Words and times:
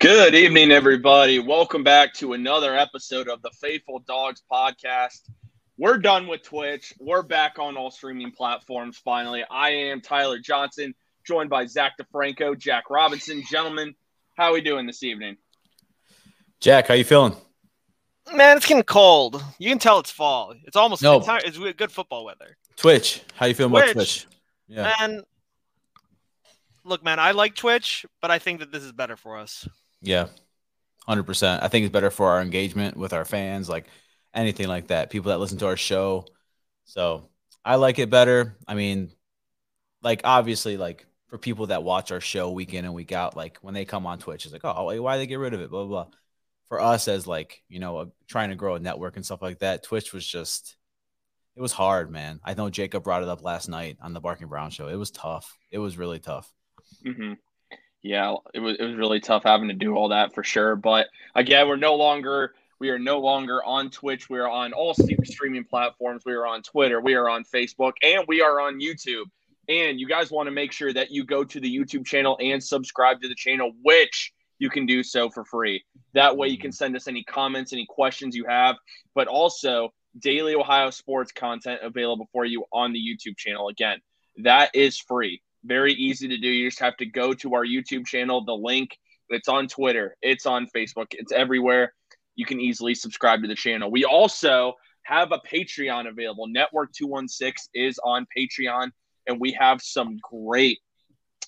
Good 0.00 0.34
evening, 0.34 0.72
everybody. 0.72 1.38
Welcome 1.40 1.84
back 1.84 2.14
to 2.14 2.32
another 2.32 2.74
episode 2.74 3.28
of 3.28 3.42
the 3.42 3.50
Faithful 3.50 3.98
Dogs 3.98 4.42
podcast. 4.50 5.28
We're 5.76 5.98
done 5.98 6.26
with 6.26 6.42
Twitch. 6.42 6.94
We're 6.98 7.22
back 7.22 7.58
on 7.58 7.76
all 7.76 7.90
streaming 7.90 8.30
platforms 8.32 8.96
finally. 8.96 9.44
I 9.50 9.68
am 9.70 10.00
Tyler 10.00 10.38
Johnson, 10.38 10.94
joined 11.26 11.50
by 11.50 11.66
Zach 11.66 11.92
DiFranco, 12.00 12.58
Jack 12.58 12.88
Robinson. 12.88 13.42
Gentlemen, 13.50 13.94
how 14.38 14.46
are 14.46 14.52
we 14.54 14.62
doing 14.62 14.86
this 14.86 15.02
evening? 15.02 15.36
Jack, 16.60 16.86
how 16.88 16.94
you 16.94 17.04
feeling? 17.04 17.36
Man, 18.34 18.56
it's 18.56 18.64
getting 18.64 18.82
cold. 18.84 19.44
You 19.58 19.68
can 19.68 19.78
tell 19.78 19.98
it's 19.98 20.10
fall. 20.10 20.54
It's 20.64 20.76
almost 20.76 21.02
No. 21.02 21.18
it's, 21.18 21.58
it's 21.58 21.58
good 21.74 21.92
football 21.92 22.24
weather. 22.24 22.56
Twitch, 22.76 23.20
how 23.34 23.44
you 23.44 23.54
feeling 23.54 23.72
about 23.72 23.92
Twitch. 23.92 24.22
Twitch? 24.22 24.26
Yeah. 24.66 24.94
And 24.98 25.24
look, 26.84 27.04
man, 27.04 27.18
I 27.18 27.32
like 27.32 27.54
Twitch, 27.54 28.06
but 28.22 28.30
I 28.30 28.38
think 28.38 28.60
that 28.60 28.72
this 28.72 28.82
is 28.82 28.92
better 28.92 29.16
for 29.18 29.36
us. 29.36 29.68
Yeah, 30.00 30.28
hundred 31.06 31.24
percent. 31.24 31.62
I 31.62 31.68
think 31.68 31.84
it's 31.86 31.92
better 31.92 32.10
for 32.10 32.30
our 32.30 32.42
engagement 32.42 32.96
with 32.96 33.12
our 33.12 33.24
fans, 33.24 33.68
like 33.68 33.86
anything 34.34 34.68
like 34.68 34.88
that. 34.88 35.10
People 35.10 35.30
that 35.30 35.40
listen 35.40 35.58
to 35.58 35.66
our 35.66 35.76
show. 35.76 36.26
So 36.86 37.28
I 37.64 37.76
like 37.76 37.98
it 37.98 38.10
better. 38.10 38.56
I 38.68 38.74
mean, 38.74 39.12
like 40.02 40.22
obviously, 40.24 40.76
like 40.76 41.06
for 41.28 41.38
people 41.38 41.68
that 41.68 41.84
watch 41.84 42.12
our 42.12 42.20
show 42.20 42.50
week 42.52 42.74
in 42.74 42.84
and 42.84 42.94
week 42.94 43.12
out, 43.12 43.36
like 43.36 43.58
when 43.62 43.74
they 43.74 43.84
come 43.84 44.06
on 44.06 44.18
Twitch, 44.18 44.44
it's 44.46 44.52
like, 44.52 44.64
oh, 44.64 44.84
why 44.84 44.98
why 45.00 45.18
they 45.18 45.26
get 45.26 45.38
rid 45.40 45.54
of 45.54 45.60
it? 45.62 45.70
Blah 45.70 45.84
blah. 45.86 46.04
blah. 46.04 46.14
For 46.68 46.80
us, 46.80 47.08
as 47.08 47.26
like 47.26 47.62
you 47.68 47.80
know, 47.80 47.98
uh, 47.98 48.06
trying 48.28 48.50
to 48.50 48.56
grow 48.56 48.76
a 48.76 48.80
network 48.80 49.16
and 49.16 49.24
stuff 49.24 49.42
like 49.42 49.60
that, 49.60 49.84
Twitch 49.84 50.12
was 50.12 50.26
just. 50.26 50.76
It 51.56 51.62
was 51.62 51.72
hard, 51.72 52.10
man. 52.10 52.40
I 52.44 52.54
know 52.54 52.70
Jacob 52.70 53.04
brought 53.04 53.22
it 53.22 53.28
up 53.28 53.42
last 53.42 53.68
night 53.68 53.98
on 54.02 54.14
the 54.14 54.20
Barking 54.20 54.48
Brown 54.48 54.70
show. 54.70 54.88
It 54.88 54.96
was 54.96 55.10
tough. 55.10 55.58
It 55.70 55.78
was 55.78 55.98
really 55.98 56.18
tough. 56.18 56.52
hmm 57.04 57.32
Yeah, 58.02 58.36
it 58.54 58.60
was 58.60 58.76
it 58.78 58.84
was 58.84 58.96
really 58.96 59.20
tough 59.20 59.42
having 59.44 59.68
to 59.68 59.74
do 59.74 59.94
all 59.94 60.08
that 60.08 60.34
for 60.34 60.42
sure. 60.42 60.76
But 60.76 61.08
again, 61.34 61.68
we're 61.68 61.76
no 61.76 61.96
longer 61.96 62.54
we 62.80 62.88
are 62.88 62.98
no 62.98 63.20
longer 63.20 63.62
on 63.62 63.90
Twitch. 63.90 64.30
We 64.30 64.38
are 64.38 64.48
on 64.48 64.72
all 64.72 64.94
streaming 64.94 65.64
platforms. 65.64 66.22
We 66.24 66.32
are 66.32 66.46
on 66.46 66.62
Twitter. 66.62 67.00
We 67.00 67.14
are 67.14 67.28
on 67.28 67.44
Facebook, 67.44 67.92
and 68.02 68.24
we 68.26 68.40
are 68.40 68.58
on 68.58 68.80
YouTube. 68.80 69.26
And 69.68 70.00
you 70.00 70.08
guys 70.08 70.30
want 70.30 70.46
to 70.46 70.50
make 70.50 70.72
sure 70.72 70.92
that 70.92 71.10
you 71.10 71.24
go 71.24 71.44
to 71.44 71.60
the 71.60 71.78
YouTube 71.78 72.06
channel 72.06 72.38
and 72.40 72.62
subscribe 72.62 73.20
to 73.20 73.28
the 73.28 73.34
channel, 73.34 73.72
which 73.82 74.32
you 74.58 74.70
can 74.70 74.86
do 74.86 75.02
so 75.02 75.28
for 75.28 75.44
free. 75.44 75.84
That 76.14 76.36
way, 76.36 76.48
you 76.48 76.58
can 76.58 76.72
send 76.72 76.96
us 76.96 77.06
any 77.06 77.22
comments, 77.22 77.72
any 77.72 77.86
questions 77.86 78.34
you 78.34 78.46
have, 78.46 78.76
but 79.14 79.28
also 79.28 79.92
daily 80.18 80.54
Ohio 80.54 80.90
sports 80.90 81.32
content 81.32 81.80
available 81.82 82.28
for 82.32 82.46
you 82.46 82.64
on 82.72 82.92
the 82.92 82.98
YouTube 82.98 83.36
channel. 83.36 83.68
Again, 83.68 84.00
that 84.38 84.70
is 84.74 84.98
free. 84.98 85.42
Very 85.64 85.92
easy 85.94 86.28
to 86.28 86.38
do. 86.38 86.48
You 86.48 86.68
just 86.68 86.80
have 86.80 86.96
to 86.98 87.06
go 87.06 87.34
to 87.34 87.54
our 87.54 87.64
YouTube 87.64 88.06
channel. 88.06 88.44
The 88.44 88.52
link, 88.52 88.96
it's 89.28 89.48
on 89.48 89.68
Twitter, 89.68 90.16
it's 90.22 90.46
on 90.46 90.66
Facebook, 90.74 91.06
it's 91.10 91.32
everywhere. 91.32 91.92
You 92.36 92.46
can 92.46 92.60
easily 92.60 92.94
subscribe 92.94 93.42
to 93.42 93.48
the 93.48 93.54
channel. 93.54 93.90
We 93.90 94.04
also 94.04 94.74
have 95.02 95.32
a 95.32 95.38
Patreon 95.38 96.08
available. 96.08 96.46
Network 96.48 96.92
216 96.92 97.68
is 97.74 97.98
on 98.04 98.26
Patreon, 98.36 98.90
and 99.26 99.40
we 99.40 99.52
have 99.52 99.82
some 99.82 100.18
great 100.22 100.78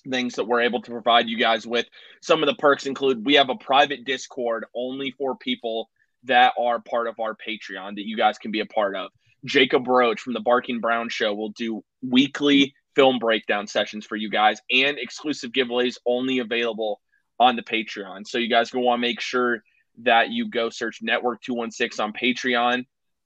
things 0.09 0.35
that 0.35 0.45
we're 0.45 0.61
able 0.61 0.81
to 0.81 0.91
provide 0.91 1.27
you 1.27 1.37
guys 1.37 1.65
with. 1.65 1.85
Some 2.21 2.43
of 2.43 2.47
the 2.47 2.55
perks 2.55 2.85
include 2.85 3.25
we 3.25 3.35
have 3.35 3.49
a 3.49 3.55
private 3.55 4.05
Discord 4.05 4.65
only 4.75 5.11
for 5.11 5.35
people 5.37 5.89
that 6.25 6.53
are 6.59 6.79
part 6.81 7.07
of 7.07 7.19
our 7.19 7.35
Patreon 7.35 7.95
that 7.95 8.07
you 8.07 8.17
guys 8.17 8.37
can 8.37 8.51
be 8.51 8.59
a 8.59 8.65
part 8.65 8.95
of. 8.95 9.09
Jacob 9.45 9.87
Roach 9.87 10.21
from 10.21 10.33
the 10.33 10.39
Barking 10.39 10.79
Brown 10.79 11.09
Show 11.09 11.33
will 11.33 11.49
do 11.49 11.83
weekly 12.01 12.73
film 12.95 13.19
breakdown 13.19 13.67
sessions 13.67 14.05
for 14.05 14.15
you 14.15 14.29
guys 14.29 14.59
and 14.71 14.97
exclusive 14.97 15.51
giveaways 15.51 15.97
only 16.05 16.39
available 16.39 17.01
on 17.39 17.55
the 17.55 17.63
Patreon. 17.63 18.27
So 18.27 18.37
you 18.37 18.49
guys 18.49 18.71
going 18.71 18.83
to 18.83 18.87
want 18.87 18.99
to 18.99 19.07
make 19.07 19.19
sure 19.19 19.63
that 20.01 20.29
you 20.29 20.49
go 20.49 20.69
search 20.69 20.99
Network 21.01 21.41
216 21.41 22.03
on 22.03 22.13
Patreon 22.13 22.85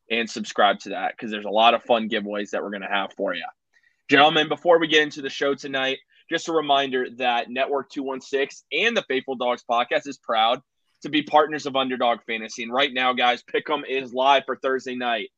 and 0.09 0.29
subscribe 0.29 0.79
to 0.79 0.89
that 0.89 1.11
because 1.11 1.31
there's 1.31 1.45
a 1.45 1.49
lot 1.49 1.73
of 1.73 1.83
fun 1.83 2.09
giveaways 2.09 2.51
that 2.51 2.63
we're 2.63 2.69
going 2.69 2.81
to 2.81 2.87
have 2.87 3.13
for 3.13 3.33
you. 3.33 3.45
Gentlemen, 4.09 4.47
before 4.47 4.79
we 4.79 4.87
get 4.87 5.03
into 5.03 5.21
the 5.21 5.29
show 5.29 5.53
tonight, 5.53 5.97
just 6.29 6.47
a 6.47 6.53
reminder 6.53 7.07
that 7.17 7.49
Network 7.49 7.89
216 7.89 8.65
and 8.71 8.95
the 8.95 9.03
Faithful 9.07 9.35
Dogs 9.35 9.63
podcast 9.69 10.07
is 10.07 10.17
proud 10.17 10.61
to 11.01 11.09
be 11.09 11.21
partners 11.21 11.65
of 11.65 11.75
Underdog 11.75 12.19
Fantasy. 12.25 12.63
And 12.63 12.71
right 12.71 12.93
now, 12.93 13.13
guys, 13.13 13.43
Pick'em 13.43 13.83
is 13.87 14.13
live 14.13 14.43
for 14.45 14.55
Thursday 14.55 14.95
night. 14.95 15.29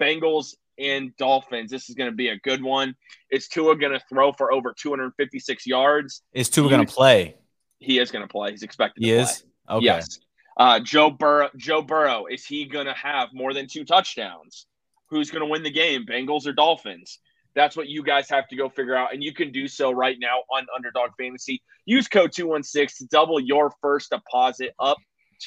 Bengals 0.00 0.54
and 0.78 1.16
Dolphins. 1.16 1.70
This 1.70 1.88
is 1.88 1.94
going 1.94 2.10
to 2.10 2.16
be 2.16 2.28
a 2.28 2.38
good 2.38 2.62
one. 2.62 2.94
Is 3.30 3.48
Tua 3.48 3.76
going 3.76 3.92
to 3.92 4.00
throw 4.08 4.32
for 4.32 4.52
over 4.52 4.74
256 4.78 5.66
yards? 5.66 6.22
Is 6.32 6.48
Tua 6.48 6.68
going 6.68 6.86
to 6.86 6.92
play? 6.92 7.36
He 7.78 7.98
is 7.98 8.10
going 8.10 8.26
to 8.26 8.28
play. 8.28 8.50
He's 8.52 8.62
expected 8.62 9.04
He 9.04 9.10
to 9.10 9.18
is. 9.18 9.44
play. 9.66 9.76
Okay. 9.76 9.84
Yes. 9.86 10.18
Uh, 10.56 10.80
Joe 10.80 11.10
Burrow. 11.10 11.48
Joe 11.56 11.82
Burrow. 11.82 12.26
Is 12.26 12.44
he 12.44 12.64
going 12.64 12.86
to 12.86 12.94
have 12.94 13.28
more 13.32 13.52
than 13.52 13.66
two 13.68 13.84
touchdowns? 13.84 14.66
Who's 15.10 15.30
going 15.30 15.44
to 15.44 15.50
win 15.50 15.62
the 15.62 15.70
game? 15.70 16.06
Bengals 16.06 16.46
or 16.46 16.52
Dolphins? 16.52 17.18
That's 17.54 17.76
what 17.76 17.88
you 17.88 18.02
guys 18.02 18.28
have 18.28 18.46
to 18.48 18.56
go 18.56 18.68
figure 18.68 18.94
out, 18.94 19.14
and 19.14 19.24
you 19.24 19.32
can 19.32 19.50
do 19.50 19.66
so 19.66 19.90
right 19.90 20.16
now 20.20 20.40
on 20.54 20.66
Underdog 20.76 21.10
Fantasy. 21.18 21.62
Use 21.86 22.06
code 22.06 22.30
two 22.32 22.48
one 22.48 22.62
six 22.62 22.98
to 22.98 23.06
double 23.06 23.40
your 23.40 23.72
first 23.80 24.10
deposit 24.10 24.74
up 24.78 24.98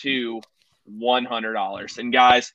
to 0.01 0.41
one 0.85 1.23
hundred 1.25 1.53
dollars. 1.53 1.99
And 1.99 2.11
guys, 2.11 2.51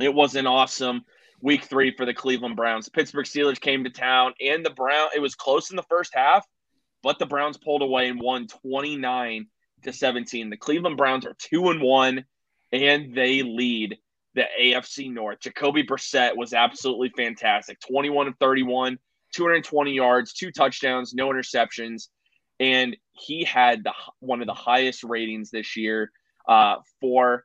it 0.00 0.14
was 0.14 0.36
an 0.36 0.46
awesome 0.46 1.02
week 1.40 1.64
three 1.64 1.94
for 1.96 2.04
the 2.04 2.14
Cleveland 2.14 2.56
Browns. 2.56 2.88
Pittsburgh 2.88 3.26
Steelers 3.26 3.60
came 3.60 3.84
to 3.84 3.90
town, 3.90 4.34
and 4.40 4.64
the 4.64 4.70
Brown. 4.70 5.10
It 5.14 5.20
was 5.20 5.34
close 5.34 5.70
in 5.70 5.76
the 5.76 5.82
first 5.84 6.14
half, 6.14 6.46
but 7.02 7.18
the 7.18 7.26
Browns 7.26 7.56
pulled 7.56 7.82
away 7.82 8.08
and 8.08 8.20
won 8.20 8.46
twenty 8.46 8.96
nine 8.96 9.46
to 9.84 9.92
17. 9.92 10.50
The 10.50 10.56
Cleveland 10.56 10.96
Browns 10.96 11.26
are 11.26 11.36
2 11.38 11.70
and 11.70 11.80
1 11.80 12.24
and 12.72 13.14
they 13.14 13.42
lead 13.42 13.96
the 14.34 14.44
AFC 14.60 15.12
North. 15.12 15.40
Jacoby 15.40 15.84
Brissett 15.84 16.36
was 16.36 16.52
absolutely 16.52 17.10
fantastic. 17.16 17.80
21 17.80 18.28
of 18.28 18.34
31, 18.38 18.98
220 19.34 19.92
yards, 19.92 20.32
two 20.32 20.50
touchdowns, 20.50 21.14
no 21.14 21.28
interceptions, 21.28 22.08
and 22.60 22.96
he 23.12 23.44
had 23.44 23.84
the 23.84 23.92
one 24.20 24.40
of 24.40 24.46
the 24.46 24.54
highest 24.54 25.04
ratings 25.04 25.50
this 25.50 25.76
year 25.76 26.10
uh, 26.48 26.76
for 27.00 27.44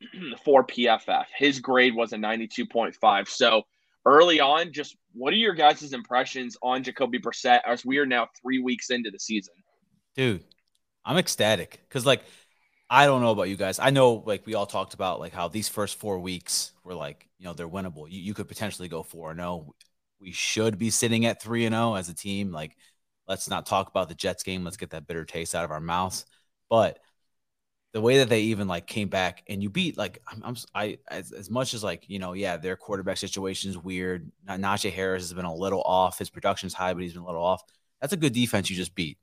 for 0.44 0.64
PFF. 0.64 1.24
His 1.36 1.60
grade 1.60 1.94
was 1.94 2.12
a 2.12 2.16
92.5. 2.16 3.28
So, 3.28 3.62
early 4.04 4.40
on, 4.40 4.72
just 4.72 4.96
what 5.12 5.32
are 5.32 5.36
your 5.36 5.54
guys' 5.54 5.92
impressions 5.92 6.56
on 6.62 6.82
Jacoby 6.82 7.18
Brissett 7.18 7.60
as 7.66 7.84
we 7.84 7.98
are 7.98 8.06
now 8.06 8.28
3 8.42 8.60
weeks 8.60 8.90
into 8.90 9.10
the 9.10 9.18
season? 9.18 9.54
Dude, 10.16 10.44
I'm 11.04 11.16
ecstatic 11.16 11.80
because, 11.88 12.06
like, 12.06 12.22
I 12.90 13.06
don't 13.06 13.22
know 13.22 13.30
about 13.30 13.48
you 13.48 13.56
guys. 13.56 13.78
I 13.78 13.90
know, 13.90 14.22
like, 14.26 14.46
we 14.46 14.54
all 14.54 14.66
talked 14.66 14.94
about, 14.94 15.20
like, 15.20 15.32
how 15.32 15.48
these 15.48 15.68
first 15.68 15.96
four 15.96 16.18
weeks 16.18 16.72
were, 16.84 16.94
like, 16.94 17.28
you 17.38 17.46
know, 17.46 17.54
they're 17.54 17.68
winnable. 17.68 18.10
You, 18.10 18.20
you 18.20 18.34
could 18.34 18.48
potentially 18.48 18.88
go 18.88 19.02
4 19.02 19.34
0. 19.34 19.74
We 20.20 20.32
should 20.32 20.78
be 20.78 20.90
sitting 20.90 21.26
at 21.26 21.42
3 21.42 21.68
0 21.68 21.94
as 21.94 22.08
a 22.08 22.14
team. 22.14 22.52
Like, 22.52 22.76
let's 23.26 23.48
not 23.48 23.66
talk 23.66 23.88
about 23.88 24.08
the 24.08 24.14
Jets 24.14 24.42
game. 24.42 24.64
Let's 24.64 24.76
get 24.76 24.90
that 24.90 25.06
bitter 25.06 25.24
taste 25.24 25.54
out 25.54 25.64
of 25.64 25.70
our 25.70 25.80
mouths. 25.80 26.26
But 26.68 26.98
the 27.94 28.00
way 28.00 28.18
that 28.18 28.28
they 28.28 28.40
even 28.40 28.66
like 28.66 28.88
came 28.88 29.08
back 29.08 29.44
and 29.48 29.62
you 29.62 29.70
beat 29.70 29.96
like 29.96 30.20
I'm, 30.26 30.42
I'm 30.44 30.56
I 30.74 30.98
as, 31.08 31.30
as 31.30 31.48
much 31.48 31.74
as 31.74 31.84
like 31.84 32.04
you 32.08 32.18
know 32.18 32.32
yeah 32.32 32.56
their 32.56 32.76
quarterback 32.76 33.16
situation 33.16 33.70
is 33.70 33.78
weird. 33.78 34.30
Na- 34.44 34.56
Najee 34.56 34.92
Harris 34.92 35.22
has 35.22 35.32
been 35.32 35.44
a 35.44 35.54
little 35.54 35.80
off. 35.80 36.18
His 36.18 36.28
production's 36.28 36.74
high, 36.74 36.92
but 36.92 37.04
he's 37.04 37.12
been 37.12 37.22
a 37.22 37.26
little 37.26 37.42
off. 37.42 37.62
That's 38.00 38.12
a 38.12 38.18
good 38.18 38.32
defense 38.32 38.68
you 38.68 38.74
just 38.74 38.96
beat. 38.96 39.16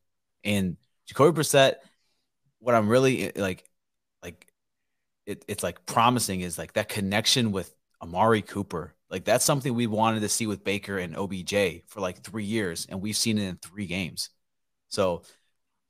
And 0.46 0.78
Jacoby 1.06 1.38
Brissett, 1.38 1.76
what 2.60 2.74
I'm 2.74 2.88
really 2.88 3.26
eh, 3.26 3.32
like, 3.36 3.70
like 4.24 4.48
it, 5.26 5.44
it's 5.50 5.64
like 5.64 5.86
promising 5.86 6.40
is 6.40 6.58
like 6.58 6.74
that 6.74 6.88
connection 6.88 7.52
with 7.52 7.76
Amari 8.02 8.42
Cooper. 8.42 8.96
Like 9.10 9.26
that's 9.26 9.44
something 9.44 9.76
we 9.76 9.88
wanted 9.88 10.22
to 10.22 10.30
see 10.30 10.48
with 10.48 10.64
Baker 10.64 10.98
and 10.98 11.18
OBJ 11.18 11.84
for 11.88 12.00
like 12.00 12.24
three 12.24 12.46
years, 12.46 12.88
and 12.90 13.02
we've 13.02 13.18
seen 13.18 13.38
it 13.38 13.50
in 13.50 13.58
three 13.58 13.86
games. 13.86 14.30
So 14.88 15.24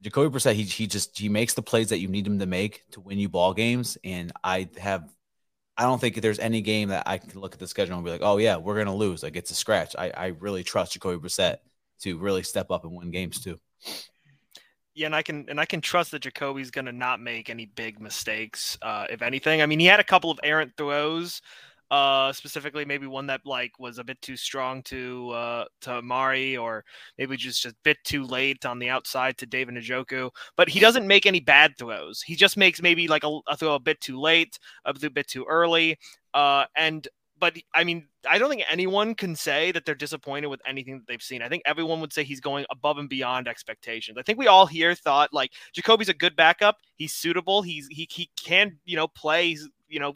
Jacoby 0.01 0.35
Brissett, 0.35 0.53
he 0.53 0.63
he 0.63 0.87
just 0.87 1.17
he 1.17 1.29
makes 1.29 1.53
the 1.53 1.61
plays 1.61 1.89
that 1.89 1.99
you 1.99 2.07
need 2.07 2.25
him 2.25 2.39
to 2.39 2.45
make 2.45 2.83
to 2.91 2.99
win 2.99 3.19
you 3.19 3.29
ball 3.29 3.53
games. 3.53 3.97
And 4.03 4.31
I 4.43 4.69
have, 4.77 5.09
I 5.77 5.83
don't 5.83 6.01
think 6.01 6.15
there's 6.21 6.39
any 6.39 6.61
game 6.61 6.89
that 6.89 7.03
I 7.05 7.19
can 7.19 7.39
look 7.39 7.53
at 7.53 7.59
the 7.59 7.67
schedule 7.67 7.95
and 7.95 8.05
be 8.05 8.11
like, 8.11 8.21
oh 8.23 8.37
yeah, 8.37 8.57
we're 8.57 8.77
gonna 8.77 8.95
lose. 8.95 9.21
Like 9.23 9.35
it's 9.35 9.51
a 9.51 9.55
scratch. 9.55 9.95
I 9.97 10.11
I 10.15 10.27
really 10.39 10.63
trust 10.63 10.93
Jacoby 10.93 11.27
Brissett 11.27 11.57
to 12.01 12.17
really 12.17 12.43
step 12.43 12.71
up 12.71 12.83
and 12.83 12.93
win 12.95 13.11
games 13.11 13.43
too. 13.43 13.59
Yeah, 14.93 15.05
and 15.05 15.15
I 15.15 15.21
can 15.21 15.45
and 15.47 15.59
I 15.59 15.65
can 15.65 15.81
trust 15.81 16.11
that 16.11 16.23
Jacoby's 16.23 16.69
to 16.71 16.91
not 16.91 17.21
make 17.21 17.49
any 17.49 17.65
big 17.65 18.01
mistakes, 18.01 18.77
uh, 18.81 19.05
if 19.09 19.21
anything. 19.21 19.61
I 19.61 19.65
mean, 19.65 19.79
he 19.79 19.85
had 19.85 20.01
a 20.01 20.03
couple 20.03 20.31
of 20.31 20.39
errant 20.43 20.73
throws, 20.75 21.41
uh, 21.91 22.31
specifically 22.31 22.85
maybe 22.85 23.05
one 23.05 23.27
that 23.27 23.41
like 23.45 23.77
was 23.77 23.99
a 23.99 24.03
bit 24.03 24.19
too 24.21 24.37
strong 24.37 24.81
to 24.83 25.29
uh, 25.31 25.65
to 25.81 26.01
Mari 26.01 26.55
or 26.55 26.85
maybe 27.17 27.35
just 27.35 27.65
a 27.65 27.75
bit 27.83 27.97
too 28.05 28.23
late 28.23 28.65
on 28.65 28.79
the 28.79 28.89
outside 28.89 29.37
to 29.37 29.45
David 29.45 29.75
Njoku. 29.75 30.31
But 30.55 30.69
he 30.69 30.79
doesn't 30.79 31.05
make 31.05 31.25
any 31.25 31.41
bad 31.41 31.77
throws. 31.77 32.21
He 32.21 32.35
just 32.35 32.55
makes 32.55 32.81
maybe 32.81 33.09
like 33.09 33.25
a, 33.25 33.39
a 33.49 33.57
throw 33.57 33.75
a 33.75 33.79
bit 33.79 33.99
too 33.99 34.19
late, 34.19 34.57
a 34.85 34.93
bit 34.93 35.27
too 35.27 35.45
early, 35.49 35.99
uh, 36.33 36.65
and 36.77 37.05
but 37.37 37.57
I 37.73 37.83
mean, 37.83 38.07
I 38.29 38.37
don't 38.37 38.49
think 38.49 38.63
anyone 38.69 39.15
can 39.15 39.35
say 39.35 39.71
that 39.73 39.83
they're 39.83 39.95
disappointed 39.95 40.47
with 40.47 40.61
anything 40.65 40.99
that 40.99 41.07
they've 41.07 41.21
seen. 41.21 41.41
I 41.41 41.49
think 41.49 41.63
everyone 41.65 41.99
would 41.99 42.13
say 42.13 42.23
he's 42.23 42.39
going 42.39 42.65
above 42.69 42.99
and 42.99 43.09
beyond 43.09 43.47
expectations. 43.47 44.17
I 44.17 44.21
think 44.21 44.37
we 44.37 44.47
all 44.47 44.67
here 44.67 44.95
thought 44.95 45.33
like 45.33 45.51
Jacoby's 45.73 46.07
a 46.07 46.13
good 46.13 46.35
backup. 46.37 46.77
He's 46.95 47.13
suitable. 47.13 47.63
He's 47.63 47.87
he 47.87 48.07
he 48.09 48.29
can 48.41 48.77
you 48.85 48.95
know 48.95 49.07
play 49.09 49.57
you 49.89 49.99
know 49.99 50.13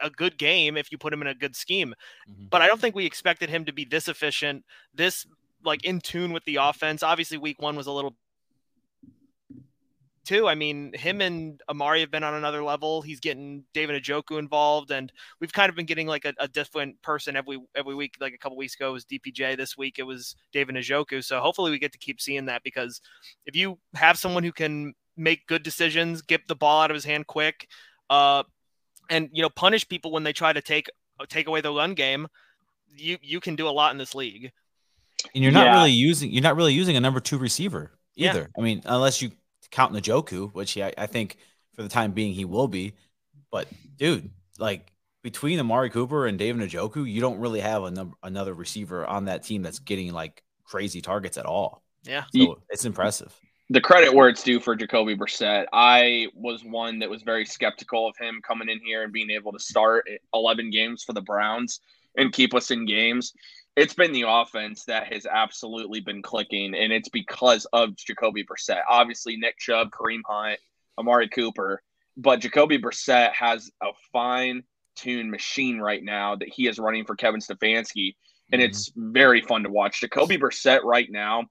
a 0.00 0.10
good 0.10 0.38
game 0.38 0.76
if 0.76 0.90
you 0.90 0.98
put 0.98 1.12
him 1.12 1.22
in 1.22 1.28
a 1.28 1.34
good 1.34 1.56
scheme. 1.56 1.94
Mm-hmm. 2.30 2.46
But 2.50 2.62
I 2.62 2.66
don't 2.66 2.80
think 2.80 2.94
we 2.94 3.06
expected 3.06 3.50
him 3.50 3.64
to 3.64 3.72
be 3.72 3.84
this 3.84 4.08
efficient, 4.08 4.64
this 4.94 5.26
like 5.64 5.84
in 5.84 6.00
tune 6.00 6.32
with 6.32 6.44
the 6.44 6.56
offense. 6.56 7.02
Obviously, 7.02 7.38
week 7.38 7.60
one 7.60 7.76
was 7.76 7.86
a 7.86 7.92
little 7.92 8.16
too. 10.26 10.48
I 10.48 10.54
mean, 10.54 10.92
him 10.92 11.20
and 11.20 11.60
Amari 11.68 12.00
have 12.00 12.10
been 12.10 12.24
on 12.24 12.34
another 12.34 12.62
level. 12.62 13.00
He's 13.00 13.20
getting 13.20 13.64
David 13.72 14.02
Njoku 14.02 14.38
involved, 14.38 14.90
and 14.90 15.10
we've 15.40 15.52
kind 15.52 15.70
of 15.70 15.76
been 15.76 15.86
getting 15.86 16.08
like 16.08 16.24
a, 16.24 16.34
a, 16.38 16.48
different 16.48 17.00
person 17.00 17.36
every 17.36 17.58
every 17.74 17.94
week. 17.94 18.14
Like 18.20 18.34
a 18.34 18.38
couple 18.38 18.58
weeks 18.58 18.74
ago 18.74 18.92
was 18.92 19.04
DPJ. 19.04 19.56
This 19.56 19.76
week 19.76 19.98
it 19.98 20.02
was 20.02 20.34
David 20.52 20.74
Njoku. 20.74 21.24
So 21.24 21.40
hopefully 21.40 21.70
we 21.70 21.78
get 21.78 21.92
to 21.92 21.98
keep 21.98 22.20
seeing 22.20 22.46
that 22.46 22.62
because 22.64 23.00
if 23.46 23.56
you 23.56 23.78
have 23.94 24.18
someone 24.18 24.42
who 24.42 24.52
can 24.52 24.94
make 25.16 25.46
good 25.46 25.62
decisions, 25.62 26.20
get 26.22 26.46
the 26.48 26.56
ball 26.56 26.82
out 26.82 26.90
of 26.90 26.94
his 26.94 27.04
hand 27.04 27.26
quick, 27.26 27.68
uh, 28.10 28.42
and 29.10 29.28
you 29.32 29.42
know 29.42 29.48
punish 29.48 29.88
people 29.88 30.10
when 30.10 30.22
they 30.22 30.32
try 30.32 30.52
to 30.52 30.60
take 30.60 30.90
take 31.28 31.46
away 31.46 31.60
the 31.60 31.72
run 31.72 31.94
game, 31.94 32.28
you 32.94 33.18
you 33.22 33.40
can 33.40 33.56
do 33.56 33.68
a 33.68 33.70
lot 33.70 33.92
in 33.92 33.98
this 33.98 34.14
league. 34.14 34.52
And 35.34 35.42
you're 35.42 35.52
not 35.52 35.66
yeah. 35.66 35.74
really 35.74 35.92
using 35.92 36.30
you're 36.30 36.42
not 36.42 36.56
really 36.56 36.74
using 36.74 36.96
a 36.96 37.00
number 37.00 37.20
two 37.20 37.38
receiver 37.38 37.92
either. 38.16 38.40
Yeah. 38.40 38.46
I 38.58 38.60
mean, 38.60 38.82
unless 38.84 39.22
you 39.22 39.32
count 39.70 39.92
Njoku, 39.92 40.52
which 40.52 40.72
he, 40.72 40.82
I, 40.82 40.92
I 40.96 41.06
think 41.06 41.36
for 41.74 41.82
the 41.82 41.88
time 41.88 42.12
being 42.12 42.32
he 42.32 42.44
will 42.44 42.68
be. 42.68 42.94
But 43.50 43.68
dude, 43.96 44.30
like 44.58 44.92
between 45.22 45.58
Amari 45.58 45.90
Cooper 45.90 46.26
and 46.26 46.38
David 46.38 46.68
Njoku, 46.68 47.10
you 47.10 47.20
don't 47.20 47.38
really 47.38 47.60
have 47.60 47.84
a 47.84 47.90
number, 47.90 48.16
another 48.22 48.54
receiver 48.54 49.06
on 49.06 49.26
that 49.26 49.42
team 49.42 49.62
that's 49.62 49.78
getting 49.78 50.12
like 50.12 50.42
crazy 50.64 51.00
targets 51.00 51.38
at 51.38 51.46
all. 51.46 51.82
Yeah, 52.04 52.24
so 52.34 52.60
it's 52.70 52.84
impressive. 52.84 53.34
The 53.68 53.80
credit 53.80 54.14
where 54.14 54.28
it's 54.28 54.44
due 54.44 54.60
for 54.60 54.76
Jacoby 54.76 55.16
Brissett. 55.16 55.66
I 55.72 56.28
was 56.34 56.62
one 56.62 57.00
that 57.00 57.10
was 57.10 57.22
very 57.22 57.44
skeptical 57.44 58.08
of 58.08 58.16
him 58.16 58.40
coming 58.46 58.68
in 58.68 58.80
here 58.80 59.02
and 59.02 59.12
being 59.12 59.30
able 59.30 59.52
to 59.52 59.58
start 59.58 60.08
11 60.32 60.70
games 60.70 61.02
for 61.02 61.12
the 61.12 61.20
Browns 61.20 61.80
and 62.16 62.32
keep 62.32 62.54
us 62.54 62.70
in 62.70 62.86
games 62.86 63.32
it's 63.76 63.94
been 63.94 64.12
the 64.12 64.24
offense 64.26 64.84
that 64.86 65.12
has 65.12 65.26
absolutely 65.26 66.00
been 66.00 66.22
clicking, 66.22 66.74
and 66.74 66.92
it's 66.92 67.10
because 67.10 67.66
of 67.72 67.94
Jacoby 67.94 68.42
Brissett. 68.42 68.80
Obviously, 68.88 69.36
Nick 69.36 69.58
Chubb, 69.58 69.90
Kareem 69.90 70.22
Hunt, 70.26 70.58
Amari 70.98 71.28
Cooper, 71.28 71.82
but 72.16 72.40
Jacoby 72.40 72.78
Brissett 72.78 73.32
has 73.32 73.70
a 73.82 73.88
fine 74.12 74.64
tuned 74.96 75.30
machine 75.30 75.78
right 75.78 76.02
now 76.02 76.36
that 76.36 76.48
he 76.48 76.66
is 76.66 76.78
running 76.78 77.04
for 77.04 77.16
Kevin 77.16 77.40
Stefanski, 77.40 78.16
and 78.50 78.62
mm-hmm. 78.62 78.70
it's 78.70 78.90
very 78.96 79.42
fun 79.42 79.62
to 79.64 79.68
watch. 79.68 80.00
Jacoby 80.00 80.38
Brissett 80.38 80.82
right 80.82 81.10
now 81.10 81.44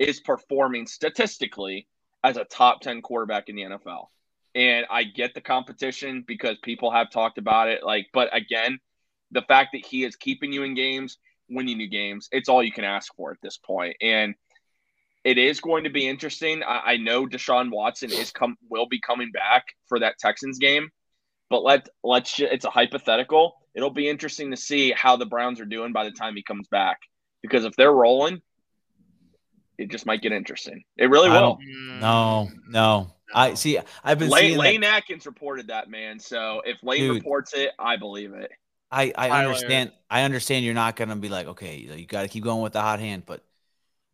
is 0.00 0.18
performing 0.18 0.88
statistically 0.88 1.86
as 2.24 2.36
a 2.36 2.44
top 2.44 2.80
10 2.80 3.02
quarterback 3.02 3.48
in 3.48 3.54
the 3.54 3.62
NFL. 3.62 4.06
And 4.56 4.84
I 4.90 5.04
get 5.04 5.34
the 5.34 5.40
competition 5.40 6.24
because 6.26 6.58
people 6.64 6.90
have 6.90 7.10
talked 7.12 7.38
about 7.38 7.68
it. 7.68 7.84
Like, 7.84 8.08
but 8.12 8.34
again, 8.34 8.80
the 9.30 9.42
fact 9.42 9.70
that 9.74 9.86
he 9.86 10.02
is 10.02 10.16
keeping 10.16 10.52
you 10.52 10.64
in 10.64 10.74
games– 10.74 11.16
winning 11.50 11.80
you 11.80 11.88
games. 11.88 12.28
It's 12.32 12.48
all 12.48 12.62
you 12.62 12.72
can 12.72 12.84
ask 12.84 13.14
for 13.14 13.32
at 13.32 13.38
this 13.42 13.58
point. 13.58 13.96
And 14.00 14.34
it 15.24 15.36
is 15.36 15.60
going 15.60 15.84
to 15.84 15.90
be 15.90 16.08
interesting. 16.08 16.62
I, 16.62 16.92
I 16.92 16.96
know 16.96 17.26
Deshaun 17.26 17.70
Watson 17.70 18.10
is 18.10 18.30
come 18.30 18.56
will 18.70 18.88
be 18.88 19.00
coming 19.00 19.30
back 19.32 19.66
for 19.88 19.98
that 19.98 20.18
Texans 20.18 20.58
game, 20.58 20.88
but 21.50 21.62
let 21.62 21.88
let's 22.02 22.38
it's 22.38 22.64
a 22.64 22.70
hypothetical. 22.70 23.56
It'll 23.74 23.90
be 23.90 24.08
interesting 24.08 24.50
to 24.50 24.56
see 24.56 24.92
how 24.92 25.16
the 25.16 25.26
Browns 25.26 25.60
are 25.60 25.66
doing 25.66 25.92
by 25.92 26.04
the 26.04 26.12
time 26.12 26.36
he 26.36 26.42
comes 26.42 26.68
back. 26.68 26.98
Because 27.42 27.64
if 27.64 27.76
they're 27.76 27.92
rolling, 27.92 28.40
it 29.80 29.90
just 29.90 30.04
might 30.04 30.20
get 30.20 30.32
interesting. 30.32 30.84
It 30.98 31.08
really 31.08 31.30
will. 31.30 31.56
Mm. 31.56 32.00
No, 32.00 32.48
no. 32.68 33.14
I 33.32 33.54
see. 33.54 33.78
I've 34.04 34.18
been 34.18 34.28
Lane, 34.28 34.58
Lane 34.58 34.84
Adkins 34.84 35.24
reported 35.24 35.68
that 35.68 35.88
man. 35.88 36.18
So 36.18 36.62
if 36.66 36.82
Lane 36.82 37.00
Dude, 37.00 37.16
reports 37.16 37.54
it, 37.54 37.70
I 37.78 37.96
believe 37.96 38.34
it. 38.34 38.50
I 38.90 39.12
I 39.16 39.44
understand. 39.44 39.92
I 40.10 40.22
understand 40.22 40.64
you're 40.64 40.74
not 40.74 40.96
gonna 40.96 41.16
be 41.16 41.28
like, 41.28 41.46
okay, 41.46 41.76
you 41.76 42.06
got 42.06 42.22
to 42.22 42.28
keep 42.28 42.44
going 42.44 42.60
with 42.60 42.72
the 42.72 42.80
hot 42.80 42.98
hand, 42.98 43.22
but 43.24 43.44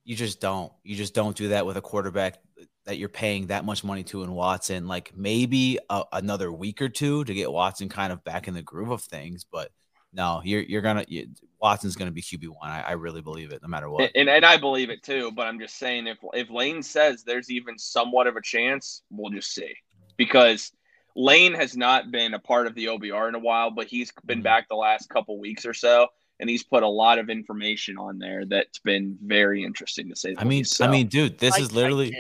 you 0.04 0.14
just 0.14 0.40
don't. 0.40 0.70
You 0.84 0.96
just 0.96 1.14
don't 1.14 1.36
do 1.36 1.48
that 1.48 1.66
with 1.66 1.76
a 1.76 1.80
quarterback 1.80 2.38
that 2.84 2.98
you're 2.98 3.08
paying 3.08 3.48
that 3.48 3.64
much 3.64 3.82
money 3.82 4.04
to 4.04 4.22
in 4.22 4.32
Watson. 4.32 4.86
Like 4.86 5.12
maybe 5.16 5.78
a, 5.90 6.04
another 6.12 6.52
week 6.52 6.80
or 6.82 6.88
two 6.88 7.24
to 7.24 7.34
get 7.34 7.50
Watson 7.50 7.88
kind 7.88 8.12
of 8.12 8.22
back 8.22 8.48
in 8.48 8.54
the 8.54 8.62
groove 8.62 8.90
of 8.90 9.02
things, 9.02 9.44
but 9.50 9.72
no, 10.16 10.40
you're 10.42 10.62
you're 10.62 10.82
gonna 10.82 11.04
you, 11.06 11.28
Watson's 11.60 11.94
gonna 11.94 12.10
be 12.10 12.22
QB 12.22 12.48
one. 12.48 12.70
I, 12.70 12.80
I, 12.82 12.92
really 12.92 13.20
believe 13.20 13.52
it, 13.52 13.60
no 13.62 13.68
matter 13.68 13.90
what. 13.90 14.10
And, 14.14 14.28
and 14.28 14.44
I 14.44 14.56
believe 14.56 14.88
it 14.88 15.02
too. 15.02 15.30
But 15.30 15.46
I'm 15.46 15.60
just 15.60 15.78
saying, 15.78 16.06
if 16.06 16.18
if 16.32 16.50
Lane 16.50 16.82
says 16.82 17.22
there's 17.22 17.50
even 17.50 17.78
somewhat 17.78 18.26
of 18.26 18.36
a 18.36 18.42
chance, 18.42 19.02
we'll 19.10 19.30
just 19.30 19.54
see 19.54 19.74
because 20.16 20.72
Lane 21.14 21.52
has 21.54 21.76
not 21.76 22.10
been 22.10 22.34
a 22.34 22.38
part 22.38 22.66
of 22.66 22.74
the 22.74 22.86
OBR 22.86 23.28
in 23.28 23.34
a 23.34 23.38
while, 23.38 23.70
but 23.70 23.86
he's 23.86 24.10
been 24.24 24.38
mm-hmm. 24.38 24.44
back 24.44 24.68
the 24.68 24.74
last 24.74 25.10
couple 25.10 25.38
weeks 25.38 25.66
or 25.66 25.74
so, 25.74 26.08
and 26.40 26.48
he's 26.48 26.62
put 26.62 26.82
a 26.82 26.88
lot 26.88 27.18
of 27.18 27.28
information 27.28 27.98
on 27.98 28.18
there 28.18 28.46
that's 28.46 28.78
been 28.78 29.18
very 29.22 29.64
interesting 29.64 30.08
to 30.08 30.16
say. 30.16 30.34
I 30.38 30.44
mean, 30.44 30.64
so, 30.64 30.86
I 30.86 30.90
mean, 30.90 31.08
dude, 31.08 31.38
this 31.38 31.54
I, 31.54 31.60
is 31.60 31.72
literally 31.72 32.16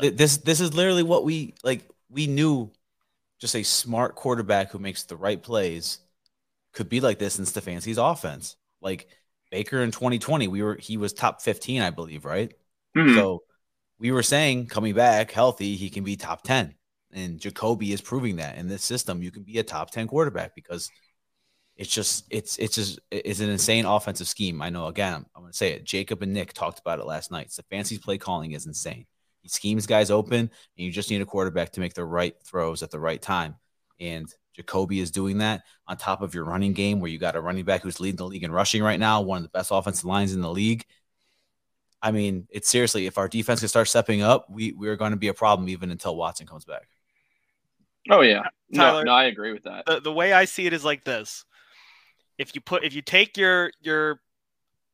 it, 0.00 0.16
this 0.16 0.36
this 0.38 0.60
is 0.60 0.72
literally 0.72 1.02
what 1.02 1.24
we 1.24 1.54
like. 1.64 1.82
We 2.10 2.28
knew 2.28 2.70
just 3.40 3.56
a 3.56 3.64
smart 3.64 4.14
quarterback 4.14 4.70
who 4.70 4.78
makes 4.78 5.02
the 5.02 5.16
right 5.16 5.42
plays 5.42 5.98
could 6.74 6.88
be 6.88 7.00
like 7.00 7.18
this 7.18 7.38
in 7.38 7.44
Stefanski's 7.44 7.98
offense. 7.98 8.56
Like 8.80 9.08
Baker 9.50 9.82
in 9.82 9.90
2020, 9.90 10.48
we 10.48 10.62
were 10.62 10.76
he 10.76 10.96
was 10.96 11.12
top 11.12 11.40
15, 11.40 11.80
I 11.80 11.90
believe, 11.90 12.24
right? 12.24 12.52
Mm-hmm. 12.96 13.14
So 13.14 13.42
we 13.98 14.10
were 14.12 14.22
saying 14.22 14.66
coming 14.66 14.94
back 14.94 15.30
healthy, 15.30 15.76
he 15.76 15.88
can 15.88 16.04
be 16.04 16.16
top 16.16 16.42
10. 16.42 16.74
And 17.12 17.38
Jacoby 17.38 17.92
is 17.92 18.00
proving 18.00 18.36
that 18.36 18.58
in 18.58 18.68
this 18.68 18.82
system, 18.82 19.22
you 19.22 19.30
can 19.30 19.44
be 19.44 19.58
a 19.58 19.62
top 19.62 19.90
10 19.90 20.08
quarterback 20.08 20.54
because 20.54 20.90
it's 21.76 21.90
just 21.90 22.24
it's 22.30 22.56
it's 22.58 22.74
just 22.74 23.00
it's 23.10 23.40
an 23.40 23.50
insane 23.50 23.84
offensive 23.84 24.28
scheme. 24.28 24.62
I 24.62 24.70
know 24.70 24.86
again, 24.86 25.14
I'm, 25.14 25.26
I'm 25.34 25.42
gonna 25.42 25.52
say 25.52 25.72
it. 25.72 25.84
Jacob 25.84 26.22
and 26.22 26.32
Nick 26.32 26.52
talked 26.52 26.78
about 26.78 26.98
it 26.98 27.06
last 27.06 27.30
night. 27.30 27.50
Stefanski's 27.50 27.98
play 27.98 28.18
calling 28.18 28.52
is 28.52 28.66
insane. 28.66 29.06
He 29.40 29.48
schemes 29.48 29.86
guys 29.86 30.10
open, 30.10 30.38
and 30.38 30.50
you 30.74 30.90
just 30.90 31.10
need 31.10 31.20
a 31.20 31.26
quarterback 31.26 31.72
to 31.72 31.80
make 31.80 31.94
the 31.94 32.04
right 32.04 32.34
throws 32.44 32.82
at 32.82 32.90
the 32.90 33.00
right 33.00 33.20
time. 33.20 33.56
And 34.00 34.32
Jacoby 34.54 35.00
is 35.00 35.10
doing 35.10 35.38
that 35.38 35.62
on 35.86 35.96
top 35.96 36.22
of 36.22 36.34
your 36.34 36.44
running 36.44 36.72
game, 36.72 37.00
where 37.00 37.10
you 37.10 37.18
got 37.18 37.36
a 37.36 37.40
running 37.40 37.64
back 37.64 37.82
who's 37.82 38.00
leading 38.00 38.16
the 38.16 38.26
league 38.26 38.44
in 38.44 38.52
rushing 38.52 38.82
right 38.82 39.00
now, 39.00 39.20
one 39.20 39.38
of 39.38 39.42
the 39.42 39.48
best 39.48 39.70
offensive 39.72 40.04
lines 40.04 40.32
in 40.32 40.40
the 40.40 40.50
league. 40.50 40.84
I 42.00 42.12
mean, 42.12 42.46
it's 42.50 42.68
seriously, 42.68 43.06
if 43.06 43.18
our 43.18 43.28
defense 43.28 43.60
can 43.60 43.68
start 43.68 43.88
stepping 43.88 44.22
up, 44.22 44.48
we 44.50 44.72
we're 44.72 44.96
going 44.96 45.12
to 45.12 45.16
be 45.16 45.28
a 45.28 45.34
problem 45.34 45.68
even 45.68 45.90
until 45.90 46.14
Watson 46.16 46.46
comes 46.46 46.64
back. 46.64 46.88
Oh 48.10 48.20
yeah, 48.20 48.42
Tyler, 48.74 49.04
no, 49.04 49.12
no, 49.12 49.16
I 49.16 49.24
agree 49.24 49.52
with 49.52 49.62
that. 49.62 49.86
The, 49.86 50.00
the 50.00 50.12
way 50.12 50.32
I 50.32 50.44
see 50.44 50.66
it 50.66 50.74
is 50.74 50.84
like 50.84 51.04
this: 51.04 51.46
if 52.38 52.54
you 52.54 52.60
put 52.60 52.84
if 52.84 52.94
you 52.94 53.02
take 53.02 53.36
your 53.36 53.72
your 53.80 54.20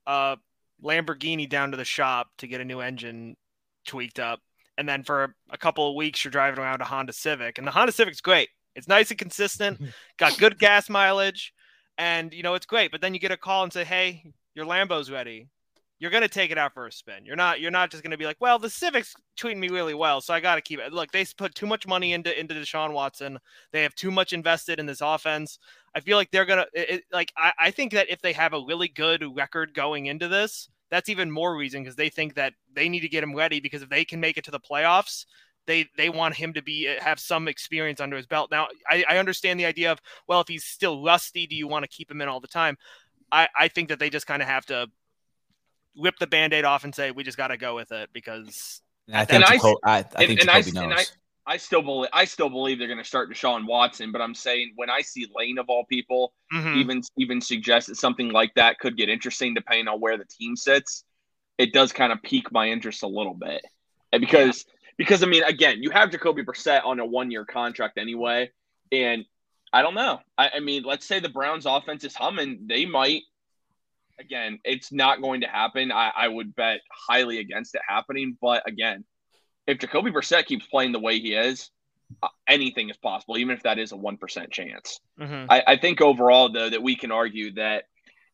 uh, 0.07 0.37
Lamborghini 0.83 1.49
down 1.49 1.73
to 1.73 1.76
the 1.76 1.85
shop 1.85 2.29
to 2.38 2.47
get 2.47 2.61
a 2.61 2.64
new 2.64 2.81
engine 2.81 3.37
tweaked 3.85 4.21
up, 4.21 4.40
and 4.79 4.88
then 4.88 5.02
for 5.02 5.35
a 5.50 5.59
couple 5.59 5.88
of 5.88 5.97
weeks 5.97 6.25
you're 6.25 6.31
driving 6.31 6.61
around 6.61 6.81
a 6.81 6.85
Honda 6.85 7.12
Civic, 7.12 7.59
and 7.59 7.67
the 7.67 7.73
Honda 7.73 7.93
Civic's 7.93 8.21
great. 8.21 8.49
It's 8.75 8.89
nice 8.89 9.11
and 9.11 9.19
consistent, 9.19 9.81
got 10.19 10.39
good 10.39 10.59
gas 10.59 10.89
mileage, 10.89 11.53
and 11.99 12.33
you 12.33 12.43
know 12.43 12.55
it's 12.55 12.67
great. 12.67 12.91
But 12.91 13.00
then 13.00 13.15
you 13.15 13.21
get 13.21 13.33
a 13.33 13.37
call 13.37 13.65
and 13.65 13.73
say, 13.73 13.85
"Hey, 13.85 14.25
your 14.55 14.67
Lambo's 14.67 15.11
ready." 15.11 15.49
you're 16.00 16.11
going 16.11 16.23
to 16.23 16.29
take 16.29 16.50
it 16.50 16.57
out 16.59 16.73
for 16.73 16.87
a 16.87 16.93
spin. 16.93 17.27
You're 17.27 17.37
not 17.37 17.61
you're 17.61 17.71
not 17.71 17.91
just 17.91 18.03
going 18.03 18.11
to 18.11 18.17
be 18.17 18.25
like, 18.25 18.41
well, 18.41 18.59
the 18.59 18.71
Civics 18.71 19.15
treating 19.37 19.61
me 19.61 19.69
really 19.69 19.95
well, 19.95 20.23
so 20.23 20.33
I 20.33 20.41
got 20.41 20.55
to 20.55 20.62
keep 20.62 20.81
it. 20.81 20.93
Look, 20.93 21.12
they 21.12 21.27
put 21.37 21.55
too 21.55 21.67
much 21.67 21.87
money 21.87 22.15
into 22.15 22.39
into 22.39 22.55
Deshaun 22.55 22.93
Watson. 22.93 23.39
They 23.73 23.83
have 23.83 23.95
too 23.95 24.11
much 24.11 24.33
invested 24.33 24.81
in 24.81 24.87
this 24.87 25.03
offense. 25.03 25.59
I 25.95 26.00
feel 26.00 26.17
like 26.17 26.31
they're 26.31 26.47
gonna 26.47 26.67
it, 26.73 27.05
like. 27.12 27.33
I, 27.37 27.53
I 27.61 27.71
think 27.71 27.93
that 27.93 28.09
if 28.09 28.23
they 28.23 28.33
have 28.33 28.55
a 28.55 28.65
really 28.67 28.89
good 28.89 29.25
record 29.37 29.75
going 29.75 30.07
into 30.07 30.27
this, 30.27 30.71
that's 30.91 31.11
even 31.11 31.31
more 31.31 31.55
reason 31.55 31.83
because 31.83 31.97
they 31.97 32.09
think 32.09 32.35
that 32.35 32.55
they 32.75 32.89
need 32.89 33.00
to 33.00 33.09
get 33.09 33.23
him 33.23 33.37
ready 33.37 33.61
because 33.61 33.83
if 33.83 33.91
they 33.91 34.05
can 34.05 34.21
make 34.21 34.39
it 34.39 34.45
to 34.45 34.50
the 34.50 34.61
playoffs, 34.61 35.27
they 35.67 35.88
they 35.97 36.09
want 36.09 36.35
him 36.35 36.52
to 36.55 36.62
be 36.62 36.85
have 37.00 37.21
some 37.21 37.49
experience 37.49 38.00
under 38.00 38.17
his 38.17 38.26
belt. 38.26 38.50
Now, 38.50 38.69
I, 38.88 39.05
I 39.09 39.19
understand 39.19 39.61
the 39.61 39.67
idea 39.67 39.93
of 39.93 40.00
well, 40.26 40.40
if 40.40 40.49
he's 40.49 40.64
still 40.64 41.02
rusty, 41.02 41.47
do 41.47 41.57
you 41.57 41.69
want 41.69 41.85
to 41.85 41.88
keep 41.88 42.11
him 42.11 42.21
in 42.21 42.29
all 42.29 42.40
the 42.40 42.49
time? 42.49 42.76
I, 43.33 43.49
I 43.59 43.69
think 43.69 43.90
that 43.90 43.99
they 43.99 44.11
just 44.11 44.26
kind 44.26 44.43
of 44.43 44.49
have 44.49 44.67
to 44.67 44.88
rip 45.97 46.17
the 46.19 46.26
band-aid 46.26 46.64
off 46.64 46.85
and 46.85 46.95
say 46.95 47.11
we 47.11 47.23
just 47.23 47.37
got 47.37 47.49
to 47.49 47.57
go 47.57 47.75
with 47.75 47.93
it 47.93 48.11
because 48.12 48.81
I 49.12 49.25
think 49.25 49.45
Jaco- 49.45 49.76
I, 49.85 49.99
I, 49.99 50.02
think 50.02 50.40
and, 50.40 50.49
Jacoby 50.49 50.79
and 50.79 50.90
knows. 50.90 51.12
I, 51.47 51.55
I 51.55 51.57
still 51.57 51.83
believe 51.83 52.11
I 52.12 52.25
still 52.25 52.49
believe 52.49 52.79
they're 52.79 52.88
going 52.88 52.99
to 52.99 53.05
start 53.05 53.31
Deshaun 53.31 53.67
Watson, 53.67 54.12
but 54.12 54.21
I'm 54.21 54.35
saying 54.35 54.73
when 54.76 54.90
I 54.90 55.00
see 55.02 55.26
Lane 55.35 55.59
of 55.59 55.67
all 55.69 55.85
people 55.85 56.33
mm-hmm. 56.52 56.79
even 56.79 57.02
even 57.17 57.40
suggest 57.40 57.88
that 57.88 57.97
something 57.97 58.31
like 58.31 58.55
that 58.55 58.79
could 58.79 58.97
get 58.97 59.09
interesting 59.09 59.55
depending 59.55 59.88
on 59.88 60.00
where 60.00 60.17
the 60.17 60.25
team 60.25 60.57
sits, 60.57 61.05
it 61.59 61.73
does 61.73 61.93
kind 61.93 62.12
of 62.12 62.23
pique 62.23 62.52
my 62.52 62.69
interest 62.69 63.02
a 63.02 63.09
little 63.09 63.35
bit 63.35 63.64
because 64.12 64.64
yeah. 64.67 64.79
Because 65.00 65.23
I 65.23 65.26
mean 65.26 65.42
again 65.42 65.83
you 65.83 65.88
have 65.90 66.11
Jacoby 66.11 66.42
Brissett 66.42 66.85
on 66.85 67.00
a 67.00 67.07
one 67.07 67.30
year 67.30 67.47
contract 67.47 67.97
anyway, 67.97 68.50
and 68.92 69.25
I 69.73 69.80
don't 69.80 69.95
know. 69.95 70.21
I, 70.37 70.50
I 70.57 70.61
mean, 70.61 70.83
let's 70.83 71.07
say 71.07 71.21
the 71.21 71.30
Browns 71.30 71.64
offense 71.64 72.04
is 72.04 72.14
humming, 72.14 72.66
they 72.66 72.85
might 72.85 73.23
again, 74.19 74.59
it's 74.64 74.92
not 74.92 75.23
going 75.23 75.40
to 75.40 75.47
happen. 75.47 75.90
I, 75.90 76.12
I 76.14 76.28
would 76.28 76.54
bet 76.54 76.80
highly 76.92 77.38
against 77.38 77.75
it 77.75 77.80
happening. 77.88 78.37
But 78.38 78.69
again, 78.69 79.04
if 79.66 79.78
Jacoby 79.78 80.11
Brissett 80.11 80.45
keeps 80.45 80.66
playing 80.66 80.92
the 80.92 81.00
way 81.00 81.19
he 81.19 81.33
is, 81.35 81.71
uh, 82.23 82.28
anything 82.47 82.90
is 82.90 82.99
possible, 82.99 83.38
even 83.38 83.57
if 83.57 83.62
that 83.62 83.78
is 83.78 83.92
a 83.92 83.97
1% 83.97 84.50
chance. 84.50 85.00
Mm-hmm. 85.19 85.50
I, 85.50 85.62
I 85.66 85.76
think 85.78 86.02
overall, 86.02 86.52
though, 86.52 86.69
that 86.69 86.83
we 86.83 86.97
can 86.97 87.11
argue 87.11 87.54
that 87.54 87.85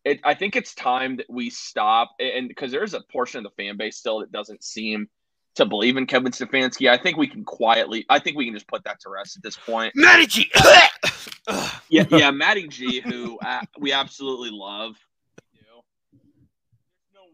it, 0.05 0.21
I 0.25 0.35
think 0.35 0.57
it's 0.57 0.75
time 0.75 1.17
that 1.19 1.27
we 1.29 1.51
stop. 1.51 2.11
And 2.19 2.49
because 2.49 2.73
there's 2.73 2.95
a 2.95 3.03
portion 3.13 3.45
of 3.45 3.53
the 3.53 3.63
fan 3.63 3.77
base 3.77 3.97
still 3.97 4.21
that 4.21 4.33
doesn't 4.33 4.65
seem 4.65 5.09
to 5.57 5.67
believe 5.67 5.97
in 5.97 6.07
Kevin 6.07 6.33
Stefanski, 6.33 6.89
I 6.89 6.97
think 6.97 7.17
we 7.17 7.27
can 7.27 7.45
quietly, 7.45 8.07
I 8.09 8.19
think 8.19 8.37
we 8.37 8.45
can 8.45 8.55
just 8.55 8.69
put 8.69 8.85
that 8.85 9.01
to 9.01 9.11
rest 9.11 9.37
at 9.37 9.43
this 9.43 9.57
point. 9.57 9.93
Matty 9.95 10.27
G. 10.27 10.51
yeah, 11.89 12.05
yeah, 12.11 12.31
Matty 12.31 12.69
G, 12.69 13.01
who 13.01 13.39
uh, 13.45 13.63
we 13.79 13.93
absolutely 13.93 14.51
love 14.53 14.97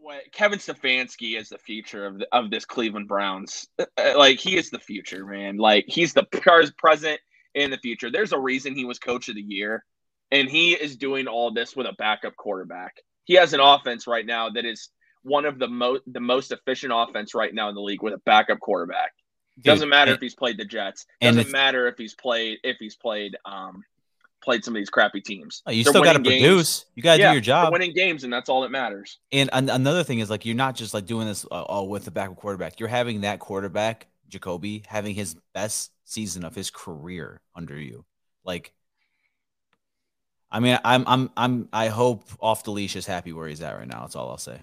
way 0.03 0.21
Kevin 0.31 0.59
Stefanski 0.59 1.39
is 1.39 1.49
the 1.49 1.57
future 1.57 2.05
of 2.05 2.19
the, 2.19 2.27
of 2.31 2.51
this 2.51 2.65
Cleveland 2.65 3.07
Browns. 3.07 3.67
Uh, 3.79 3.85
uh, 3.97 4.13
like 4.17 4.39
he 4.39 4.57
is 4.57 4.69
the 4.69 4.79
future, 4.79 5.25
man. 5.25 5.57
Like 5.57 5.85
he's 5.87 6.13
the 6.13 6.25
cars 6.25 6.71
present 6.77 7.19
and 7.55 7.71
the 7.71 7.77
future. 7.77 8.11
There's 8.11 8.33
a 8.33 8.39
reason 8.39 8.75
he 8.75 8.85
was 8.85 8.99
coach 8.99 9.29
of 9.29 9.35
the 9.35 9.41
year, 9.41 9.83
and 10.31 10.49
he 10.49 10.73
is 10.73 10.97
doing 10.97 11.27
all 11.27 11.51
this 11.51 11.75
with 11.75 11.87
a 11.87 11.93
backup 11.93 12.35
quarterback. 12.35 12.95
He 13.23 13.35
has 13.35 13.53
an 13.53 13.59
offense 13.59 14.05
right 14.05 14.25
now 14.25 14.49
that 14.49 14.65
is 14.65 14.89
one 15.23 15.45
of 15.45 15.59
the 15.59 15.67
most 15.67 16.03
the 16.07 16.19
most 16.19 16.51
efficient 16.51 16.93
offense 16.95 17.33
right 17.33 17.53
now 17.53 17.69
in 17.69 17.75
the 17.75 17.81
league 17.81 18.03
with 18.03 18.13
a 18.13 18.19
backup 18.19 18.59
quarterback. 18.59 19.13
Dude, 19.55 19.65
Doesn't 19.65 19.89
matter 19.89 20.11
and, 20.11 20.17
if 20.17 20.21
he's 20.21 20.35
played 20.35 20.57
the 20.57 20.65
Jets. 20.65 21.05
Doesn't 21.21 21.51
matter 21.51 21.87
if 21.87 21.97
he's 21.97 22.15
played 22.15 22.59
if 22.63 22.77
he's 22.79 22.95
played 22.95 23.35
um 23.45 23.83
played 24.43 24.63
some 24.63 24.75
of 24.75 24.79
these 24.79 24.89
crappy 24.89 25.21
teams. 25.21 25.63
Oh, 25.65 25.71
you 25.71 25.83
they're 25.83 25.91
still 25.91 26.03
got 26.03 26.13
to 26.13 26.19
produce. 26.19 26.85
You 26.95 27.03
got 27.03 27.15
to 27.15 27.21
yeah, 27.21 27.29
do 27.29 27.35
your 27.35 27.41
job. 27.41 27.71
winning 27.71 27.93
games, 27.93 28.23
and 28.23 28.33
that's 28.33 28.49
all 28.49 28.61
that 28.61 28.71
matters. 28.71 29.19
And 29.31 29.49
an- 29.53 29.69
another 29.69 30.03
thing 30.03 30.19
is 30.19 30.29
like 30.29 30.45
you're 30.45 30.55
not 30.55 30.75
just 30.75 30.93
like 30.93 31.05
doing 31.05 31.27
this 31.27 31.45
uh, 31.45 31.63
all 31.63 31.87
with 31.87 32.05
the 32.05 32.11
backup 32.11 32.35
quarterback. 32.35 32.79
You're 32.79 32.89
having 32.89 33.21
that 33.21 33.39
quarterback, 33.39 34.07
Jacoby, 34.27 34.83
having 34.87 35.15
his 35.15 35.35
best 35.53 35.91
season 36.03 36.43
of 36.43 36.53
his 36.53 36.69
career 36.69 37.41
under 37.55 37.79
you. 37.79 38.05
Like, 38.43 38.73
I 40.51 40.59
mean, 40.59 40.77
I'm 40.83 41.05
I'm 41.07 41.31
I'm 41.37 41.69
I 41.71 41.87
hope 41.87 42.23
off 42.39 42.63
the 42.63 42.71
leash 42.71 42.95
is 42.95 43.05
happy 43.05 43.33
where 43.33 43.47
he's 43.47 43.61
at 43.61 43.77
right 43.77 43.87
now. 43.87 44.01
That's 44.01 44.15
all 44.15 44.29
I'll 44.29 44.37
say. 44.37 44.59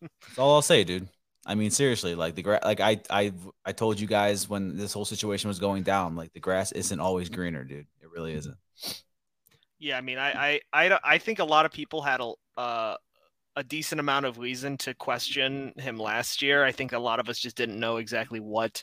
That's 0.00 0.38
all 0.38 0.54
I'll 0.54 0.62
say, 0.62 0.84
dude. 0.84 1.08
I 1.46 1.54
mean, 1.54 1.70
seriously, 1.70 2.16
like 2.16 2.34
the 2.34 2.42
grass, 2.42 2.64
like 2.64 2.80
I, 2.80 3.00
I, 3.08 3.32
I 3.64 3.72
told 3.72 4.00
you 4.00 4.08
guys 4.08 4.48
when 4.48 4.76
this 4.76 4.92
whole 4.92 5.04
situation 5.04 5.48
was 5.48 5.60
going 5.60 5.84
down, 5.84 6.16
like 6.16 6.32
the 6.32 6.40
grass 6.40 6.72
isn't 6.72 6.98
always 6.98 7.28
greener, 7.28 7.62
dude 7.62 7.86
It 8.02 8.10
really 8.10 8.34
isn't. 8.34 8.56
Yeah, 9.78 9.96
I 9.96 10.00
mean, 10.00 10.18
I, 10.18 10.60
I, 10.72 10.86
I, 10.86 10.98
I 11.04 11.18
think 11.18 11.38
a 11.38 11.44
lot 11.44 11.64
of 11.64 11.72
people 11.72 12.02
had 12.02 12.20
a, 12.20 12.32
uh, 12.56 12.96
a 13.54 13.62
decent 13.62 14.00
amount 14.00 14.26
of 14.26 14.38
reason 14.38 14.76
to 14.78 14.94
question 14.94 15.72
him 15.78 15.98
last 15.98 16.42
year. 16.42 16.64
I 16.64 16.72
think 16.72 16.92
a 16.92 16.98
lot 16.98 17.20
of 17.20 17.28
us 17.28 17.38
just 17.38 17.56
didn't 17.56 17.78
know 17.78 17.98
exactly 17.98 18.40
what, 18.40 18.82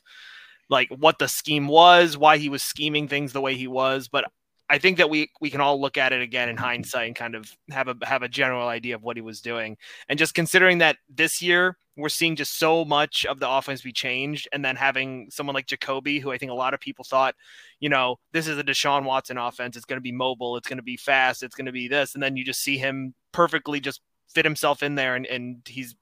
like, 0.70 0.90
what 0.90 1.20
the 1.20 1.28
scheme 1.28 1.68
was, 1.68 2.18
why 2.18 2.38
he 2.38 2.48
was 2.48 2.64
scheming 2.64 3.08
things 3.08 3.34
the 3.34 3.42
way 3.42 3.56
he 3.56 3.68
was. 3.68 4.08
But 4.08 4.26
I 4.74 4.80
think 4.80 4.98
that 4.98 5.12
we 5.12 5.30
we 5.40 5.52
can 5.52 5.62
all 5.62 5.80
look 5.80 6.00
at 6.00 6.14
it 6.14 6.24
again 6.24 6.50
in 6.50 6.58
hindsight 6.58 7.06
and 7.06 7.16
kind 7.16 7.36
of 7.36 7.56
have 7.70 7.90
a 7.90 7.96
have 8.02 8.24
a 8.24 8.28
general 8.28 8.68
idea 8.68 8.96
of 8.96 9.04
what 9.04 9.16
he 9.16 9.22
was 9.22 9.40
doing. 9.40 9.78
And 10.10 10.18
just 10.18 10.34
considering 10.34 10.80
that 10.80 10.98
this 11.08 11.44
year 11.44 11.78
we're 11.96 12.10
seeing 12.10 12.36
just 12.36 12.58
so 12.58 12.84
much 12.84 13.24
of 13.28 13.40
the 13.40 13.48
offense 13.48 13.84
be 13.84 13.92
changed, 13.92 14.48
and 14.52 14.66
then 14.66 14.76
having 14.76 15.30
someone 15.30 15.54
like 15.54 15.68
Jacoby, 15.68 16.18
who 16.18 16.32
I 16.32 16.40
think 16.40 16.52
a 16.52 16.56
lot 16.56 16.74
of 16.74 16.80
people 16.80 17.06
thought, 17.06 17.36
you 17.82 17.88
know, 17.88 18.16
this 18.32 18.48
is 18.48 18.58
a 18.58 18.64
Deshaun 18.64 19.04
Watson 19.04 19.38
offense. 19.38 19.78
It's 19.78 19.86
going 19.86 19.98
to 19.98 20.02
be 20.02 20.12
mobile. 20.12 20.58
It's 20.58 20.68
going 20.68 20.78
to 20.78 20.84
be 20.84 20.98
fast. 20.98 21.44
It's 21.44 21.54
going 21.54 21.68
to 21.68 21.72
be 21.72 21.88
this, 21.88 22.16
and 22.16 22.24
then 22.24 22.36
you 22.36 22.44
just 22.44 22.64
see 22.64 22.80
him 22.80 23.14
perfectly 23.32 23.80
just 23.80 24.02
fit 24.34 24.44
himself 24.44 24.82
in 24.82 24.96
there, 24.96 25.14
and 25.14 25.28
and 25.28 25.58
he's 25.68 25.96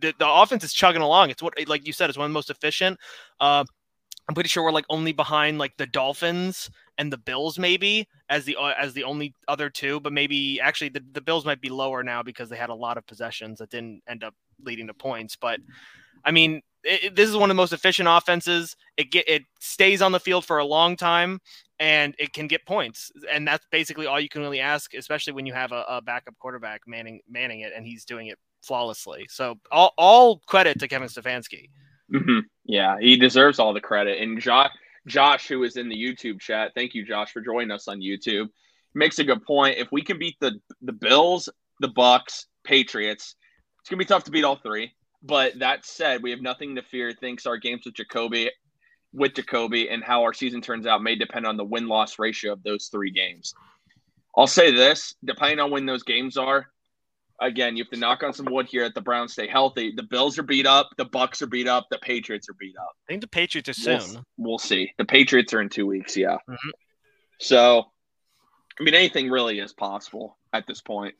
the, 0.00 0.14
the 0.18 0.26
offense 0.26 0.64
is 0.64 0.72
chugging 0.72 1.02
along. 1.02 1.28
It's 1.28 1.42
what, 1.42 1.52
like 1.68 1.86
you 1.86 1.92
said, 1.92 2.08
it's 2.08 2.16
one 2.16 2.24
of 2.24 2.30
the 2.30 2.40
most 2.40 2.48
efficient. 2.48 2.98
Uh, 3.38 3.64
I'm 4.28 4.34
pretty 4.34 4.48
sure 4.48 4.64
we're 4.64 4.72
like 4.72 4.86
only 4.88 5.12
behind 5.12 5.58
like 5.58 5.76
the 5.76 5.86
Dolphins 5.86 6.70
and 6.98 7.12
the 7.12 7.18
Bills 7.18 7.58
maybe 7.58 8.08
as 8.28 8.44
the 8.44 8.56
uh, 8.56 8.74
as 8.78 8.92
the 8.92 9.04
only 9.04 9.34
other 9.48 9.70
two, 9.70 10.00
but 10.00 10.12
maybe 10.12 10.60
actually 10.60 10.90
the, 10.90 11.04
the 11.12 11.20
Bills 11.20 11.44
might 11.44 11.60
be 11.60 11.68
lower 11.68 12.02
now 12.02 12.22
because 12.22 12.48
they 12.48 12.56
had 12.56 12.70
a 12.70 12.74
lot 12.74 12.96
of 12.96 13.06
possessions 13.06 13.58
that 13.58 13.70
didn't 13.70 14.02
end 14.08 14.24
up 14.24 14.34
leading 14.64 14.86
to 14.86 14.94
points. 14.94 15.36
But 15.36 15.60
I 16.24 16.30
mean, 16.30 16.62
it, 16.84 17.14
this 17.14 17.28
is 17.28 17.36
one 17.36 17.50
of 17.50 17.54
the 17.54 17.60
most 17.60 17.72
efficient 17.72 18.08
offenses. 18.10 18.76
It 18.96 19.10
get 19.10 19.28
it 19.28 19.42
stays 19.60 20.02
on 20.02 20.12
the 20.12 20.20
field 20.20 20.44
for 20.44 20.58
a 20.58 20.64
long 20.64 20.96
time 20.96 21.40
and 21.78 22.14
it 22.18 22.32
can 22.32 22.46
get 22.46 22.64
points, 22.66 23.10
and 23.30 23.46
that's 23.46 23.66
basically 23.72 24.06
all 24.06 24.20
you 24.20 24.28
can 24.28 24.42
really 24.42 24.60
ask, 24.60 24.94
especially 24.94 25.32
when 25.32 25.46
you 25.46 25.52
have 25.52 25.72
a, 25.72 25.84
a 25.88 26.02
backup 26.02 26.38
quarterback 26.38 26.82
manning 26.86 27.20
manning 27.28 27.60
it 27.60 27.72
and 27.74 27.86
he's 27.86 28.04
doing 28.04 28.28
it 28.28 28.38
flawlessly. 28.62 29.26
So 29.28 29.56
all 29.70 29.92
all 29.98 30.38
credit 30.46 30.78
to 30.80 30.88
Kevin 30.88 31.08
Stefanski. 31.08 31.68
Mm-hmm. 32.12 32.40
Yeah, 32.64 32.96
he 33.00 33.16
deserves 33.16 33.58
all 33.58 33.72
the 33.72 33.80
credit. 33.80 34.20
And 34.20 34.40
Josh, 34.40 34.70
Josh, 35.06 35.48
who 35.48 35.64
is 35.64 35.76
in 35.76 35.88
the 35.88 35.96
YouTube 35.96 36.40
chat, 36.40 36.72
thank 36.74 36.94
you, 36.94 37.04
Josh, 37.04 37.32
for 37.32 37.40
joining 37.40 37.70
us 37.70 37.88
on 37.88 38.00
YouTube. 38.00 38.48
Makes 38.94 39.18
a 39.18 39.24
good 39.24 39.42
point. 39.44 39.78
If 39.78 39.90
we 39.90 40.02
can 40.02 40.18
beat 40.18 40.36
the 40.40 40.60
the 40.82 40.92
Bills, 40.92 41.48
the 41.80 41.88
Bucks, 41.88 42.46
Patriots, 42.64 43.34
it's 43.80 43.88
gonna 43.88 43.98
be 43.98 44.04
tough 44.04 44.24
to 44.24 44.30
beat 44.30 44.44
all 44.44 44.56
three. 44.56 44.92
But 45.22 45.58
that 45.60 45.84
said, 45.84 46.22
we 46.22 46.30
have 46.30 46.40
nothing 46.40 46.74
to 46.76 46.82
fear. 46.82 47.12
Thinks 47.12 47.46
our 47.46 47.56
games 47.56 47.82
with 47.84 47.94
Jacoby, 47.94 48.50
with 49.12 49.34
Jacoby, 49.34 49.88
and 49.88 50.02
how 50.04 50.22
our 50.22 50.34
season 50.34 50.60
turns 50.60 50.86
out 50.86 51.02
may 51.02 51.14
depend 51.14 51.46
on 51.46 51.56
the 51.56 51.64
win 51.64 51.88
loss 51.88 52.18
ratio 52.18 52.52
of 52.52 52.62
those 52.62 52.88
three 52.88 53.10
games. 53.10 53.54
I'll 54.36 54.46
say 54.46 54.70
this: 54.70 55.14
depending 55.24 55.60
on 55.60 55.70
when 55.70 55.86
those 55.86 56.02
games 56.02 56.36
are, 56.36 56.66
again, 57.42 57.76
you 57.76 57.84
have 57.84 57.90
to 57.90 57.98
knock 57.98 58.22
on 58.22 58.32
some 58.32 58.46
wood 58.46 58.66
here 58.66 58.84
that 58.84 58.94
the 58.94 59.00
Browns 59.00 59.32
stay 59.32 59.46
healthy. 59.46 59.92
The 59.94 60.02
Bills 60.02 60.38
are 60.38 60.42
beat 60.42 60.66
up, 60.66 60.90
the 60.96 61.04
Bucks 61.04 61.42
are 61.42 61.46
beat 61.46 61.68
up, 61.68 61.88
the 61.90 61.98
Patriots 61.98 62.48
are 62.48 62.54
beat 62.54 62.76
up. 62.78 62.92
I 63.08 63.12
think 63.12 63.20
the 63.20 63.28
Patriots 63.28 63.68
are 63.68 63.74
soon. 63.74 64.00
We'll, 64.12 64.24
we'll 64.36 64.58
see. 64.58 64.92
The 64.98 65.04
Patriots 65.04 65.52
are 65.52 65.60
in 65.60 65.68
two 65.68 65.86
weeks, 65.86 66.16
yeah. 66.16 66.36
Mm-hmm. 66.48 66.70
So, 67.38 67.84
I 68.78 68.82
mean, 68.82 68.94
anything 68.94 69.30
really 69.30 69.58
is 69.58 69.72
possible 69.72 70.38
at 70.52 70.66
this 70.66 70.80
point. 70.80 71.14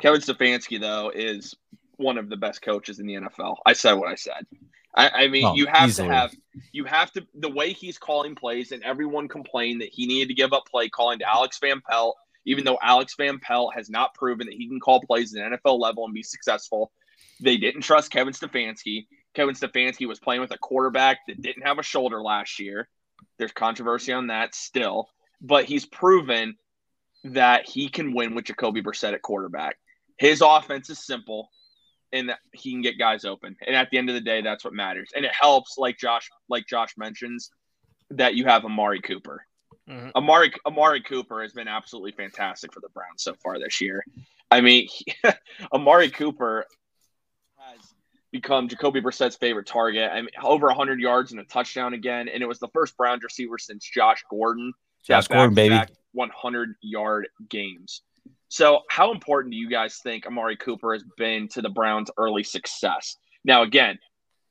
Kevin 0.00 0.20
Stefanski, 0.20 0.80
though, 0.80 1.10
is 1.14 1.54
one 1.96 2.18
of 2.18 2.28
the 2.28 2.36
best 2.36 2.62
coaches 2.62 3.00
in 3.00 3.06
the 3.06 3.14
NFL. 3.14 3.56
I 3.66 3.72
said 3.72 3.94
what 3.94 4.08
I 4.08 4.14
said. 4.14 4.46
I, 4.94 5.10
I 5.10 5.28
mean, 5.28 5.44
oh, 5.44 5.54
you 5.54 5.66
have 5.66 5.88
easily. 5.88 6.08
to 6.08 6.14
have, 6.14 6.34
you 6.72 6.84
have 6.84 7.12
to, 7.12 7.26
the 7.34 7.50
way 7.50 7.72
he's 7.72 7.98
calling 7.98 8.34
plays, 8.34 8.72
and 8.72 8.82
everyone 8.84 9.28
complained 9.28 9.80
that 9.80 9.90
he 9.92 10.06
needed 10.06 10.28
to 10.28 10.34
give 10.34 10.52
up 10.52 10.66
play 10.70 10.88
calling 10.88 11.18
to 11.18 11.28
Alex 11.28 11.58
Van 11.58 11.80
Pelt 11.80 12.16
even 12.48 12.64
though 12.64 12.78
Alex 12.82 13.14
Van 13.18 13.38
Pelt 13.38 13.74
has 13.74 13.90
not 13.90 14.14
proven 14.14 14.46
that 14.46 14.54
he 14.54 14.66
can 14.66 14.80
call 14.80 15.00
plays 15.02 15.34
at 15.34 15.44
an 15.44 15.58
NFL 15.58 15.78
level 15.78 16.06
and 16.06 16.14
be 16.14 16.22
successful. 16.22 16.90
They 17.40 17.58
didn't 17.58 17.82
trust 17.82 18.10
Kevin 18.10 18.32
Stefanski. 18.32 19.06
Kevin 19.34 19.54
Stefanski 19.54 20.08
was 20.08 20.18
playing 20.18 20.40
with 20.40 20.50
a 20.50 20.58
quarterback 20.58 21.18
that 21.28 21.42
didn't 21.42 21.66
have 21.66 21.78
a 21.78 21.82
shoulder 21.82 22.22
last 22.22 22.58
year. 22.58 22.88
There's 23.38 23.52
controversy 23.52 24.12
on 24.12 24.28
that 24.28 24.54
still, 24.54 25.10
but 25.42 25.66
he's 25.66 25.84
proven 25.84 26.56
that 27.24 27.68
he 27.68 27.90
can 27.90 28.14
win 28.14 28.34
with 28.34 28.46
Jacoby 28.46 28.82
Brissett 28.82 29.12
at 29.12 29.22
quarterback. 29.22 29.76
His 30.16 30.40
offense 30.40 30.88
is 30.88 31.04
simple 31.04 31.50
and 32.12 32.32
he 32.52 32.72
can 32.72 32.80
get 32.80 32.98
guys 32.98 33.26
open. 33.26 33.56
And 33.66 33.76
at 33.76 33.90
the 33.90 33.98
end 33.98 34.08
of 34.08 34.14
the 34.14 34.22
day, 34.22 34.40
that's 34.40 34.64
what 34.64 34.72
matters. 34.72 35.10
And 35.14 35.26
it 35.26 35.32
helps, 35.38 35.76
like 35.76 35.98
Josh, 35.98 36.30
like 36.48 36.66
Josh 36.66 36.94
mentions, 36.96 37.50
that 38.10 38.34
you 38.34 38.46
have 38.46 38.64
Amari 38.64 39.02
Cooper. 39.02 39.44
Mm-hmm. 39.88 40.10
Amari 40.14 40.52
Amari 40.66 41.02
Cooper 41.02 41.42
has 41.42 41.52
been 41.52 41.68
absolutely 41.68 42.12
fantastic 42.12 42.72
for 42.72 42.80
the 42.80 42.88
Browns 42.90 43.22
so 43.22 43.34
far 43.42 43.58
this 43.58 43.80
year. 43.80 44.04
I 44.50 44.60
mean, 44.60 44.88
he, 44.90 45.14
Amari 45.72 46.10
Cooper 46.10 46.66
has 47.58 47.80
become 48.30 48.68
Jacoby 48.68 49.00
Brissett's 49.00 49.36
favorite 49.36 49.66
target. 49.66 50.10
I 50.12 50.20
mean, 50.20 50.30
over 50.42 50.66
100 50.66 51.00
yards 51.00 51.32
and 51.32 51.40
a 51.40 51.44
touchdown 51.44 51.94
again, 51.94 52.28
and 52.28 52.42
it 52.42 52.46
was 52.46 52.58
the 52.58 52.68
first 52.68 52.96
Browns 52.96 53.22
receiver 53.22 53.58
since 53.58 53.88
Josh 53.88 54.22
Gordon. 54.30 54.72
Josh 55.04 55.28
Gordon, 55.28 55.54
baby, 55.54 55.78
100 56.12 56.74
yard 56.82 57.28
games. 57.48 58.02
So, 58.48 58.80
how 58.90 59.12
important 59.12 59.52
do 59.52 59.58
you 59.58 59.70
guys 59.70 59.98
think 60.02 60.26
Amari 60.26 60.56
Cooper 60.56 60.92
has 60.92 61.04
been 61.16 61.48
to 61.48 61.62
the 61.62 61.68
Browns' 61.68 62.10
early 62.16 62.42
success? 62.42 63.16
Now, 63.44 63.62
again, 63.62 63.98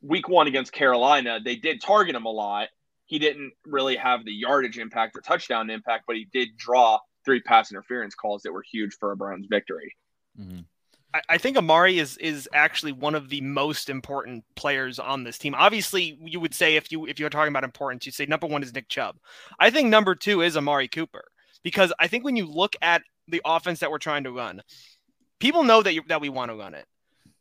week 0.01 0.29
one 0.29 0.48
against 0.48 0.72
Carolina, 0.72 1.39
they 1.44 1.56
did 1.56 1.82
target 1.82 2.15
him 2.15 2.25
a 2.25 2.32
lot, 2.32 2.70
he 3.07 3.19
didn't 3.19 3.53
really 3.65 3.95
have 3.95 4.23
the 4.23 4.33
yardage 4.33 4.77
impact 4.77 5.17
or 5.17 5.21
touchdown 5.21 5.69
impact, 5.69 6.03
but 6.05 6.15
he 6.15 6.27
did 6.31 6.49
draw 6.57 6.99
three 7.25 7.41
pass 7.41 7.71
interference 7.71 8.15
calls 8.15 8.43
that 8.43 8.53
were 8.53 8.63
huge 8.69 8.95
for 8.99 9.11
a 9.11 9.17
Browns 9.17 9.47
victory. 9.49 9.95
Mm-hmm. 10.39 10.59
I, 11.13 11.21
I 11.29 11.37
think 11.37 11.57
Amari 11.57 11.99
is 11.99 12.17
is 12.17 12.47
actually 12.53 12.91
one 12.91 13.15
of 13.15 13.29
the 13.29 13.41
most 13.41 13.89
important 13.89 14.43
players 14.55 14.99
on 14.99 15.23
this 15.23 15.37
team. 15.37 15.55
Obviously, 15.55 16.17
you 16.21 16.39
would 16.39 16.53
say 16.53 16.75
if 16.75 16.91
you 16.91 17.07
if 17.07 17.19
you're 17.19 17.29
talking 17.29 17.51
about 17.51 17.63
importance, 17.63 18.05
you'd 18.05 18.15
say 18.15 18.25
number 18.25 18.47
one 18.47 18.61
is 18.61 18.73
Nick 18.73 18.89
Chubb. 18.89 19.17
I 19.59 19.69
think 19.69 19.87
number 19.87 20.13
two 20.13 20.41
is 20.41 20.57
Amari 20.57 20.89
Cooper 20.89 21.25
because 21.63 21.93
I 21.99 22.07
think 22.07 22.23
when 22.23 22.35
you 22.35 22.45
look 22.45 22.75
at 22.81 23.01
the 23.27 23.41
offense 23.45 23.79
that 23.79 23.91
we're 23.91 23.99
trying 23.99 24.25
to 24.25 24.31
run, 24.31 24.61
people 25.39 25.63
know 25.63 25.81
that 25.81 25.93
you, 25.93 26.01
that 26.07 26.21
we 26.21 26.29
want 26.29 26.51
to 26.51 26.55
run 26.55 26.73
it. 26.73 26.85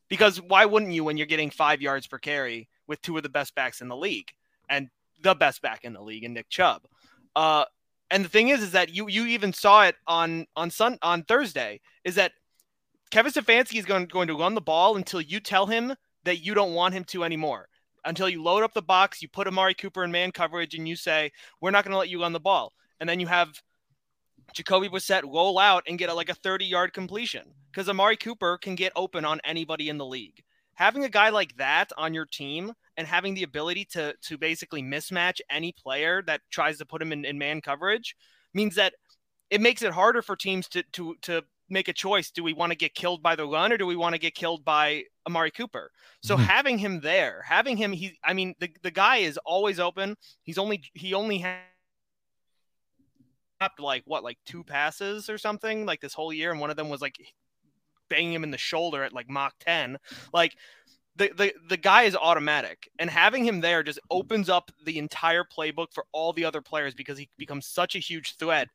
Because 0.08 0.40
why 0.40 0.64
wouldn't 0.64 0.92
you 0.92 1.02
when 1.02 1.16
you're 1.16 1.26
getting 1.26 1.50
five 1.50 1.82
yards 1.82 2.06
per 2.06 2.18
carry 2.18 2.68
with 2.87 3.02
two 3.02 3.16
of 3.16 3.25
the 3.25 3.28
best 3.28 3.54
backs 3.56 3.80
in 3.80 3.88
the 3.88 3.96
league? 3.96 4.30
And 4.68 4.88
the 5.23 5.35
best 5.35 5.62
back 5.62 5.85
in 5.85 5.92
the 5.92 6.02
league, 6.02 6.25
and 6.25 6.35
Nick 6.35 6.49
Chubb. 6.49 6.82
Uh, 7.35 7.64
and 8.11 8.25
the 8.25 8.28
thing 8.28 8.49
is, 8.49 8.62
is 8.62 8.73
that 8.73 8.94
you 8.94 9.08
you 9.08 9.26
even 9.26 9.52
saw 9.52 9.85
it 9.85 9.96
on 10.06 10.46
on 10.56 10.70
Sun 10.70 10.99
on 11.02 11.23
Thursday. 11.23 11.80
Is 12.04 12.14
that 12.16 12.32
Kevin 13.11 13.32
Stefanski 13.32 13.78
is 13.78 13.85
going 13.85 14.06
going 14.06 14.28
to 14.28 14.38
run 14.38 14.54
the 14.54 14.61
ball 14.61 14.96
until 14.96 15.20
you 15.20 15.40
tell 15.40 15.66
him 15.66 15.94
that 16.25 16.38
you 16.38 16.54
don't 16.54 16.75
want 16.75 16.94
him 16.94 17.04
to 17.04 17.25
anymore. 17.25 17.68
Until 18.04 18.28
you 18.28 18.42
load 18.42 18.62
up 18.62 18.73
the 18.73 18.82
box, 18.82 19.20
you 19.20 19.28
put 19.28 19.49
Amari 19.49 19.75
Cooper 19.75 20.04
in 20.04 20.12
man 20.12 20.30
coverage, 20.30 20.75
and 20.75 20.88
you 20.88 20.94
say, 20.96 21.32
"We're 21.61 21.73
not 21.73 21.85
going 21.85 21.92
to 21.92 21.99
let 21.99 22.08
you 22.08 22.23
run 22.23 22.32
the 22.32 22.40
ball." 22.40 22.73
And 23.00 23.08
then 23.08 23.20
you 23.20 23.26
have 23.26 23.61
Jacoby 24.54 24.88
Brissett 24.88 25.25
roll 25.25 25.58
out 25.58 25.85
and 25.87 25.99
get 25.99 26.08
a, 26.08 26.14
like 26.14 26.28
a 26.28 26.35
30 26.35 26.64
yard 26.64 26.92
completion 26.92 27.52
because 27.70 27.88
Amari 27.88 28.16
Cooper 28.16 28.58
can 28.58 28.75
get 28.75 28.92
open 28.96 29.25
on 29.25 29.40
anybody 29.44 29.88
in 29.88 29.99
the 29.99 30.06
league. 30.06 30.42
Having 30.75 31.04
a 31.04 31.08
guy 31.08 31.30
like 31.30 31.56
that 31.56 31.92
on 31.96 32.14
your 32.14 32.26
team 32.26 32.73
and 32.97 33.07
having 33.07 33.35
the 33.35 33.43
ability 33.43 33.85
to 33.85 34.15
to 34.23 34.38
basically 34.38 34.83
mismatch 34.83 35.41
any 35.50 35.73
player 35.73 36.23
that 36.26 36.41
tries 36.50 36.79
to 36.79 36.87
put 36.87 37.03
him 37.03 37.12
in, 37.12 37.25
in 37.25 37.38
man 37.38 37.61
coverage 37.61 38.17
means 38.55 38.75
that 38.75 38.95
it 39.50 39.61
makes 39.61 39.83
it 39.83 39.93
harder 39.93 40.23
for 40.23 40.37
teams 40.37 40.69
to 40.69 40.83
to 40.93 41.15
to 41.23 41.43
make 41.69 41.88
a 41.88 41.93
choice. 41.93 42.31
Do 42.31 42.43
we 42.43 42.53
want 42.53 42.73
to 42.73 42.76
get 42.76 42.95
killed 42.95 43.23
by 43.23 43.37
the 43.37 43.47
run 43.47 43.73
or 43.73 43.76
do 43.76 43.87
we 43.87 43.97
want 43.97 44.15
to 44.15 44.21
get 44.21 44.35
killed 44.35 44.65
by 44.65 45.05
Amari 45.26 45.50
Cooper? 45.50 45.91
So 46.23 46.37
mm-hmm. 46.37 46.45
having 46.45 46.79
him 46.79 47.00
there, 47.00 47.43
having 47.47 47.76
him, 47.76 47.93
he, 47.93 48.19
I 48.25 48.35
mean, 48.35 48.55
the, 48.61 48.71
the 48.83 48.91
guy 48.91 49.17
is 49.19 49.38
always 49.45 49.81
open. 49.81 50.17
He's 50.43 50.59
only, 50.59 50.83
he 50.95 51.15
only 51.15 51.38
has 51.38 51.61
like 53.79 54.03
what, 54.07 54.23
like 54.23 54.38
two 54.47 54.62
passes 54.62 55.29
or 55.29 55.38
something 55.38 55.87
like 55.87 56.00
this 56.00 56.15
whole 56.15 56.33
year. 56.33 56.50
And 56.50 56.61
one 56.61 56.71
of 56.71 56.76
them 56.76 56.88
was 56.88 57.00
like 57.00 57.17
banging 58.09 58.33
him 58.33 58.45
in 58.45 58.50
the 58.50 58.59
shoulder 58.59 59.03
at 59.03 59.12
like 59.12 59.29
Mach 59.29 59.55
10. 59.61 59.99
Like 60.33 60.57
the, 61.16 61.30
the 61.37 61.54
the 61.68 61.76
guy 61.76 62.02
is 62.02 62.14
automatic 62.14 62.90
and 62.99 63.08
having 63.11 63.44
him 63.44 63.61
there 63.61 63.82
just 63.82 63.99
opens 64.11 64.49
up 64.49 64.70
the 64.85 64.99
entire 64.99 65.44
playbook 65.44 65.92
for 65.92 66.04
all 66.12 66.32
the 66.32 66.44
other 66.44 66.61
players 66.61 66.94
because 66.94 67.18
he 67.18 67.28
becomes 67.38 67.66
such 67.66 67.96
a 67.96 67.99
huge 67.99 68.37
threat 68.37 68.68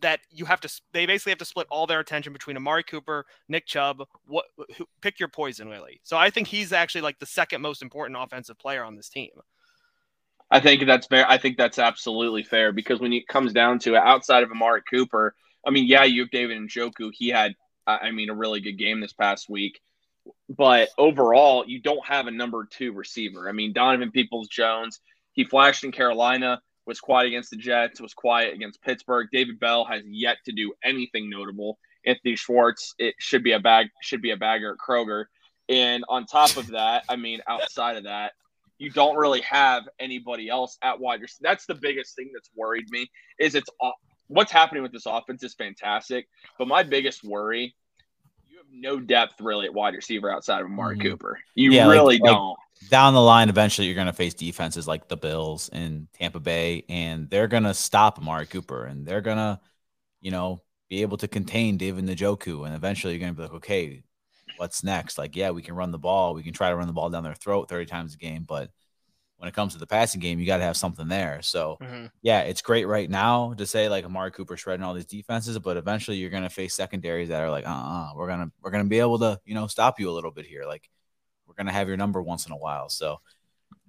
that 0.00 0.20
you 0.30 0.44
have 0.44 0.60
to 0.60 0.80
they 0.92 1.06
basically 1.06 1.30
have 1.30 1.38
to 1.38 1.44
split 1.44 1.66
all 1.70 1.86
their 1.86 2.00
attention 2.00 2.32
between 2.32 2.56
Amari 2.56 2.82
Cooper, 2.82 3.26
Nick 3.48 3.66
Chubb, 3.66 4.02
what 4.26 4.46
who, 4.76 4.86
pick 5.00 5.18
your 5.18 5.28
poison 5.28 5.68
really. 5.68 6.00
So 6.04 6.16
I 6.16 6.30
think 6.30 6.48
he's 6.48 6.72
actually 6.72 7.02
like 7.02 7.18
the 7.18 7.26
second 7.26 7.60
most 7.60 7.82
important 7.82 8.18
offensive 8.20 8.58
player 8.58 8.84
on 8.84 8.96
this 8.96 9.08
team. 9.08 9.30
I 10.50 10.60
think 10.60 10.84
that's 10.86 11.06
fair. 11.06 11.26
I 11.28 11.38
think 11.38 11.56
that's 11.56 11.78
absolutely 11.78 12.42
fair 12.42 12.72
because 12.72 13.00
when 13.00 13.12
it 13.12 13.28
comes 13.28 13.52
down 13.52 13.78
to 13.80 13.94
it, 13.94 14.02
outside 14.02 14.42
of 14.42 14.50
Amari 14.50 14.82
Cooper, 14.90 15.34
I 15.66 15.70
mean, 15.70 15.86
yeah, 15.86 16.04
you 16.04 16.22
have 16.22 16.30
David 16.30 16.58
Njoku, 16.58 17.10
He 17.12 17.28
had, 17.28 17.54
I 17.86 18.10
mean, 18.10 18.30
a 18.30 18.34
really 18.34 18.60
good 18.60 18.78
game 18.78 19.00
this 19.00 19.12
past 19.12 19.48
week. 19.48 19.80
But 20.48 20.90
overall, 20.98 21.64
you 21.66 21.80
don't 21.80 22.04
have 22.06 22.26
a 22.26 22.30
number 22.30 22.66
two 22.70 22.92
receiver. 22.92 23.48
I 23.48 23.52
mean, 23.52 23.72
Donovan 23.72 24.10
Peoples 24.10 24.48
Jones, 24.48 25.00
he 25.32 25.44
flashed 25.44 25.84
in 25.84 25.92
Carolina, 25.92 26.60
was 26.86 27.00
quiet 27.00 27.28
against 27.28 27.50
the 27.50 27.56
Jets, 27.56 28.00
was 28.00 28.14
quiet 28.14 28.54
against 28.54 28.82
Pittsburgh. 28.82 29.28
David 29.32 29.60
Bell 29.60 29.84
has 29.84 30.02
yet 30.06 30.38
to 30.46 30.52
do 30.52 30.72
anything 30.82 31.30
notable. 31.30 31.78
Anthony 32.04 32.36
Schwartz, 32.36 32.94
it 32.98 33.14
should 33.18 33.44
be 33.44 33.52
a 33.52 33.60
bag, 33.60 33.88
should 34.00 34.22
be 34.22 34.30
a 34.30 34.36
bagger 34.36 34.72
at 34.72 34.78
Kroger. 34.78 35.26
And 35.68 36.04
on 36.08 36.26
top 36.26 36.56
of 36.56 36.68
that, 36.68 37.04
I 37.08 37.16
mean, 37.16 37.40
outside 37.46 37.96
of 37.96 38.04
that, 38.04 38.32
you 38.78 38.90
don't 38.90 39.16
really 39.16 39.42
have 39.42 39.84
anybody 39.98 40.48
else 40.48 40.78
at 40.82 40.98
wide 40.98 41.20
receiver. 41.20 41.42
That's 41.42 41.66
the 41.66 41.74
biggest 41.74 42.16
thing 42.16 42.30
that's 42.32 42.50
worried 42.56 42.86
me 42.90 43.10
is 43.38 43.54
it's 43.54 43.68
uh, 43.80 43.90
what's 44.26 44.50
happening 44.50 44.82
with 44.82 44.90
this 44.90 45.06
offense 45.06 45.42
is 45.42 45.54
fantastic. 45.54 46.26
But 46.58 46.66
my 46.66 46.82
biggest 46.82 47.22
worry 47.22 47.74
no 48.72 49.00
depth 49.00 49.40
really 49.40 49.66
at 49.66 49.74
wide 49.74 49.94
receiver 49.94 50.30
outside 50.30 50.60
of 50.60 50.66
Amari 50.66 50.96
mm-hmm. 50.96 51.08
Cooper. 51.08 51.38
You 51.54 51.72
yeah, 51.72 51.88
really 51.88 52.18
like, 52.18 52.32
don't. 52.32 52.48
Like 52.48 52.56
down 52.88 53.14
the 53.14 53.20
line, 53.20 53.48
eventually 53.48 53.86
you're 53.86 53.94
going 53.94 54.06
to 54.06 54.12
face 54.12 54.34
defenses 54.34 54.88
like 54.88 55.08
the 55.08 55.16
Bills 55.16 55.68
and 55.72 56.08
Tampa 56.14 56.40
Bay, 56.40 56.84
and 56.88 57.28
they're 57.28 57.48
going 57.48 57.64
to 57.64 57.74
stop 57.74 58.18
Amari 58.18 58.46
Cooper, 58.46 58.86
and 58.86 59.06
they're 59.06 59.20
going 59.20 59.36
to, 59.36 59.60
you 60.20 60.30
know, 60.30 60.62
be 60.88 61.02
able 61.02 61.18
to 61.18 61.28
contain 61.28 61.76
David 61.76 62.06
Njoku, 62.06 62.66
and 62.66 62.74
eventually 62.74 63.12
you're 63.12 63.20
going 63.20 63.34
to 63.34 63.36
be 63.36 63.42
like, 63.42 63.54
okay, 63.54 64.02
what's 64.56 64.82
next? 64.82 65.18
Like, 65.18 65.36
yeah, 65.36 65.50
we 65.50 65.62
can 65.62 65.74
run 65.74 65.90
the 65.90 65.98
ball, 65.98 66.34
we 66.34 66.42
can 66.42 66.54
try 66.54 66.70
to 66.70 66.76
run 66.76 66.86
the 66.86 66.92
ball 66.92 67.10
down 67.10 67.22
their 67.22 67.34
throat 67.34 67.68
30 67.68 67.86
times 67.86 68.14
a 68.14 68.18
game, 68.18 68.44
but 68.48 68.70
when 69.40 69.48
it 69.48 69.54
comes 69.54 69.72
to 69.72 69.78
the 69.78 69.86
passing 69.86 70.20
game, 70.20 70.38
you 70.38 70.44
got 70.44 70.58
to 70.58 70.64
have 70.64 70.76
something 70.76 71.08
there. 71.08 71.40
So, 71.40 71.78
mm-hmm. 71.80 72.06
yeah, 72.20 72.40
it's 72.40 72.60
great 72.60 72.86
right 72.86 73.08
now 73.08 73.54
to 73.54 73.66
say 73.66 73.88
like 73.88 74.04
Amari 74.04 74.32
Cooper 74.32 74.54
shredding 74.54 74.84
all 74.84 74.92
these 74.92 75.06
defenses, 75.06 75.58
but 75.58 75.78
eventually 75.78 76.18
you're 76.18 76.28
going 76.28 76.42
to 76.42 76.50
face 76.50 76.74
secondaries 76.74 77.30
that 77.30 77.40
are 77.40 77.50
like, 77.50 77.66
uh, 77.66 77.70
uh-uh, 77.70 78.10
we're 78.14 78.28
gonna 78.28 78.52
we're 78.60 78.70
gonna 78.70 78.84
be 78.84 79.00
able 79.00 79.18
to 79.20 79.40
you 79.46 79.54
know 79.54 79.66
stop 79.66 79.98
you 79.98 80.10
a 80.10 80.12
little 80.12 80.30
bit 80.30 80.44
here. 80.44 80.66
Like, 80.66 80.90
we're 81.46 81.54
gonna 81.54 81.72
have 81.72 81.88
your 81.88 81.96
number 81.96 82.20
once 82.20 82.44
in 82.44 82.52
a 82.52 82.56
while. 82.56 82.90
So, 82.90 83.16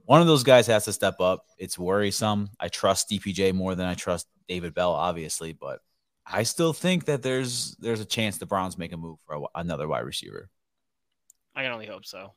one 0.06 0.22
of 0.22 0.28
those 0.28 0.44
guys 0.44 0.68
has 0.68 0.86
to 0.86 0.94
step 0.94 1.20
up. 1.20 1.46
It's 1.58 1.78
worrisome. 1.78 2.50
I 2.58 2.70
trust 2.70 3.10
DPJ 3.10 3.54
more 3.54 3.76
than 3.76 3.88
I 3.88 3.96
trust 3.96 4.28
David 4.48 4.74
Bell, 4.74 4.94
obviously, 4.94 5.52
but 5.52 5.80
I 6.26 6.44
still 6.44 6.72
think 6.72 7.06
that 7.06 7.24
there's 7.24 7.76
there's 7.76 8.00
a 8.00 8.06
chance 8.06 8.38
the 8.38 8.46
Browns 8.46 8.78
make 8.78 8.94
a 8.94 8.98
move 8.98 9.18
for 9.28 9.36
a, 9.36 9.42
another 9.56 9.90
wide 9.90 10.06
receiver. 10.06 10.50
I 11.54 11.64
can 11.64 11.74
only 11.74 11.88
hope 11.88 12.06
so. 12.06 12.36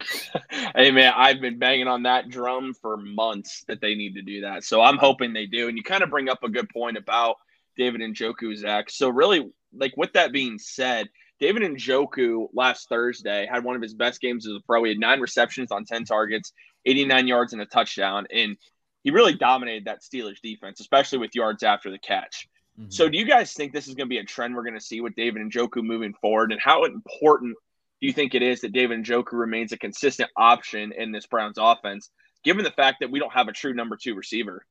hey 0.76 0.90
man, 0.90 1.12
I've 1.16 1.40
been 1.40 1.58
banging 1.58 1.88
on 1.88 2.02
that 2.02 2.28
drum 2.28 2.74
for 2.74 2.96
months 2.96 3.64
that 3.68 3.80
they 3.80 3.94
need 3.94 4.14
to 4.14 4.22
do 4.22 4.42
that. 4.42 4.64
So 4.64 4.80
I'm 4.80 4.98
hoping 4.98 5.32
they 5.32 5.46
do. 5.46 5.68
And 5.68 5.76
you 5.76 5.84
kind 5.84 6.02
of 6.02 6.10
bring 6.10 6.28
up 6.28 6.42
a 6.42 6.48
good 6.48 6.68
point 6.68 6.96
about 6.96 7.36
David 7.76 8.00
Njoku, 8.00 8.56
Zach. 8.56 8.90
So 8.90 9.08
really, 9.08 9.50
like 9.72 9.94
with 9.96 10.12
that 10.12 10.32
being 10.32 10.58
said, 10.58 11.08
David 11.40 11.62
Njoku 11.62 12.48
last 12.52 12.88
Thursday 12.88 13.46
had 13.50 13.64
one 13.64 13.76
of 13.76 13.82
his 13.82 13.94
best 13.94 14.20
games 14.20 14.46
as 14.46 14.54
a 14.54 14.60
pro. 14.66 14.84
He 14.84 14.90
had 14.90 14.98
nine 14.98 15.20
receptions 15.20 15.72
on 15.72 15.84
10 15.84 16.04
targets, 16.04 16.52
89 16.86 17.26
yards 17.26 17.52
and 17.52 17.62
a 17.62 17.66
touchdown. 17.66 18.26
And 18.32 18.56
he 19.02 19.10
really 19.10 19.34
dominated 19.34 19.86
that 19.86 20.02
Steelers 20.02 20.40
defense, 20.42 20.80
especially 20.80 21.18
with 21.18 21.34
yards 21.34 21.62
after 21.62 21.90
the 21.90 21.98
catch. 21.98 22.48
Mm-hmm. 22.78 22.90
So 22.90 23.08
do 23.08 23.18
you 23.18 23.26
guys 23.26 23.52
think 23.52 23.72
this 23.72 23.88
is 23.88 23.94
going 23.94 24.06
to 24.06 24.10
be 24.10 24.18
a 24.18 24.24
trend 24.24 24.54
we're 24.54 24.62
going 24.62 24.74
to 24.74 24.80
see 24.80 25.00
with 25.00 25.14
David 25.16 25.42
Njoku 25.42 25.82
moving 25.82 26.14
forward? 26.14 26.52
And 26.52 26.60
how 26.60 26.84
important 26.84 27.56
do 28.04 28.08
you 28.08 28.12
think 28.12 28.34
it 28.34 28.42
is 28.42 28.60
that 28.60 28.74
David 28.74 28.98
and 28.98 29.06
Njoku 29.06 29.32
remains 29.32 29.72
a 29.72 29.78
consistent 29.78 30.28
option 30.36 30.92
in 30.92 31.10
this 31.10 31.24
Browns 31.24 31.56
offense, 31.58 32.10
given 32.44 32.62
the 32.62 32.70
fact 32.70 32.98
that 33.00 33.10
we 33.10 33.18
don't 33.18 33.32
have 33.32 33.48
a 33.48 33.52
true 33.52 33.72
number 33.72 33.96
two 33.96 34.14
receiver? 34.14 34.66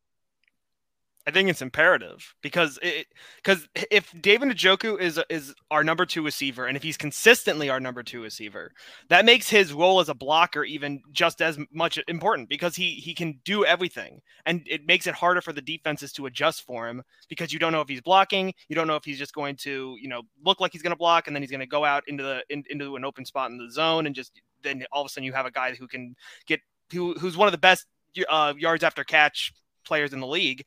I 1.26 1.32
think 1.32 1.50
it's 1.50 1.62
imperative 1.62 2.36
because 2.42 2.78
it 2.82 3.08
because 3.38 3.66
if 3.90 4.14
David 4.20 4.50
Njoku 4.50 5.00
is 5.00 5.20
is 5.30 5.54
our 5.72 5.82
number 5.82 6.06
two 6.06 6.24
receiver, 6.24 6.66
and 6.66 6.76
if 6.76 6.84
he's 6.84 6.98
consistently 6.98 7.70
our 7.70 7.80
number 7.80 8.04
two 8.04 8.22
receiver, 8.22 8.72
that 9.08 9.24
makes 9.24 9.50
his 9.50 9.72
role 9.72 10.02
as 10.02 10.10
a 10.10 10.14
blocker 10.14 10.66
even 10.66 11.02
just 11.14 11.42
as 11.42 11.58
much 11.72 11.98
important 12.10 12.50
because 12.50 12.76
he 12.76 12.96
he 12.96 13.14
can 13.14 13.40
do 13.46 13.64
everything, 13.64 14.20
and 14.46 14.64
it 14.66 14.86
makes 14.86 15.08
it 15.08 15.16
harder 15.16 15.40
for 15.40 15.54
the 15.54 15.62
defenses 15.62 16.12
to 16.14 16.26
adjust 16.26 16.66
for 16.66 16.90
him 16.90 17.02
because 17.30 17.54
you 17.54 17.60
don't 17.60 17.72
know 17.72 17.82
if 17.82 17.88
he's 17.88 18.02
blocking, 18.02 18.54
you 18.68 18.76
don't 18.76 18.88
know 18.88 18.98
if 18.98 19.06
he's 19.06 19.20
just 19.20 19.34
going 19.34 19.56
to 19.56 19.96
you 20.02 20.10
know 20.10 20.24
look 20.44 20.60
like 20.60 20.74
he's 20.74 20.82
going 20.82 20.92
to 20.92 20.98
block, 20.98 21.28
and 21.28 21.36
then 21.36 21.42
he's 21.42 21.52
going 21.52 21.62
to 21.62 21.66
go 21.66 21.86
out 21.86 22.04
into 22.08 22.24
the 22.24 22.44
in, 22.50 22.66
into 22.70 22.98
an 22.98 23.06
open 23.06 23.24
spot 23.24 23.50
in 23.50 23.58
the 23.58 23.72
zone, 23.72 24.08
and 24.08 24.16
just 24.16 24.42
then 24.62 24.84
all 24.92 25.02
of 25.02 25.06
a 25.06 25.10
sudden 25.10 25.24
you 25.24 25.32
have 25.32 25.46
a 25.46 25.52
guy 25.52 25.74
who 25.74 25.88
can 25.88 26.16
get 26.48 26.60
who 26.92 27.14
who's 27.14 27.38
one 27.38 27.48
of 27.48 27.54
the 27.54 27.58
best 27.58 27.86
uh, 28.30 28.54
yards 28.58 28.84
after 28.84 29.06
catch 29.06 29.54
players 29.86 30.12
in 30.12 30.20
the 30.20 30.28
league 30.28 30.66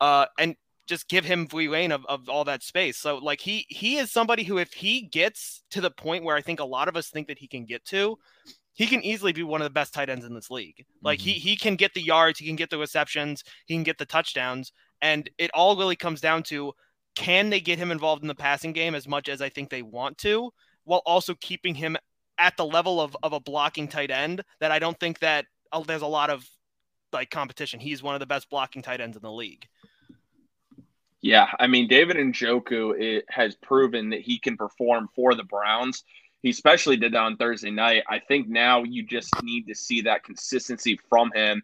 uh, 0.00 0.26
and 0.38 0.56
just 0.86 1.08
give 1.08 1.24
him 1.24 1.46
reign 1.52 1.92
of, 1.92 2.06
of 2.06 2.28
all 2.28 2.44
that 2.44 2.62
space. 2.62 2.96
So 2.96 3.18
like 3.18 3.40
he 3.40 3.66
he 3.68 3.98
is 3.98 4.10
somebody 4.10 4.42
who 4.42 4.58
if 4.58 4.72
he 4.72 5.02
gets 5.02 5.62
to 5.70 5.80
the 5.80 5.90
point 5.90 6.24
where 6.24 6.36
I 6.36 6.40
think 6.40 6.60
a 6.60 6.64
lot 6.64 6.88
of 6.88 6.96
us 6.96 7.08
think 7.08 7.28
that 7.28 7.38
he 7.38 7.46
can 7.46 7.66
get 7.66 7.84
to, 7.86 8.16
he 8.72 8.86
can 8.86 9.02
easily 9.02 9.32
be 9.32 9.42
one 9.42 9.60
of 9.60 9.66
the 9.66 9.70
best 9.70 9.92
tight 9.92 10.08
ends 10.08 10.24
in 10.24 10.34
this 10.34 10.50
league. 10.50 10.86
Like 11.02 11.18
mm-hmm. 11.18 11.28
he 11.28 11.32
he 11.34 11.56
can 11.56 11.76
get 11.76 11.94
the 11.94 12.02
yards, 12.02 12.38
he 12.38 12.46
can 12.46 12.56
get 12.56 12.70
the 12.70 12.78
receptions, 12.78 13.44
he 13.66 13.74
can 13.74 13.82
get 13.82 13.98
the 13.98 14.06
touchdowns, 14.06 14.72
and 15.02 15.28
it 15.36 15.50
all 15.52 15.76
really 15.76 15.96
comes 15.96 16.20
down 16.20 16.42
to 16.44 16.72
can 17.14 17.50
they 17.50 17.60
get 17.60 17.78
him 17.78 17.90
involved 17.90 18.22
in 18.22 18.28
the 18.28 18.34
passing 18.34 18.72
game 18.72 18.94
as 18.94 19.08
much 19.08 19.28
as 19.28 19.42
I 19.42 19.48
think 19.48 19.68
they 19.68 19.82
want 19.82 20.18
to, 20.18 20.50
while 20.84 21.02
also 21.04 21.34
keeping 21.40 21.74
him 21.74 21.96
at 22.38 22.56
the 22.56 22.64
level 22.64 23.00
of, 23.00 23.16
of 23.22 23.32
a 23.32 23.40
blocking 23.40 23.88
tight 23.88 24.12
end 24.12 24.42
that 24.60 24.70
I 24.70 24.78
don't 24.78 24.98
think 25.00 25.18
that 25.18 25.44
uh, 25.72 25.80
there's 25.80 26.02
a 26.02 26.06
lot 26.06 26.30
of 26.30 26.48
like 27.12 27.30
competition. 27.30 27.80
He's 27.80 28.02
one 28.02 28.14
of 28.14 28.20
the 28.20 28.26
best 28.26 28.48
blocking 28.48 28.82
tight 28.82 29.00
ends 29.00 29.16
in 29.16 29.22
the 29.22 29.32
league. 29.32 29.66
Yeah, 31.20 31.48
I 31.58 31.66
mean 31.66 31.88
David 31.88 32.16
Njoku 32.16 32.98
it 32.98 33.24
has 33.28 33.56
proven 33.56 34.10
that 34.10 34.20
he 34.20 34.38
can 34.38 34.56
perform 34.56 35.08
for 35.14 35.34
the 35.34 35.44
Browns. 35.44 36.04
He 36.42 36.50
especially 36.50 36.96
did 36.96 37.12
that 37.14 37.22
on 37.22 37.36
Thursday 37.36 37.72
night. 37.72 38.04
I 38.08 38.20
think 38.20 38.48
now 38.48 38.84
you 38.84 39.04
just 39.04 39.42
need 39.42 39.66
to 39.66 39.74
see 39.74 40.02
that 40.02 40.22
consistency 40.22 40.98
from 41.08 41.32
him, 41.34 41.62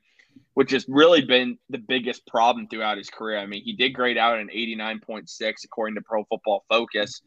which 0.55 0.73
has 0.73 0.85
really 0.89 1.25
been 1.25 1.59
the 1.71 1.79
biggest 1.79 2.27
problem 2.27 2.67
throughout 2.67 2.99
his 2.99 3.09
career. 3.09 3.39
I 3.39 3.47
mean, 3.47 3.63
he 3.63 3.75
did 3.75 3.91
grade 3.91 4.19
out 4.19 4.41
an 4.41 4.49
89.6 4.49 5.53
according 5.65 5.95
to 5.95 6.03
Pro 6.03 6.25
Football 6.25 6.65
Focus. 6.69 7.23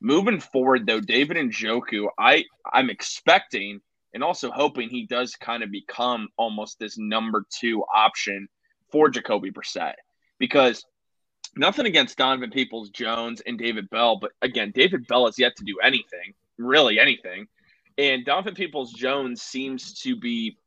Moving 0.00 0.38
forward, 0.38 0.86
though, 0.86 1.00
David 1.00 1.36
Njoku, 1.38 2.06
I 2.16 2.44
I'm 2.72 2.90
expecting 2.90 3.80
and 4.14 4.22
also 4.22 4.50
hoping 4.50 4.88
he 4.88 5.06
does 5.06 5.34
kind 5.34 5.62
of 5.62 5.70
become 5.72 6.28
almost 6.36 6.78
this 6.78 6.96
number 6.96 7.44
two 7.50 7.82
option 7.92 8.48
for 8.92 9.08
Jacoby 9.08 9.50
Brissett 9.50 9.94
because 10.38 10.84
nothing 11.56 11.86
against 11.86 12.18
Donovan 12.18 12.50
Peoples 12.50 12.90
Jones 12.90 13.40
and 13.46 13.58
David 13.58 13.88
Bell, 13.90 14.16
but 14.16 14.32
again, 14.42 14.72
David 14.74 15.06
Bell 15.06 15.26
has 15.26 15.38
yet 15.38 15.56
to 15.56 15.64
do 15.64 15.78
anything, 15.82 16.34
really 16.58 16.98
anything. 16.98 17.48
And 17.98 18.24
Donovan 18.24 18.54
Peoples 18.54 18.92
Jones 18.92 19.42
seems 19.42 20.00
to 20.02 20.16
be 20.16 20.58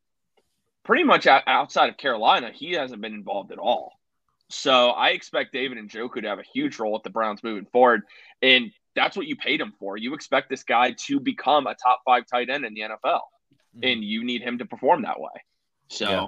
pretty 0.84 1.04
much 1.04 1.28
outside 1.28 1.90
of 1.90 1.98
Carolina. 1.98 2.52
He 2.54 2.72
hasn't 2.74 3.02
been 3.02 3.14
involved 3.14 3.52
at 3.52 3.60
all. 3.60 3.94
So 4.50 4.90
I 4.90 5.10
expect 5.10 5.54
David 5.54 5.78
Njoku 5.78 6.22
to 6.22 6.28
have 6.28 6.40
a 6.40 6.44
huge 6.54 6.80
role 6.80 6.94
with 6.94 7.04
the 7.04 7.12
Browns 7.12 7.44
moving 7.44 7.68
forward. 7.72 8.02
And 8.42 8.72
that's 8.96 9.16
what 9.16 9.28
you 9.28 9.36
paid 9.36 9.62
him 9.62 9.74
for. 9.80 9.96
You 9.98 10.16
expect 10.16 10.50
this 10.50 10.64
guy 10.64 10.96
to 11.06 11.20
become 11.20 11.68
a 11.68 11.76
top 11.76 12.02
five 12.04 12.24
tight 12.26 12.50
end 12.50 12.66
in 12.66 12.74
the 12.74 12.82
NFL, 12.82 13.04
mm-hmm. 13.04 13.84
and 13.84 14.04
you 14.04 14.24
need 14.24 14.42
him 14.42 14.58
to 14.58 14.66
perform 14.66 15.04
that 15.04 15.20
way. 15.20 15.30
So 15.90 16.10
yeah. 16.10 16.26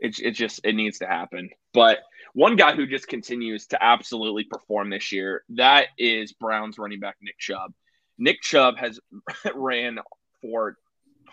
It's 0.00 0.18
it's 0.18 0.38
just 0.38 0.60
it 0.64 0.74
needs 0.74 0.98
to 0.98 1.06
happen. 1.06 1.50
But 1.72 1.98
one 2.32 2.56
guy 2.56 2.74
who 2.74 2.86
just 2.86 3.08
continues 3.08 3.66
to 3.68 3.82
absolutely 3.82 4.44
perform 4.44 4.90
this 4.90 5.12
year, 5.12 5.44
that 5.50 5.88
is 5.98 6.32
Browns 6.32 6.78
running 6.78 7.00
back 7.00 7.16
Nick 7.20 7.38
Chubb. 7.38 7.72
Nick 8.18 8.40
Chubb 8.42 8.76
has 8.78 9.00
ran 9.54 9.98
for 10.40 10.76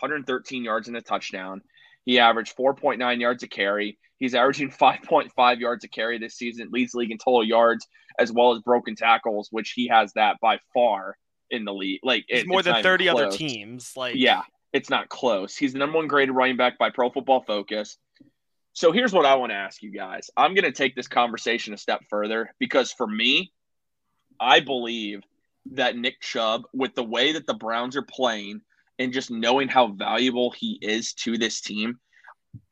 113 0.00 0.64
yards 0.64 0.88
and 0.88 0.96
a 0.96 1.02
touchdown. 1.02 1.62
He 2.04 2.18
averaged 2.18 2.56
4.9 2.56 3.20
yards 3.20 3.42
a 3.42 3.48
carry. 3.48 3.98
He's 4.18 4.34
averaging 4.34 4.70
5.5 4.70 5.60
yards 5.60 5.84
a 5.84 5.88
carry 5.88 6.18
this 6.18 6.34
season, 6.34 6.70
leads 6.72 6.94
league 6.94 7.10
in 7.10 7.18
total 7.18 7.44
yards 7.44 7.86
as 8.18 8.32
well 8.32 8.52
as 8.52 8.60
broken 8.62 8.96
tackles, 8.96 9.48
which 9.50 9.72
he 9.72 9.88
has 9.88 10.12
that 10.14 10.36
by 10.40 10.58
far 10.74 11.16
in 11.50 11.64
the 11.64 11.72
league. 11.72 12.00
Like 12.02 12.24
it's 12.28 12.48
more 12.48 12.62
than 12.62 12.82
30 12.82 13.08
other 13.08 13.30
teams. 13.30 13.92
Like 13.96 14.16
yeah, 14.16 14.42
it's 14.72 14.90
not 14.90 15.08
close. 15.08 15.56
He's 15.56 15.72
the 15.72 15.78
number 15.78 15.98
one 15.98 16.08
graded 16.08 16.34
running 16.34 16.56
back 16.56 16.78
by 16.78 16.90
Pro 16.90 17.10
Football 17.10 17.42
Focus. 17.42 17.96
So 18.78 18.92
here's 18.92 19.12
what 19.12 19.26
I 19.26 19.34
want 19.34 19.50
to 19.50 19.56
ask 19.56 19.82
you 19.82 19.90
guys. 19.90 20.30
I'm 20.36 20.54
going 20.54 20.62
to 20.62 20.70
take 20.70 20.94
this 20.94 21.08
conversation 21.08 21.74
a 21.74 21.76
step 21.76 22.04
further 22.08 22.54
because 22.60 22.92
for 22.92 23.08
me, 23.08 23.50
I 24.38 24.60
believe 24.60 25.24
that 25.72 25.96
Nick 25.96 26.20
Chubb, 26.20 26.62
with 26.72 26.94
the 26.94 27.02
way 27.02 27.32
that 27.32 27.44
the 27.44 27.54
Browns 27.54 27.96
are 27.96 28.02
playing 28.02 28.60
and 29.00 29.12
just 29.12 29.32
knowing 29.32 29.66
how 29.66 29.88
valuable 29.88 30.52
he 30.52 30.78
is 30.80 31.12
to 31.14 31.36
this 31.36 31.60
team, 31.60 31.98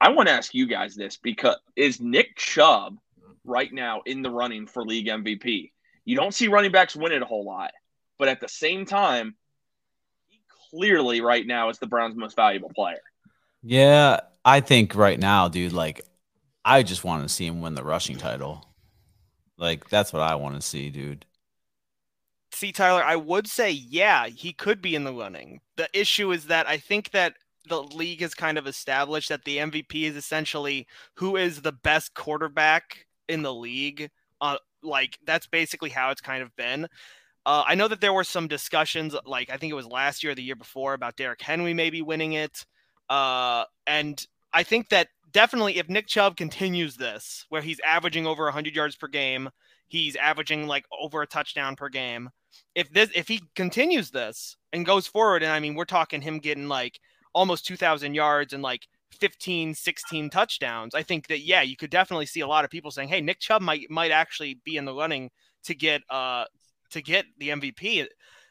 I 0.01 0.11
want 0.11 0.29
to 0.29 0.35
ask 0.35 0.55
you 0.55 0.69
guys 0.69 0.95
this 0.95 1.17
because 1.17 1.57
is 1.75 2.01
Nick 2.01 2.37
Chubb 2.37 2.99
right 3.45 3.73
now 3.73 4.03
in 4.07 4.23
the 4.23 4.31
running 4.31 4.69
for 4.69 4.85
league 4.85 5.09
MVP? 5.09 5.73
You 6.05 6.15
don't 6.15 6.33
see 6.33 6.47
running 6.47 6.71
backs 6.71 6.95
win 6.95 7.11
it 7.11 7.23
a 7.23 7.27
whole 7.27 7.45
lot, 7.45 7.73
but 8.17 8.29
at 8.29 8.41
the 8.41 8.49
same 8.49 8.87
time, 8.87 9.35
he 10.29 10.39
clearly 10.71 11.21
right 11.21 11.45
now 11.45 11.69
is 11.69 11.81
the 11.81 11.89
Browns' 11.89 12.15
most 12.15 12.37
valuable 12.37 12.71
player. 12.73 13.03
Yeah, 13.65 14.21
I 14.47 14.61
think 14.61 14.95
right 14.95 15.19
now, 15.19 15.49
dude, 15.49 15.73
like 15.73 16.03
I 16.65 16.85
just 16.85 17.03
want 17.03 17.25
to 17.25 17.29
see 17.29 17.47
him 17.47 17.61
win 17.61 17.75
the 17.75 17.83
rushing 17.83 18.17
title. 18.17 18.65
Like 19.59 19.89
that's 19.89 20.13
what 20.13 20.23
I 20.23 20.37
want 20.37 20.55
to 20.55 20.63
see, 20.63 20.89
dude. 20.89 21.27
See, 22.53 22.71
Tyler, 22.71 23.03
I 23.03 23.17
would 23.17 23.49
say, 23.49 23.73
yeah, 23.73 24.29
he 24.29 24.53
could 24.53 24.81
be 24.81 24.95
in 24.95 25.03
the 25.03 25.13
running. 25.13 25.61
The 25.77 25.89
issue 25.93 26.31
is 26.31 26.47
that 26.47 26.69
I 26.69 26.79
think 26.79 27.11
that 27.11 27.35
the 27.69 27.83
league 27.83 28.21
has 28.21 28.35
kind 28.35 28.57
of 28.57 28.69
established 28.69 29.31
that 29.31 29.45
the 29.45 29.59
MVP 29.59 30.05
is 30.05 30.15
essentially 30.15 30.87
who 31.17 31.37
is 31.37 31.61
the 31.61 31.73
best 31.73 32.15
quarterback 32.15 33.07
in 33.29 33.43
the 33.43 33.53
league. 33.53 34.11
Uh, 34.41 34.59
like 34.81 35.19
that's 35.27 35.49
basically 35.49 35.91
how 35.91 36.11
it's 36.11 36.21
kind 36.21 36.45
of 36.45 36.55
been. 36.55 36.87
Uh, 37.45 37.65
I 37.67 37.75
know 37.75 37.89
that 37.89 38.01
there 38.01 38.13
were 38.13 38.25
some 38.25 38.47
discussions, 38.47 39.17
like 39.25 39.51
I 39.51 39.57
think 39.57 39.73
it 39.73 39.77
was 39.77 39.87
last 39.87 40.23
year 40.23 40.33
or 40.33 40.35
the 40.37 40.43
year 40.43 40.57
before, 40.57 40.95
about 40.95 41.17
Derrick 41.17 41.43
Henry 41.43 41.75
maybe 41.75 42.01
winning 42.01 42.35
it. 42.35 42.65
Uh, 43.09 43.65
and 43.87 44.25
I 44.53 44.63
think 44.63 44.89
that 44.91 45.09
definitely 45.33 45.79
if 45.79 45.89
Nick 45.89 46.07
Chubb 46.07 46.37
continues 46.37 46.97
this, 46.97 47.45
where 47.49 47.63
he's 47.63 47.81
averaging 47.81 48.27
over 48.27 48.45
100 48.45 48.75
yards 48.75 48.97
per 48.97 49.09
game, 49.09 49.51
he's 49.87 50.17
averaging 50.17 50.67
like 50.67 50.87
over 50.99 51.23
a 51.23 51.27
touchdown 51.27 51.77
per 51.77 51.89
game. 51.89 52.31
If 52.75 52.91
this, 52.91 53.11
if 53.15 53.29
he 53.29 53.43
continues 53.55 54.11
this 54.11 54.57
and 54.73 54.87
goes 54.87 55.07
forward, 55.07 55.43
and 55.43 55.53
I 55.53 55.61
mean, 55.61 55.75
we're 55.75 55.85
talking 55.85 56.21
him 56.21 56.39
getting 56.39 56.69
like 56.69 56.99
almost 57.35 57.67
2,000 57.67 58.15
yards 58.15 58.53
and 58.53 58.63
like 58.63 58.87
15, 59.13 59.75
16 59.75 60.31
touchdowns. 60.31 60.95
I 60.95 61.03
think 61.03 61.27
that 61.29 61.41
yeah, 61.41 61.63
you 61.63 61.77
could 61.77 61.91
definitely 61.91 62.27
see 62.27 62.41
a 62.41 62.47
lot 62.47 62.65
of 62.65 62.71
people 62.71 62.91
saying, 62.91 63.09
"Hey, 63.09 63.21
Nick 63.21 63.41
Chubb 63.41 63.63
might 63.63 63.91
might 63.91 64.11
actually 64.11 64.61
be 64.65 64.77
in 64.77 64.85
the 64.85 64.95
running 64.95 65.31
to 65.65 65.75
get 65.75 66.03
uh 66.11 66.45
to 66.91 67.03
get 67.03 67.27
the 67.39 67.51
MVP." 67.51 68.07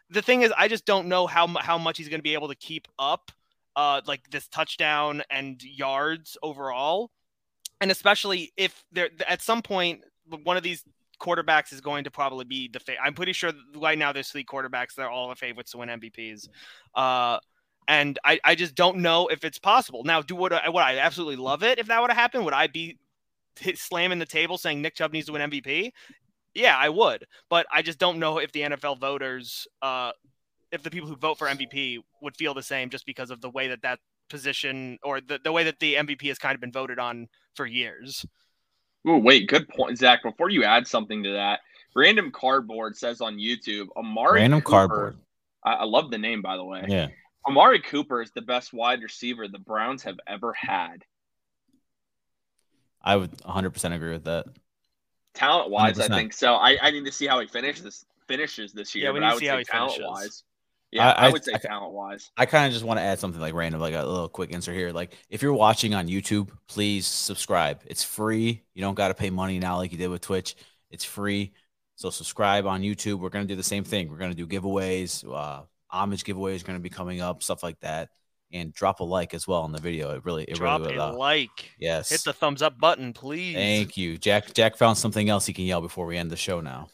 The 0.09 0.21
thing 0.21 0.43
is, 0.43 0.53
I 0.57 0.67
just 0.67 0.85
don't 0.85 1.07
know 1.07 1.27
how 1.27 1.47
how 1.59 1.77
much 1.77 1.97
he's 1.97 2.09
going 2.09 2.19
to 2.19 2.23
be 2.23 2.33
able 2.33 2.47
to 2.49 2.55
keep 2.55 2.87
up 2.99 3.31
uh, 3.75 4.01
like 4.05 4.29
this 4.29 4.47
touchdown 4.47 5.21
and 5.29 5.61
yards 5.63 6.37
overall. 6.41 7.11
And 7.81 7.91
especially 7.91 8.53
if 8.57 8.83
there 8.91 9.09
at 9.27 9.41
some 9.41 9.61
point 9.61 10.01
one 10.43 10.57
of 10.57 10.63
these 10.63 10.83
quarterbacks 11.19 11.71
is 11.73 11.81
going 11.81 12.03
to 12.03 12.11
probably 12.11 12.45
be 12.45 12.67
the 12.67 12.79
fa- 12.79 13.01
I'm 13.01 13.13
pretty 13.13 13.33
sure 13.33 13.51
right 13.75 13.97
now 13.97 14.11
there's 14.11 14.29
three 14.29 14.45
quarterbacks 14.45 14.95
that 14.95 15.03
are 15.03 15.09
all 15.09 15.29
the 15.29 15.35
favorites 15.35 15.71
to 15.71 15.77
win 15.77 15.89
MVPs. 15.89 16.47
Uh, 16.93 17.39
and 17.87 18.17
I, 18.23 18.39
I 18.43 18.55
just 18.55 18.75
don't 18.75 18.97
know 18.97 19.27
if 19.27 19.43
it's 19.43 19.59
possible. 19.59 20.03
Now, 20.03 20.21
do 20.21 20.35
what 20.35 20.53
I, 20.53 20.69
what 20.69 20.83
I 20.83 20.97
absolutely 20.97 21.35
love 21.35 21.63
it 21.63 21.79
if 21.79 21.87
that 21.87 22.01
would 22.01 22.09
have 22.09 22.17
happened. 22.17 22.45
Would 22.45 22.53
I 22.53 22.67
be 22.67 22.97
slamming 23.75 24.19
the 24.19 24.25
table 24.25 24.57
saying 24.57 24.81
Nick 24.81 24.95
Chubb 24.95 25.13
needs 25.13 25.27
to 25.27 25.33
win 25.33 25.49
MVP? 25.49 25.91
Yeah, 26.53 26.77
I 26.77 26.89
would, 26.89 27.25
but 27.49 27.67
I 27.71 27.81
just 27.81 27.99
don't 27.99 28.17
know 28.17 28.37
if 28.37 28.51
the 28.53 28.61
NFL 28.61 28.99
voters 28.99 29.67
uh, 29.81 30.13
if 30.75 30.83
the 30.83 30.91
people 30.91 31.07
who 31.07 31.15
vote 31.15 31.39
for 31.39 31.47
MVP 31.47 31.99
would 32.21 32.35
feel 32.35 32.53
the 32.53 32.61
same 32.61 32.89
just 32.89 33.05
because 33.05 33.31
of 33.31 33.41
the 33.41 33.49
way 33.49 33.69
that 33.69 33.81
that 33.81 33.99
position 34.29 34.99
or 35.03 35.21
the, 35.21 35.39
the 35.43 35.51
way 35.51 35.63
that 35.63 35.79
the 35.79 35.95
MVP 35.95 36.27
has 36.27 36.37
kind 36.37 36.53
of 36.53 36.61
been 36.61 36.71
voted 36.71 36.99
on 36.99 37.27
for 37.55 37.65
years. 37.65 38.25
Oh, 39.07 39.17
wait, 39.17 39.47
good 39.47 39.67
point, 39.69 39.97
Zach. 39.97 40.21
Before 40.21 40.49
you 40.49 40.63
add 40.63 40.85
something 40.85 41.23
to 41.23 41.31
that, 41.31 41.61
Random 41.95 42.31
Cardboard 42.31 42.97
says 42.97 43.21
on 43.21 43.37
YouTube, 43.37 43.87
Amari 43.95 44.41
Random 44.41 44.61
Cooper, 44.61 44.69
Cardboard. 44.69 45.17
I, 45.63 45.73
I 45.73 45.83
love 45.85 46.11
the 46.11 46.17
name, 46.17 46.41
by 46.41 46.57
the 46.57 46.65
way. 46.65 46.83
Yeah. 46.87 47.07
Amari 47.47 47.79
Cooper 47.79 48.21
is 48.21 48.31
the 48.31 48.41
best 48.41 48.73
wide 48.73 49.01
receiver 49.01 49.47
the 49.47 49.59
Browns 49.59 50.03
have 50.03 50.17
ever 50.27 50.53
had. 50.53 51.03
I 53.01 53.15
would 53.15 53.31
100% 53.37 53.95
agree 53.95 54.11
with 54.11 54.25
that. 54.25 54.45
Talent 55.35 55.69
wise, 55.69 55.99
I 55.99 56.07
think 56.07 56.33
so. 56.33 56.55
I, 56.55 56.77
I 56.81 56.91
need 56.91 57.05
to 57.05 57.11
see 57.11 57.27
how 57.27 57.39
he 57.39 57.47
finishes 57.47 58.05
finishes 58.27 58.73
this 58.73 58.95
year. 58.95 59.05
Yeah, 59.05 59.11
we 59.11 59.19
need 59.19 59.31
to 59.31 59.37
see 59.37 59.45
how 59.45 59.57
he 59.57 59.63
talent 59.63 60.01
wise. 60.01 60.43
Yeah, 60.91 61.11
I, 61.11 61.27
I 61.27 61.29
would 61.29 61.43
say 61.43 61.53
talent 61.53 61.93
wise. 61.93 62.31
I 62.37 62.45
kind 62.45 62.67
of 62.67 62.73
just 62.73 62.85
want 62.85 62.99
to 62.99 63.03
add 63.03 63.19
something 63.19 63.41
like 63.41 63.53
random, 63.53 63.81
like 63.81 63.93
a 63.93 64.05
little 64.05 64.29
quick 64.29 64.53
answer 64.53 64.73
here. 64.73 64.91
Like, 64.91 65.13
if 65.29 65.41
you're 65.41 65.53
watching 65.53 65.93
on 65.93 66.07
YouTube, 66.07 66.49
please 66.67 67.05
subscribe. 67.05 67.81
It's 67.85 68.03
free. 68.03 68.63
You 68.73 68.81
don't 68.81 68.95
got 68.95 69.09
to 69.09 69.13
pay 69.13 69.29
money 69.29 69.59
now 69.59 69.77
like 69.77 69.91
you 69.91 69.97
did 69.97 70.09
with 70.09 70.21
Twitch. 70.21 70.55
It's 70.89 71.03
free. 71.03 71.53
So 71.95 72.09
subscribe 72.09 72.65
on 72.65 72.81
YouTube. 72.81 73.19
We're 73.19 73.29
gonna 73.29 73.45
do 73.45 73.55
the 73.55 73.63
same 73.63 73.83
thing. 73.83 74.09
We're 74.09 74.17
gonna 74.17 74.33
do 74.33 74.47
giveaways. 74.47 75.25
Uh, 75.25 75.63
homage 75.87 76.23
giveaways 76.23 76.61
are 76.61 76.67
gonna 76.67 76.79
be 76.79 76.89
coming 76.89 77.21
up, 77.21 77.41
stuff 77.41 77.63
like 77.63 77.79
that. 77.79 78.09
And 78.51 78.73
drop 78.73 78.99
a 78.99 79.03
like 79.03 79.33
as 79.33 79.47
well 79.47 79.61
on 79.61 79.71
the 79.71 79.81
video. 79.81 80.11
It 80.11 80.23
really, 80.23 80.43
it 80.43 80.55
drop 80.55 80.81
really 80.81 80.95
a 80.95 81.03
uh, 81.03 81.13
like. 81.13 81.71
Yes. 81.79 82.09
Hit 82.09 82.23
the 82.23 82.33
thumbs 82.33 82.61
up 82.61 82.79
button, 82.79 83.11
please. 83.11 83.55
Thank 83.55 83.97
you, 83.97 84.17
Jack. 84.17 84.53
Jack 84.53 84.77
found 84.77 84.97
something 84.97 85.29
else 85.29 85.45
he 85.45 85.53
can 85.53 85.65
yell 85.65 85.81
before 85.81 86.05
we 86.05 86.15
end 86.15 86.29
the 86.31 86.37
show 86.37 86.61
now. 86.61 86.89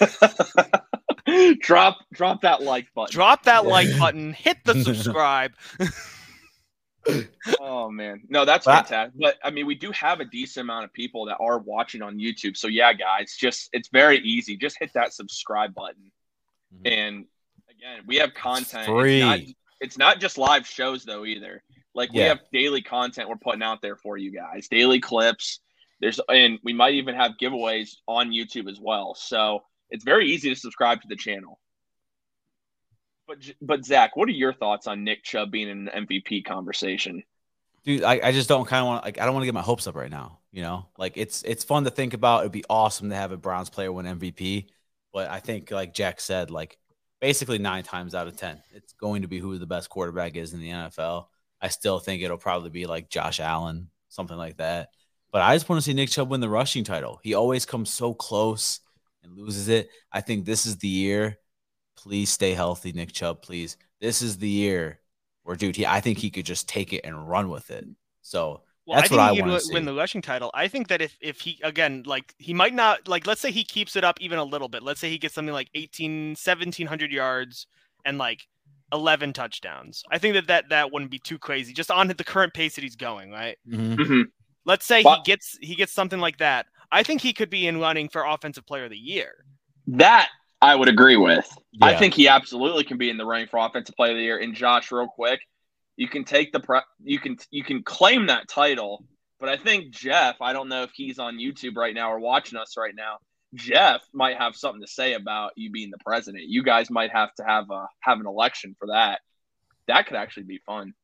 drop 1.62 1.98
drop 2.12 2.42
that 2.42 2.62
like 2.62 2.92
button. 2.94 3.12
Drop 3.12 3.44
that 3.44 3.64
like 3.64 3.88
button. 3.98 4.32
Hit 4.32 4.58
the 4.64 4.74
subscribe. 4.84 5.52
oh 7.60 7.90
man, 7.90 8.22
no, 8.28 8.44
that's 8.44 8.66
fantastic. 8.66 9.18
But 9.18 9.36
I 9.42 9.50
mean, 9.50 9.66
we 9.66 9.74
do 9.74 9.90
have 9.92 10.20
a 10.20 10.24
decent 10.24 10.64
amount 10.64 10.84
of 10.84 10.92
people 10.92 11.26
that 11.26 11.38
are 11.40 11.58
watching 11.58 12.02
on 12.02 12.18
YouTube. 12.18 12.56
So 12.56 12.68
yeah, 12.68 12.92
guys, 12.92 13.36
just 13.38 13.70
it's 13.72 13.88
very 13.88 14.18
easy. 14.18 14.56
Just 14.56 14.76
hit 14.78 14.90
that 14.94 15.12
subscribe 15.12 15.74
button. 15.74 16.12
Mm-hmm. 16.74 16.86
And 16.86 17.24
again, 17.70 18.04
we 18.06 18.16
have 18.16 18.34
content. 18.34 18.82
It's 18.82 18.88
free. 18.88 19.22
It's 19.22 19.24
not, 19.24 19.40
it's 19.80 19.98
not, 19.98 20.20
just 20.20 20.38
live 20.38 20.66
shows 20.66 21.04
though 21.04 21.24
either. 21.24 21.62
Like 21.94 22.10
yeah. 22.12 22.22
we 22.22 22.28
have 22.28 22.40
daily 22.52 22.82
content 22.82 23.28
we're 23.28 23.36
putting 23.36 23.62
out 23.62 23.82
there 23.82 23.96
for 23.96 24.16
you 24.16 24.32
guys. 24.32 24.68
Daily 24.68 25.00
clips. 25.00 25.60
There's 26.00 26.20
and 26.28 26.58
we 26.64 26.72
might 26.72 26.94
even 26.94 27.14
have 27.14 27.32
giveaways 27.40 27.96
on 28.08 28.30
YouTube 28.30 28.68
as 28.68 28.80
well. 28.80 29.14
So 29.14 29.62
it's 29.92 30.04
very 30.04 30.26
easy 30.26 30.48
to 30.48 30.56
subscribe 30.56 31.02
to 31.02 31.08
the 31.08 31.16
channel. 31.16 31.60
But 33.28 33.38
but 33.60 33.84
Zach, 33.84 34.16
what 34.16 34.28
are 34.28 34.32
your 34.32 34.52
thoughts 34.52 34.86
on 34.86 35.04
Nick 35.04 35.22
Chubb 35.22 35.52
being 35.52 35.68
in 35.68 35.88
an 35.88 36.06
MVP 36.06 36.44
conversation? 36.44 37.22
Dude, 37.84 38.02
I, 38.02 38.20
I 38.22 38.32
just 38.32 38.48
don't 38.48 38.66
kind 38.66 38.80
of 38.80 38.86
want 38.86 39.04
like 39.04 39.20
I 39.20 39.24
don't 39.24 39.34
want 39.34 39.42
to 39.42 39.46
get 39.46 39.54
my 39.54 39.62
hopes 39.62 39.86
up 39.86 39.94
right 39.94 40.10
now. 40.10 40.40
You 40.50 40.62
know, 40.62 40.86
like 40.98 41.16
it's 41.16 41.42
it's 41.44 41.62
fun 41.62 41.84
to 41.84 41.90
think 41.90 42.14
about. 42.14 42.40
It'd 42.40 42.52
be 42.52 42.64
awesome 42.68 43.10
to 43.10 43.16
have 43.16 43.32
a 43.32 43.36
Browns 43.36 43.70
player 43.70 43.92
win 43.92 44.06
MVP, 44.06 44.66
but 45.12 45.30
I 45.30 45.40
think 45.40 45.70
like 45.70 45.94
Jack 45.94 46.20
said, 46.20 46.50
like 46.50 46.78
basically 47.20 47.58
nine 47.58 47.84
times 47.84 48.14
out 48.14 48.26
of 48.26 48.36
ten, 48.36 48.60
it's 48.72 48.94
going 48.94 49.22
to 49.22 49.28
be 49.28 49.38
who 49.38 49.58
the 49.58 49.66
best 49.66 49.88
quarterback 49.90 50.36
is 50.36 50.52
in 50.52 50.60
the 50.60 50.70
NFL. 50.70 51.26
I 51.60 51.68
still 51.68 52.00
think 52.00 52.22
it'll 52.22 52.38
probably 52.38 52.70
be 52.70 52.86
like 52.86 53.08
Josh 53.08 53.40
Allen, 53.40 53.88
something 54.08 54.36
like 54.36 54.56
that. 54.56 54.88
But 55.30 55.42
I 55.42 55.54
just 55.54 55.68
want 55.68 55.80
to 55.80 55.84
see 55.84 55.94
Nick 55.94 56.10
Chubb 56.10 56.30
win 56.30 56.40
the 56.40 56.48
rushing 56.48 56.84
title. 56.84 57.20
He 57.22 57.34
always 57.34 57.64
comes 57.64 57.90
so 57.90 58.12
close 58.12 58.80
and 59.22 59.36
loses 59.36 59.68
it. 59.68 59.90
I 60.12 60.20
think 60.20 60.44
this 60.44 60.66
is 60.66 60.76
the 60.78 60.88
year. 60.88 61.38
Please 61.96 62.30
stay 62.30 62.54
healthy, 62.54 62.92
Nick 62.92 63.12
Chubb. 63.12 63.42
Please, 63.42 63.76
this 64.00 64.22
is 64.22 64.38
the 64.38 64.48
year 64.48 65.00
where, 65.42 65.56
dude, 65.56 65.76
he, 65.76 65.86
I 65.86 66.00
think 66.00 66.18
he 66.18 66.30
could 66.30 66.46
just 66.46 66.68
take 66.68 66.92
it 66.92 67.04
and 67.04 67.28
run 67.28 67.48
with 67.50 67.70
it. 67.70 67.84
So 68.22 68.62
well, 68.86 69.00
that's 69.00 69.12
I 69.12 69.16
what 69.16 69.20
I 69.20 69.32
want 69.46 69.62
to 69.62 69.72
win 69.72 69.84
the 69.84 69.94
rushing 69.94 70.22
title. 70.22 70.50
I 70.54 70.68
think 70.68 70.88
that 70.88 71.00
if 71.00 71.16
if 71.20 71.40
he 71.40 71.58
again 71.62 72.02
like 72.04 72.34
he 72.38 72.52
might 72.52 72.74
not 72.74 73.06
like 73.06 73.26
let's 73.26 73.40
say 73.40 73.52
he 73.52 73.64
keeps 73.64 73.94
it 73.94 74.04
up 74.04 74.20
even 74.20 74.38
a 74.38 74.44
little 74.44 74.68
bit. 74.68 74.82
Let's 74.82 75.00
say 75.00 75.08
he 75.08 75.18
gets 75.18 75.34
something 75.34 75.54
like 75.54 75.68
18 75.74 76.30
1700 76.30 77.12
yards 77.12 77.66
and 78.04 78.18
like 78.18 78.46
11 78.92 79.32
touchdowns. 79.32 80.02
I 80.10 80.18
think 80.18 80.34
that 80.34 80.48
that 80.48 80.68
that 80.70 80.92
wouldn't 80.92 81.10
be 81.10 81.20
too 81.20 81.38
crazy 81.38 81.72
just 81.72 81.90
on 81.90 82.08
the 82.08 82.14
current 82.24 82.54
pace 82.54 82.74
that 82.74 82.82
he's 82.82 82.96
going, 82.96 83.30
right? 83.30 83.56
Mm-hmm. 83.68 84.02
Mm-hmm. 84.02 84.20
Let's 84.64 84.84
say 84.84 85.02
he 85.02 85.16
gets 85.24 85.56
he 85.60 85.76
gets 85.76 85.92
something 85.92 86.20
like 86.20 86.38
that. 86.38 86.66
I 86.92 87.02
think 87.02 87.22
he 87.22 87.32
could 87.32 87.50
be 87.50 87.66
in 87.66 87.80
running 87.80 88.08
for 88.08 88.24
offensive 88.24 88.66
player 88.66 88.84
of 88.84 88.90
the 88.90 88.98
year. 88.98 89.32
That 89.88 90.28
I 90.60 90.76
would 90.76 90.88
agree 90.88 91.16
with. 91.16 91.50
Yeah. 91.72 91.86
I 91.86 91.96
think 91.96 92.14
he 92.14 92.28
absolutely 92.28 92.84
can 92.84 92.98
be 92.98 93.10
in 93.10 93.16
the 93.16 93.24
running 93.24 93.48
for 93.48 93.58
offensive 93.58 93.96
player 93.96 94.12
of 94.12 94.18
the 94.18 94.22
year. 94.22 94.38
And 94.38 94.54
Josh, 94.54 94.92
real 94.92 95.08
quick, 95.08 95.40
you 95.96 96.06
can 96.06 96.24
take 96.24 96.52
the 96.52 96.60
pre- 96.60 96.80
you 97.02 97.18
can 97.18 97.36
you 97.50 97.64
can 97.64 97.82
claim 97.82 98.26
that 98.26 98.46
title, 98.48 99.04
but 99.40 99.48
I 99.48 99.56
think 99.56 99.90
Jeff, 99.90 100.36
I 100.40 100.52
don't 100.52 100.68
know 100.68 100.82
if 100.82 100.90
he's 100.94 101.18
on 101.18 101.38
YouTube 101.38 101.76
right 101.76 101.94
now 101.94 102.12
or 102.12 102.20
watching 102.20 102.58
us 102.58 102.76
right 102.76 102.94
now. 102.94 103.16
Jeff 103.54 104.00
might 104.12 104.38
have 104.38 104.54
something 104.54 104.80
to 104.80 104.86
say 104.86 105.14
about 105.14 105.52
you 105.56 105.70
being 105.70 105.90
the 105.90 105.98
president. 106.04 106.44
You 106.46 106.62
guys 106.62 106.90
might 106.90 107.10
have 107.10 107.34
to 107.34 107.44
have 107.44 107.70
a 107.70 107.88
have 108.00 108.20
an 108.20 108.26
election 108.26 108.76
for 108.78 108.88
that. 108.88 109.20
That 109.88 110.06
could 110.06 110.16
actually 110.16 110.44
be 110.44 110.60
fun. 110.64 110.94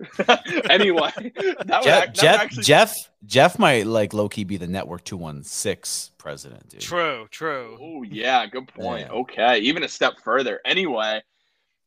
anyway, 0.70 1.10
that 1.14 1.82
Jeff, 1.82 1.86
act- 1.86 1.86
that 1.86 2.14
Jeff, 2.14 2.40
actually 2.40 2.62
Jeff, 2.62 3.10
Jeff 3.26 3.58
might 3.58 3.86
like 3.86 4.12
low 4.12 4.28
key 4.28 4.44
be 4.44 4.56
the 4.56 4.66
network 4.66 5.04
two 5.04 5.16
one 5.16 5.42
six 5.42 6.12
president, 6.18 6.68
dude. 6.68 6.80
True, 6.80 7.26
true. 7.30 7.76
Oh 7.80 8.02
yeah, 8.02 8.46
good 8.46 8.68
point. 8.68 9.06
Yeah. 9.08 9.12
Okay, 9.12 9.58
even 9.58 9.82
a 9.82 9.88
step 9.88 10.14
further. 10.22 10.60
Anyway, 10.64 11.20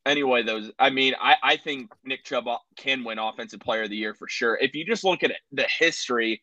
anyway, 0.06 0.44
those. 0.44 0.72
I 0.80 0.90
mean, 0.90 1.14
I 1.22 1.36
I 1.42 1.58
think 1.58 1.92
Nick 2.04 2.26
Chubb 2.26 2.46
can 2.76 3.04
win 3.04 3.20
Offensive 3.20 3.62
Player 3.62 3.84
of 3.84 3.90
the 3.90 3.98
Year 3.98 4.14
for 4.14 4.28
sure. 4.28 4.58
If 4.62 4.76
you 4.76 4.86
just 4.86 5.04
look 5.04 5.24
at 5.24 5.32
the 5.52 5.68
history 5.80 6.42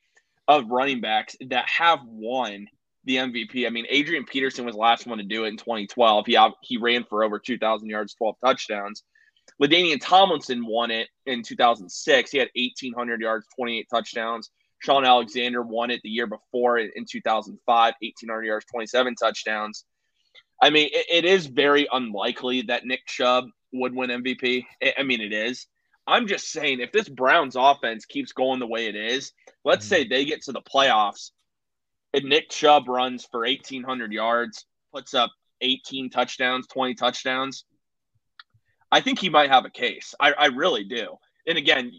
of 0.49 0.71
running 0.71 1.01
backs 1.01 1.37
that 1.49 1.69
have 1.69 2.01
won 2.07 2.67
the 3.05 3.17
MVP. 3.17 3.67
I 3.67 3.71
mean, 3.71 3.87
Adrian 3.89 4.25
Peterson 4.25 4.65
was 4.65 4.75
the 4.75 4.81
last 4.81 5.07
one 5.07 5.19
to 5.19 5.25
do 5.25 5.45
it 5.45 5.49
in 5.49 5.57
2012. 5.57 6.27
He 6.27 6.39
he 6.63 6.77
ran 6.77 7.05
for 7.05 7.25
over 7.25 7.39
2,000 7.39 7.89
yards, 7.89 8.15
12 8.15 8.37
touchdowns. 8.45 9.03
LaDainian 9.61 9.99
Tomlinson 10.01 10.65
won 10.67 10.91
it 10.91 11.09
in 11.27 11.43
2006. 11.43 12.31
He 12.31 12.39
had 12.39 12.49
1,800 12.55 13.21
yards, 13.21 13.47
28 13.57 13.87
touchdowns. 13.91 14.51
Shaun 14.81 15.05
Alexander 15.05 15.63
won 15.63 15.91
it 15.91 16.01
the 16.03 16.09
year 16.09 16.27
before 16.29 16.79
in 16.79 16.91
in 16.95 17.05
2005, 17.11 17.95
1,800 18.01 18.45
yards, 18.45 18.67
27 18.67 19.15
touchdowns. 19.17 19.85
I 20.63 20.71
mean, 20.71 20.89
it, 20.93 21.07
it 21.11 21.25
is 21.25 21.47
very 21.47 21.89
unlikely 21.93 22.63
that 22.63 22.85
Nick 22.85 23.07
Chubb 23.07 23.47
would 23.73 23.95
win 23.95 24.11
MVP. 24.11 24.65
I, 24.97 25.03
mean, 25.03 25.21
it 25.21 25.33
is. 25.33 25.67
I'm 26.07 26.27
just 26.27 26.51
saying, 26.51 26.81
if 26.81 26.93
this 26.93 27.09
Browns 27.09 27.57
offense 27.57 28.07
keeps 28.07 28.33
going 28.33 28.61
the 28.61 28.67
way 28.67 28.87
it 28.87 28.97
is, 28.97 29.33
let's 29.65 29.85
Mhm. 29.87 29.89
say 29.89 30.05
they 30.05 30.25
get 30.25 30.43
to 30.43 30.53
the 30.53 30.63
playoffs 30.63 31.33
and 32.15 32.25
Nick 32.25 32.49
Chubb 32.51 32.89
runs 32.89 33.27
for 33.31 33.45
1,800 33.45 34.13
yards, 34.13 34.65
puts 34.93 35.13
up 35.15 35.31
18 35.61 36.09
touchdowns, 36.11 36.67
20 36.69 36.95
touchdowns. 36.95 37.65
I 38.91 39.01
think 39.01 39.19
he 39.19 39.29
might 39.29 39.51
have 39.51 39.65
a 39.65 39.71
case. 39.71 40.15
I, 40.19 40.33
I 40.33 40.47
really 40.47 40.85
do. 40.85 41.17
And 41.47 41.59
again, 41.59 41.93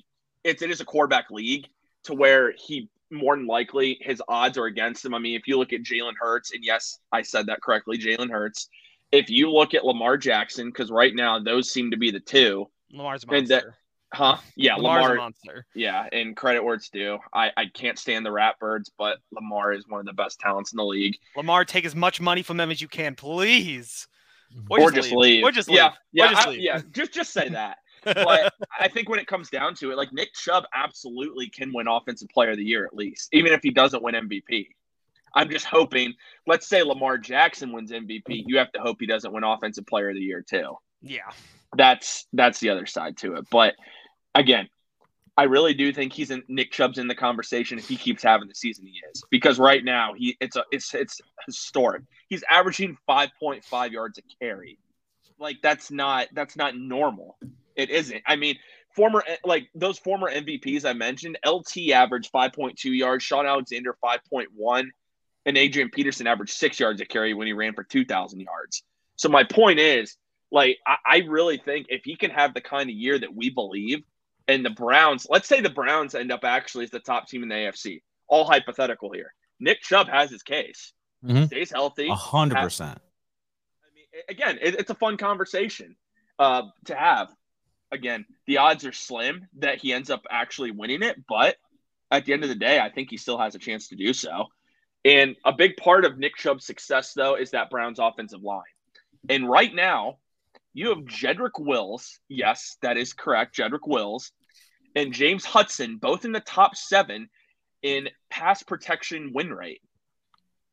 it's 0.43 0.61
it 0.61 0.69
is 0.71 0.81
a 0.81 0.85
quarterback 0.85 1.29
league 1.31 1.67
to 2.05 2.13
where 2.13 2.51
he 2.57 2.89
more 3.11 3.35
than 3.35 3.47
likely 3.47 3.97
his 4.01 4.21
odds 4.27 4.57
are 4.57 4.65
against 4.65 5.03
him. 5.03 5.13
I 5.13 5.19
mean, 5.19 5.35
if 5.35 5.47
you 5.47 5.57
look 5.57 5.73
at 5.73 5.81
Jalen 5.81 6.13
Hurts, 6.19 6.51
and 6.53 6.63
yes, 6.63 6.99
I 7.11 7.21
said 7.23 7.47
that 7.47 7.61
correctly, 7.61 7.97
Jalen 7.97 8.29
Hurts. 8.29 8.69
If 9.11 9.29
you 9.31 9.51
look 9.51 9.73
at 9.73 9.83
Lamar 9.83 10.17
Jackson, 10.17 10.67
because 10.67 10.91
right 10.91 11.15
now 11.15 11.39
those 11.39 11.71
seem 11.71 11.89
to 11.91 11.97
be 11.97 12.11
the 12.11 12.19
two, 12.19 12.69
Lamar's 12.91 13.23
a 13.23 13.31
And 13.33 13.47
that- 13.47 13.63
monster. 13.65 13.75
huh? 14.13 14.37
Yeah, 14.55 14.75
Lamar's 14.75 15.01
Lamar. 15.01 15.13
a 15.15 15.17
monster. 15.17 15.65
Yeah, 15.73 16.07
and 16.11 16.37
credit 16.37 16.63
where 16.63 16.75
it's 16.75 16.89
due. 16.89 17.17
I, 17.33 17.51
I 17.57 17.65
can't 17.73 17.97
stand 17.97 18.23
the 18.23 18.29
Ratbirds, 18.29 18.91
but 18.99 19.17
Lamar 19.31 19.73
is 19.73 19.87
one 19.87 19.99
of 19.99 20.05
the 20.05 20.13
best 20.13 20.39
talents 20.39 20.71
in 20.73 20.77
the 20.77 20.85
league. 20.85 21.17
Lamar, 21.35 21.65
take 21.65 21.85
as 21.85 21.95
much 21.95 22.21
money 22.21 22.43
from 22.43 22.57
them 22.57 22.69
as 22.69 22.81
you 22.81 22.87
can, 22.87 23.15
please. 23.15 24.07
Or, 24.69 24.91
just 24.91 25.11
leave. 25.11 25.43
Or 25.43 25.51
just 25.51 25.69
leave. 25.69 25.77
Yeah, 25.77 25.91
yeah, 26.11 26.31
just 26.31 26.47
I- 26.47 26.49
leave. 26.51 26.59
yeah. 26.61 26.81
Just 26.91 27.13
just 27.13 27.31
say 27.33 27.49
that. 27.49 27.77
but 28.05 28.53
I 28.79 28.87
think 28.87 29.09
when 29.09 29.19
it 29.19 29.27
comes 29.27 29.49
down 29.49 29.75
to 29.75 29.91
it, 29.91 29.97
like 29.97 30.13
Nick 30.13 30.33
Chubb 30.33 30.63
absolutely 30.73 31.49
can 31.49 31.73
win 31.73 31.87
Offensive 31.87 32.29
Player 32.29 32.51
of 32.51 32.57
the 32.57 32.63
Year 32.63 32.85
at 32.85 32.93
least, 32.95 33.27
even 33.33 33.51
if 33.51 33.59
he 33.61 33.71
doesn't 33.71 34.01
win 34.01 34.15
MVP. 34.15 34.69
I'm 35.35 35.49
just 35.49 35.65
hoping. 35.65 36.13
Let's 36.47 36.67
say 36.67 36.81
Lamar 36.81 37.17
Jackson 37.17 37.71
wins 37.73 37.91
MVP, 37.91 38.43
you 38.47 38.57
have 38.57 38.71
to 38.71 38.79
hope 38.79 38.97
he 38.99 39.05
doesn't 39.05 39.31
win 39.33 39.43
Offensive 39.43 39.85
Player 39.85 40.09
of 40.09 40.15
the 40.15 40.21
Year 40.21 40.41
too. 40.41 40.75
yeah. 41.01 41.29
That's 41.77 42.25
that's 42.33 42.59
the 42.59 42.69
other 42.69 42.87
side 42.87 43.17
to 43.17 43.35
it. 43.35 43.45
But 43.51 43.75
again, 44.33 44.69
I 45.39 45.43
really 45.43 45.73
do 45.73 45.93
think 45.93 46.11
he's 46.11 46.31
in 46.31 46.43
Nick 46.49 46.69
Chubb's 46.69 46.97
in 46.97 47.07
the 47.07 47.15
conversation 47.15 47.79
if 47.79 47.87
he 47.87 47.95
keeps 47.95 48.21
having 48.21 48.49
the 48.49 48.53
season 48.53 48.85
he 48.85 48.99
is 49.09 49.23
because 49.31 49.57
right 49.57 49.81
now 49.81 50.11
he 50.13 50.35
it's 50.41 50.57
a 50.57 50.65
it's 50.69 50.93
it's 50.93 51.21
historic. 51.45 52.03
He's 52.27 52.43
averaging 52.51 52.97
5.5 53.07 53.91
yards 53.91 54.17
a 54.17 54.21
carry. 54.41 54.79
Like 55.39 55.55
that's 55.63 55.91
not 55.91 56.27
that's 56.33 56.57
not 56.57 56.75
normal. 56.75 57.37
It 57.77 57.89
isn't. 57.89 58.21
I 58.27 58.35
mean, 58.35 58.57
former 58.93 59.23
like 59.45 59.69
those 59.73 59.97
former 59.97 60.29
MVPs 60.29 60.83
I 60.83 60.91
mentioned, 60.91 61.37
LT 61.47 61.91
averaged 61.93 62.33
5.2 62.33 62.75
yards, 62.97 63.23
Shaun 63.23 63.45
Alexander 63.45 63.95
5.1, 64.03 64.89
and 65.45 65.57
Adrian 65.57 65.89
Peterson 65.89 66.27
averaged 66.27 66.51
six 66.51 66.81
yards 66.81 66.99
a 66.99 67.05
carry 67.05 67.33
when 67.33 67.47
he 67.47 67.53
ran 67.53 67.75
for 67.75 67.85
2,000 67.85 68.41
yards. 68.41 68.83
So 69.15 69.29
my 69.29 69.45
point 69.45 69.79
is, 69.79 70.17
like, 70.51 70.79
I, 70.85 70.97
I 71.05 71.17
really 71.19 71.59
think 71.59 71.85
if 71.87 72.03
he 72.03 72.17
can 72.17 72.31
have 72.31 72.53
the 72.53 72.59
kind 72.59 72.89
of 72.89 72.95
year 72.97 73.17
that 73.17 73.33
we 73.33 73.49
believe, 73.49 74.03
and 74.49 74.65
the 74.65 74.69
Browns, 74.71 75.27
let's 75.29 75.47
say 75.47 75.61
the 75.61 75.69
Browns 75.69 76.15
end 76.15 76.31
up 76.31 76.43
actually 76.43 76.83
as 76.85 76.89
the 76.91 76.99
top 76.99 77.27
team 77.29 77.43
in 77.43 77.49
the 77.49 77.55
AFC, 77.55 78.01
all 78.27 78.43
hypothetical 78.45 79.11
here. 79.11 79.33
Nick 79.59 79.81
Chubb 79.81 80.07
has 80.09 80.29
his 80.31 80.43
case, 80.43 80.93
Mhm. 81.23 81.47
stays 81.47 81.71
healthy. 81.71 82.09
A 82.09 82.15
hundred 82.15 82.57
percent. 82.61 82.99
I 83.83 83.87
mean, 83.93 84.05
again, 84.27 84.57
it, 84.61 84.75
it's 84.79 84.89
a 84.89 84.95
fun 84.95 85.17
conversation 85.17 85.95
uh, 86.39 86.63
to 86.85 86.95
have. 86.95 87.29
Again, 87.91 88.25
the 88.47 88.57
odds 88.57 88.85
are 88.85 88.91
slim 88.93 89.47
that 89.57 89.79
he 89.79 89.93
ends 89.93 90.09
up 90.09 90.23
actually 90.29 90.71
winning 90.71 91.03
it, 91.03 91.25
but 91.27 91.57
at 92.11 92.25
the 92.25 92.33
end 92.33 92.43
of 92.43 92.49
the 92.49 92.55
day, 92.55 92.79
I 92.79 92.89
think 92.89 93.09
he 93.09 93.17
still 93.17 93.37
has 93.37 93.55
a 93.55 93.59
chance 93.59 93.87
to 93.89 93.95
do 93.95 94.13
so. 94.13 94.47
And 95.05 95.35
a 95.45 95.51
big 95.53 95.77
part 95.77 96.05
of 96.05 96.17
Nick 96.17 96.35
Chubb's 96.35 96.65
success, 96.65 97.13
though, 97.13 97.35
is 97.35 97.51
that 97.51 97.69
Browns 97.69 97.99
offensive 97.99 98.41
line. 98.43 98.63
And 99.29 99.49
right 99.49 99.73
now, 99.73 100.17
you 100.73 100.89
have 100.89 100.99
Jedrick 100.99 101.57
Wills. 101.59 102.19
Yes, 102.29 102.77
that 102.81 102.95
is 102.97 103.11
correct. 103.13 103.55
Jedrick 103.57 103.87
Wills 103.87 104.31
and 104.95 105.13
James 105.13 105.45
Hudson, 105.45 105.97
both 105.97 106.25
in 106.25 106.31
the 106.31 106.39
top 106.39 106.75
seven 106.75 107.29
in 107.81 108.09
pass 108.29 108.63
protection 108.63 109.31
win 109.33 109.53
rate. 109.53 109.81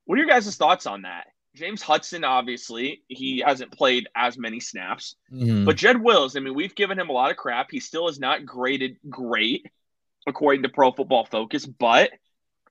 What 0.04 0.16
are 0.16 0.18
your 0.18 0.28
guys' 0.28 0.56
thoughts 0.56 0.86
on 0.86 1.02
that? 1.02 1.26
James 1.54 1.80
Hudson, 1.80 2.22
obviously, 2.22 3.02
he 3.08 3.42
hasn't 3.44 3.72
played 3.72 4.08
as 4.14 4.36
many 4.36 4.60
snaps. 4.60 5.16
Mhm. 5.32 5.64
But 5.64 5.76
Jed 5.76 6.02
Wills, 6.02 6.36
I 6.36 6.40
mean, 6.40 6.54
we've 6.54 6.74
given 6.74 6.98
him 6.98 7.08
a 7.08 7.12
lot 7.12 7.30
of 7.30 7.36
crap. 7.38 7.70
He 7.70 7.80
still 7.80 8.08
is 8.08 8.20
not 8.20 8.44
graded 8.44 8.98
great 9.08 9.66
according 10.26 10.62
to 10.64 10.68
Pro 10.68 10.92
Football 10.92 11.24
Focus, 11.24 11.64
but 11.64 12.10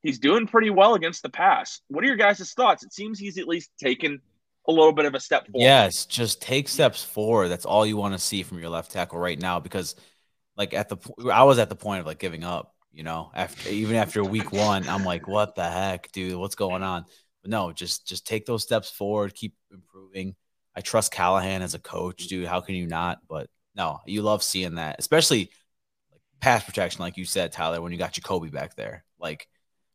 he's 0.03 0.19
doing 0.19 0.45
pretty 0.45 0.69
well 0.69 0.93
against 0.93 1.23
the 1.23 1.29
pass. 1.29 1.81
What 1.88 2.03
are 2.03 2.08
your 2.08 2.15
guys' 2.15 2.53
thoughts? 2.53 2.84
It 2.84 2.93
seems 2.93 3.17
he's 3.17 3.39
at 3.39 3.47
least 3.47 3.71
taken 3.79 4.21
a 4.67 4.71
little 4.71 4.93
bit 4.93 5.05
of 5.05 5.15
a 5.15 5.19
step 5.19 5.47
forward. 5.47 5.63
Yes, 5.63 6.05
just 6.05 6.41
take 6.41 6.67
steps 6.67 7.03
forward. 7.03 7.49
That's 7.49 7.65
all 7.65 7.86
you 7.86 7.97
want 7.97 8.13
to 8.13 8.19
see 8.19 8.43
from 8.43 8.60
your 8.60 8.69
left 8.69 8.91
tackle 8.91 9.19
right 9.19 9.39
now 9.39 9.60
because 9.60 9.95
like 10.58 10.74
at 10.74 10.89
the 10.89 10.98
I 11.32 11.44
was 11.44 11.60
at 11.60 11.70
the 11.70 11.76
point 11.76 12.02
of 12.02 12.06
like 12.06 12.20
giving 12.20 12.44
up, 12.44 12.74
you 12.91 13.04
know, 13.04 13.32
after 13.34 13.70
even 13.70 13.96
after 13.96 14.24
week 14.24 14.52
1, 14.52 14.88
I'm 14.88 15.04
like 15.04 15.28
what 15.28 15.56
the 15.56 15.70
heck, 15.70 16.12
dude, 16.12 16.38
what's 16.38 16.56
going 16.56 16.84
on? 16.84 17.06
But 17.41 17.52
no, 17.52 17.72
just 17.72 18.08
just 18.08 18.26
take 18.26 18.46
those 18.46 18.63
steps 18.63 18.89
forward, 18.89 19.34
keep 19.34 19.56
improving. 19.72 20.36
I 20.76 20.82
trust 20.82 21.12
Callahan 21.12 21.62
as 21.62 21.74
a 21.74 21.80
coach, 21.80 22.28
dude. 22.28 22.48
How 22.48 22.62
can 22.62 22.76
you 22.76 22.88
not? 22.88 23.20
But 23.28 23.50
no, 23.76 24.00
you 24.06 24.22
love 24.22 24.44
seeing 24.44 24.76
that, 24.76 24.98
especially 25.00 25.52
like 26.12 26.22
pass 26.39 26.63
protection 26.63 27.02
like 27.02 27.18
you 27.18 27.26
said, 27.26 27.52
Tyler, 27.52 27.82
when 27.82 27.91
you 27.91 27.98
got 27.98 28.13
Jacoby 28.13 28.50
back 28.50 28.76
there. 28.76 29.06
Like 29.20 29.48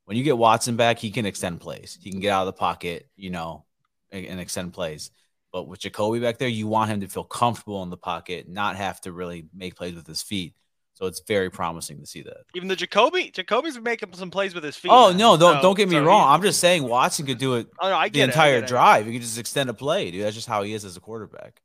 when 0.04 0.16
you 0.16 0.24
get 0.24 0.38
Watson 0.38 0.76
back, 0.76 0.98
he 0.98 1.10
can 1.10 1.26
extend 1.26 1.60
plays. 1.60 1.98
He 2.02 2.10
can 2.10 2.20
get 2.20 2.32
out 2.32 2.42
of 2.42 2.46
the 2.46 2.58
pocket, 2.58 3.08
you 3.16 3.30
know, 3.30 3.64
and, 4.10 4.26
and 4.26 4.40
extend 4.40 4.72
plays. 4.72 5.10
But 5.52 5.64
with 5.68 5.80
Jacoby 5.80 6.20
back 6.20 6.38
there, 6.38 6.48
you 6.48 6.66
want 6.68 6.90
him 6.90 7.00
to 7.00 7.08
feel 7.08 7.24
comfortable 7.24 7.82
in 7.82 7.90
the 7.90 7.96
pocket, 7.96 8.48
not 8.48 8.76
have 8.76 9.00
to 9.02 9.12
really 9.12 9.46
make 9.54 9.74
plays 9.74 9.94
with 9.94 10.06
his 10.06 10.22
feet. 10.22 10.54
So 10.94 11.06
it's 11.06 11.22
very 11.26 11.50
promising 11.50 11.98
to 12.00 12.06
see 12.06 12.22
that. 12.22 12.42
Even 12.54 12.68
the 12.68 12.76
Jacoby, 12.76 13.30
Jacoby's 13.30 13.74
been 13.74 13.82
making 13.84 14.12
some 14.12 14.30
plays 14.30 14.54
with 14.54 14.62
his 14.62 14.76
feet. 14.76 14.90
Oh 14.92 15.08
man. 15.08 15.16
no, 15.18 15.36
don't 15.36 15.56
So- 15.56 15.62
don't 15.62 15.76
get 15.76 15.88
me 15.88 15.94
so 15.96 16.04
wrong. 16.04 16.28
he- 16.28 16.34
I'm 16.34 16.42
just 16.42 16.60
saying 16.60 16.82
Watson 16.84 17.26
could 17.26 17.38
do 17.38 17.54
it 17.54 17.68
oh, 17.80 17.88
no, 17.88 17.96
I 17.96 18.08
the 18.08 18.10
get 18.10 18.20
it, 18.20 18.22
I 18.22 18.26
entire 18.32 18.54
get 18.60 18.64
it. 18.64 18.68
drive. 18.68 19.06
He 19.06 19.12
could 19.12 19.22
just 19.22 19.38
extend 19.38 19.70
a 19.70 19.74
play, 19.74 20.10
dude. 20.10 20.24
That's 20.24 20.34
just 20.36 20.46
how 20.48 20.62
he 20.62 20.74
is 20.74 20.84
as 20.84 20.96
a 20.96 21.00
quarterback. 21.00 21.60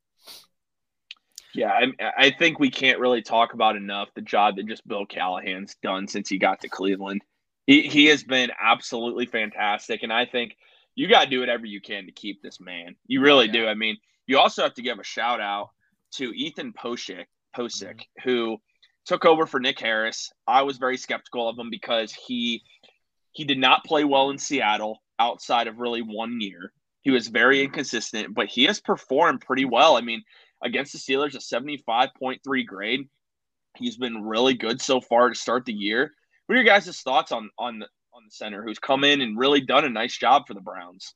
Yeah, 1.54 1.72
I, 1.72 2.12
I 2.18 2.32
think 2.32 2.60
we 2.60 2.70
can't 2.70 3.00
really 3.00 3.22
talk 3.22 3.54
about 3.54 3.76
enough 3.78 4.10
the 4.14 4.22
job 4.22 4.58
that 4.58 4.68
just 4.68 4.86
Bill 4.88 5.06
Callahan's 5.06 5.76
done 5.82 6.08
since 6.08 6.28
he 6.28 6.38
got 6.38 6.60
to 6.62 6.70
Cleveland. 6.70 7.22
He, 7.66 7.84
he 7.84 8.06
has 8.08 8.24
been 8.24 8.52
absolutely 8.60 9.26
fantastic, 9.26 10.04
and 10.04 10.12
I 10.12 10.26
think 10.26 10.56
you 10.96 11.08
got 11.08 11.26
to 11.26 11.30
do 11.30 11.40
whatever 11.42 11.66
you 11.66 11.82
can 11.82 12.06
to 12.06 12.12
keep 12.12 12.42
this 12.42 12.60
man. 12.60 12.96
You 13.06 13.22
really 13.22 13.48
Yeah. 13.48 13.54
do. 13.54 13.68
I 13.68 13.74
mean, 13.74 13.98
you 14.28 14.40
also 14.40 14.64
have 14.64 14.74
to 14.76 14.82
give 14.82 15.00
a 15.00 15.04
shout 15.04 15.42
out 15.42 15.72
to 16.14 16.32
Ethan 16.34 16.74
Pocic, 16.74 17.26
Pocic 17.56 17.96
mm-hmm. 17.96 18.30
who 18.30 18.62
took 19.06 19.26
over 19.26 19.46
for 19.46 19.60
Nick 19.60 19.80
Harris. 19.80 20.32
I 20.48 20.64
was 20.64 20.78
very 20.78 20.98
skeptical 20.98 21.48
of 21.48 21.60
him 21.60 21.70
because 21.70 22.14
he 22.14 22.64
he 23.32 23.44
did 23.44 23.60
not 23.60 23.84
play 23.84 24.06
well 24.06 24.30
in 24.30 24.38
Seattle 24.38 25.04
outside 25.20 25.68
of 25.68 25.80
really 25.80 26.02
one 26.02 26.40
year. 26.40 26.72
He 27.02 27.12
was 27.12 27.28
very 27.28 27.58
mm-hmm. 27.58 27.66
inconsistent, 27.66 28.34
but 28.34 28.48
he 28.48 28.64
has 28.64 28.80
performed 28.80 29.42
pretty 29.42 29.66
well. 29.66 29.98
I 29.98 30.02
mean, 30.02 30.24
against 30.64 30.94
the 30.94 31.00
Steelers, 31.00 31.36
a 31.36 31.40
75.3 31.40 32.66
grade. 32.66 33.10
He's 33.78 33.98
been 33.98 34.24
really 34.24 34.54
good 34.54 34.82
so 34.82 35.02
far 35.02 35.30
to 35.30 35.36
start 35.36 35.66
the 35.66 35.74
year. 35.74 36.14
What 36.46 36.54
are 36.54 36.62
your 36.62 36.66
guys' 36.66 37.02
thoughts 37.02 37.32
on 37.32 37.50
on 37.60 37.80
the, 37.80 37.88
on 38.16 38.24
the 38.26 38.32
center, 38.32 38.64
who's 38.64 38.80
come 38.80 39.04
in 39.04 39.22
and 39.22 39.38
really 39.38 39.62
done 39.62 39.86
a 39.86 39.90
nice 39.90 40.18
job 40.18 40.48
for 40.48 40.54
the 40.54 40.62
Browns. 40.62 41.14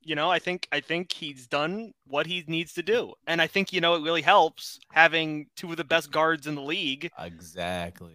You 0.00 0.14
know, 0.14 0.30
I 0.30 0.38
think 0.38 0.68
I 0.70 0.80
think 0.80 1.12
he's 1.12 1.46
done 1.48 1.92
what 2.06 2.26
he 2.26 2.44
needs 2.46 2.72
to 2.74 2.82
do, 2.82 3.14
and 3.26 3.42
I 3.42 3.46
think 3.46 3.72
you 3.72 3.80
know 3.80 3.94
it 3.96 4.02
really 4.02 4.22
helps 4.22 4.78
having 4.92 5.48
two 5.56 5.70
of 5.70 5.76
the 5.76 5.84
best 5.84 6.10
guards 6.12 6.46
in 6.46 6.54
the 6.54 6.62
league 6.62 7.10
Exactly. 7.18 8.14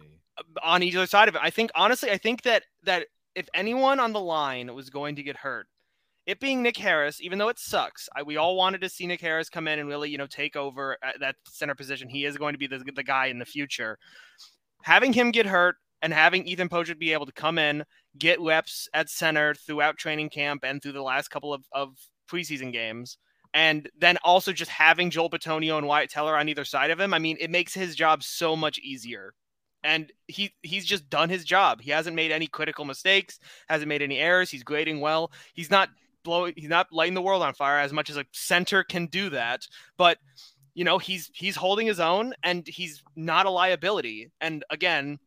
on 0.62 0.82
either 0.82 1.06
side 1.06 1.28
of 1.28 1.34
it. 1.34 1.42
I 1.44 1.50
think 1.50 1.70
honestly, 1.74 2.10
I 2.10 2.16
think 2.16 2.42
that 2.42 2.64
that 2.84 3.06
if 3.34 3.48
anyone 3.54 4.00
on 4.00 4.12
the 4.12 4.20
line 4.20 4.74
was 4.74 4.88
going 4.90 5.16
to 5.16 5.22
get 5.22 5.36
hurt, 5.36 5.66
it 6.26 6.40
being 6.40 6.62
Nick 6.62 6.78
Harris, 6.78 7.20
even 7.20 7.38
though 7.38 7.48
it 7.48 7.58
sucks, 7.58 8.08
I, 8.16 8.22
we 8.22 8.38
all 8.38 8.56
wanted 8.56 8.80
to 8.80 8.88
see 8.88 9.06
Nick 9.06 9.20
Harris 9.20 9.50
come 9.50 9.68
in 9.68 9.78
and 9.78 9.88
really, 9.88 10.08
you 10.08 10.18
know, 10.18 10.26
take 10.26 10.56
over 10.56 10.96
at 11.02 11.20
that 11.20 11.36
center 11.46 11.74
position. 11.74 12.08
He 12.08 12.24
is 12.24 12.38
going 12.38 12.54
to 12.54 12.58
be 12.58 12.66
the, 12.66 12.78
the 12.78 13.02
guy 13.02 13.26
in 13.26 13.38
the 13.38 13.44
future. 13.44 13.98
Having 14.82 15.12
him 15.12 15.30
get 15.32 15.46
hurt 15.46 15.76
and 16.04 16.12
having 16.12 16.46
Ethan 16.46 16.68
Pocic 16.68 16.98
be 16.98 17.14
able 17.14 17.24
to 17.24 17.32
come 17.32 17.56
in, 17.56 17.82
get 18.18 18.38
reps 18.38 18.90
at 18.92 19.08
center 19.08 19.54
throughout 19.54 19.96
training 19.96 20.28
camp 20.28 20.62
and 20.62 20.82
through 20.82 20.92
the 20.92 21.02
last 21.02 21.28
couple 21.28 21.54
of, 21.54 21.64
of 21.72 21.96
preseason 22.30 22.70
games, 22.74 23.16
and 23.54 23.88
then 23.98 24.18
also 24.22 24.52
just 24.52 24.70
having 24.70 25.08
Joel 25.08 25.30
Bitonio 25.30 25.78
and 25.78 25.86
Wyatt 25.86 26.10
Teller 26.10 26.36
on 26.36 26.50
either 26.50 26.66
side 26.66 26.90
of 26.90 27.00
him, 27.00 27.14
I 27.14 27.18
mean, 27.18 27.38
it 27.40 27.50
makes 27.50 27.72
his 27.72 27.96
job 27.96 28.22
so 28.22 28.54
much 28.54 28.78
easier 28.80 29.32
and 29.82 30.12
he 30.28 30.54
he's 30.62 30.84
just 30.84 31.08
done 31.08 31.30
his 31.30 31.42
job. 31.42 31.80
He 31.80 31.90
hasn't 31.90 32.16
made 32.16 32.32
any 32.32 32.48
critical 32.48 32.84
mistakes, 32.84 33.38
hasn't 33.68 33.88
made 33.88 34.02
any 34.02 34.18
errors. 34.18 34.50
He's 34.50 34.62
grading 34.62 35.00
well. 35.00 35.32
He's 35.54 35.70
not 35.70 35.88
blowing, 36.22 36.52
he's 36.54 36.68
not 36.68 36.88
lighting 36.92 37.14
the 37.14 37.22
world 37.22 37.42
on 37.42 37.54
fire 37.54 37.78
as 37.78 37.94
much 37.94 38.10
as 38.10 38.18
a 38.18 38.26
center 38.32 38.84
can 38.84 39.06
do 39.06 39.30
that, 39.30 39.66
but 39.96 40.18
you 40.74 40.84
know 40.84 40.98
he's 40.98 41.30
he's 41.32 41.56
holding 41.56 41.86
his 41.86 42.00
own 42.00 42.34
and 42.42 42.66
he's 42.66 43.02
not 43.16 43.46
a 43.46 43.50
liability. 43.50 44.30
And 44.42 44.64
again, 44.68 45.18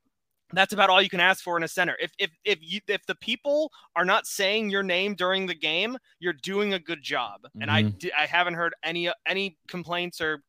that's 0.53 0.73
about 0.73 0.89
all 0.89 1.01
you 1.01 1.09
can 1.09 1.19
ask 1.19 1.43
for 1.43 1.57
in 1.57 1.63
a 1.63 1.67
center. 1.67 1.95
If 1.99 2.11
if 2.19 2.31
if 2.45 2.59
you 2.61 2.79
if 2.87 3.05
the 3.05 3.15
people 3.15 3.71
are 3.95 4.05
not 4.05 4.25
saying 4.25 4.69
your 4.69 4.83
name 4.83 5.15
during 5.15 5.45
the 5.45 5.55
game, 5.55 5.97
you're 6.19 6.33
doing 6.33 6.73
a 6.73 6.79
good 6.79 7.01
job. 7.01 7.41
Mm-hmm. 7.43 7.61
And 7.61 7.71
I 7.71 7.83
Mhm. 7.83 8.09
I 8.17 8.25
haven't 8.25 8.53
heard 8.53 8.73
any 8.83 9.09
any 9.25 9.57
complaints 9.67 10.21
or 10.21 10.43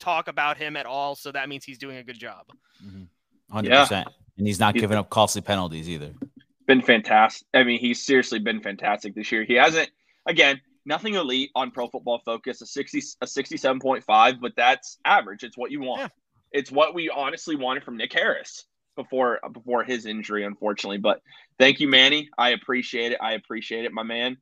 talk 0.00 0.28
about 0.28 0.56
him 0.56 0.76
at 0.76 0.86
all. 0.86 1.14
So 1.14 1.32
that 1.32 1.48
means 1.48 1.64
he's 1.64 1.78
doing 1.78 1.98
a 1.98 2.04
good 2.04 2.18
job. 2.18 2.46
Hundred 3.50 3.70
Yeah. 3.70 3.82
percent. 3.82 4.08
And 4.36 4.46
he's 4.46 4.60
not 4.60 4.74
He's 4.74 4.82
giving 4.82 4.94
been- 4.94 4.98
up 5.00 5.10
costly 5.10 5.42
penalties 5.42 5.88
either. 5.88 6.14
Been 6.66 6.82
fantastic. 6.82 7.46
I 7.54 7.64
mean, 7.64 7.80
he's 7.80 8.04
seriously 8.04 8.38
been 8.38 8.60
fantastic 8.60 9.14
this 9.14 9.32
year. 9.32 9.42
He 9.42 9.54
hasn't, 9.54 9.90
again, 10.26 10.60
nothing 10.84 11.14
elite 11.14 11.50
on 11.54 11.70
Pro 11.70 11.88
Football 11.88 12.20
Focus, 12.24 12.60
a 12.60 12.66
sixty, 12.66 13.00
a 13.22 13.26
sixty-seven 13.26 13.80
point 13.80 14.04
five, 14.04 14.40
but 14.40 14.54
that's 14.54 14.98
average. 15.04 15.44
It's 15.44 15.56
what 15.56 15.70
you 15.70 15.80
want. 15.80 16.00
Yeah. 16.02 16.08
It's 16.52 16.70
what 16.70 16.94
we 16.94 17.08
honestly 17.10 17.56
wanted 17.56 17.84
from 17.84 17.96
Nick 17.96 18.12
Harris 18.12 18.66
before 18.98 19.40
before 19.52 19.84
his 19.84 20.04
injury, 20.04 20.44
unfortunately. 20.44 20.98
But 20.98 21.22
thank 21.58 21.80
you, 21.80 21.88
Manny. 21.88 22.28
I 22.36 22.50
appreciate 22.50 23.12
it. 23.12 23.18
I 23.22 23.32
appreciate 23.32 23.86
it, 23.86 23.92
my 23.92 24.02
man. 24.02 24.36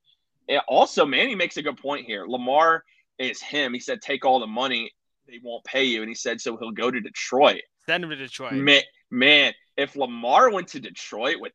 And 0.49 0.61
also, 0.67 1.05
Manny 1.05 1.35
makes 1.35 1.57
a 1.57 1.63
good 1.63 1.77
point 1.77 2.07
here. 2.07 2.25
Lamar 2.27 2.83
is 3.19 3.41
him. 3.41 3.73
He 3.73 3.81
said, 3.81 4.03
"Take 4.03 4.25
all 4.25 4.41
the 4.41 4.47
money; 4.47 4.91
they 5.29 5.39
won't 5.43 5.63
pay 5.65 5.85
you." 5.85 6.01
And 6.01 6.09
he 6.09 6.15
said, 6.15 6.41
"So 6.41 6.57
he'll 6.57 6.73
go 6.73 6.91
to 6.91 7.01
Detroit." 7.01 7.63
Send 7.87 8.03
him 8.03 8.11
to 8.11 8.17
Detroit. 8.17 8.55
Man, 8.55 8.83
man, 9.11 9.55
if 9.77 9.95
Lamar 9.95 10.51
went 10.51 10.69
to 10.69 10.81
Detroit 10.81 11.37
with 11.39 11.53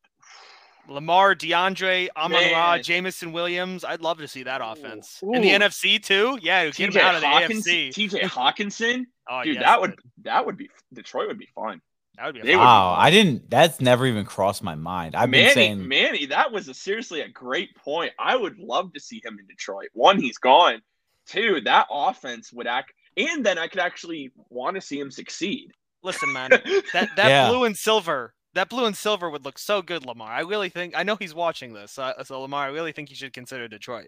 Lamar, 0.87 1.35
DeAndre, 1.35 2.09
Amon 2.15 2.51
Ra, 2.51 2.77
Jameson 2.77 3.31
Williams. 3.33 3.83
I'd 3.83 4.01
love 4.01 4.17
to 4.19 4.27
see 4.27 4.43
that 4.43 4.61
Ooh. 4.61 4.65
offense. 4.65 5.19
In 5.21 5.41
the 5.41 5.49
NFC 5.49 6.01
too? 6.03 6.39
Yeah, 6.41 6.65
get 6.65 6.79
him 6.79 6.91
TJ 6.91 7.01
out 7.01 7.15
of 7.15 7.21
the 7.21 7.27
Hockenson, 7.27 7.89
AFC. 7.89 8.09
TJ 8.09 8.21
Hockenson, 8.23 9.05
Oh, 9.29 9.43
dude, 9.43 9.55
yes, 9.55 9.63
that 9.63 9.79
would 9.79 9.95
that 10.23 10.45
would 10.45 10.57
be 10.57 10.69
Detroit 10.93 11.27
would 11.29 11.39
be 11.39 11.47
fun. 11.55 11.81
That 12.17 12.25
would 12.25 12.35
be 12.35 12.41
a 12.41 12.43
they 12.43 12.55
Wow, 12.55 12.93
I 12.97 13.09
didn't. 13.09 13.49
That's 13.49 13.79
never 13.81 14.05
even 14.05 14.25
crossed 14.25 14.63
my 14.63 14.75
mind. 14.75 15.15
I've 15.15 15.31
been 15.31 15.53
saying 15.53 15.87
Manny, 15.87 16.25
that 16.27 16.51
was 16.51 16.67
a, 16.67 16.73
seriously 16.73 17.21
a 17.21 17.29
great 17.29 17.75
point. 17.75 18.11
I 18.19 18.35
would 18.35 18.59
love 18.59 18.93
to 18.93 18.99
see 18.99 19.21
him 19.23 19.37
in 19.39 19.47
Detroit. 19.47 19.87
One, 19.93 20.19
he's 20.19 20.37
gone. 20.37 20.81
Two, 21.27 21.61
that 21.61 21.87
offense 21.91 22.51
would 22.51 22.67
act, 22.67 22.93
and 23.15 23.45
then 23.45 23.57
I 23.57 23.67
could 23.67 23.79
actually 23.79 24.31
want 24.49 24.75
to 24.75 24.81
see 24.81 24.99
him 24.99 25.11
succeed. 25.11 25.71
Listen, 26.03 26.33
man, 26.33 26.49
that 26.93 27.09
that 27.15 27.17
Yeah. 27.17 27.47
blue 27.49 27.63
and 27.63 27.77
silver, 27.77 28.33
that 28.53 28.69
blue 28.69 28.85
and 28.85 28.97
silver 28.97 29.29
would 29.29 29.45
look 29.45 29.57
so 29.59 29.81
good, 29.81 30.05
Lamar. 30.05 30.31
I 30.31 30.41
really 30.41 30.69
think. 30.69 30.93
I 30.97 31.03
know 31.03 31.15
he's 31.15 31.33
watching 31.35 31.73
this, 31.73 31.97
uh, 31.99 32.23
so 32.23 32.41
Lamar, 32.41 32.65
I 32.65 32.69
really 32.71 32.91
think 32.91 33.09
you 33.09 33.15
should 33.15 33.33
consider 33.33 33.67
Detroit. 33.67 34.07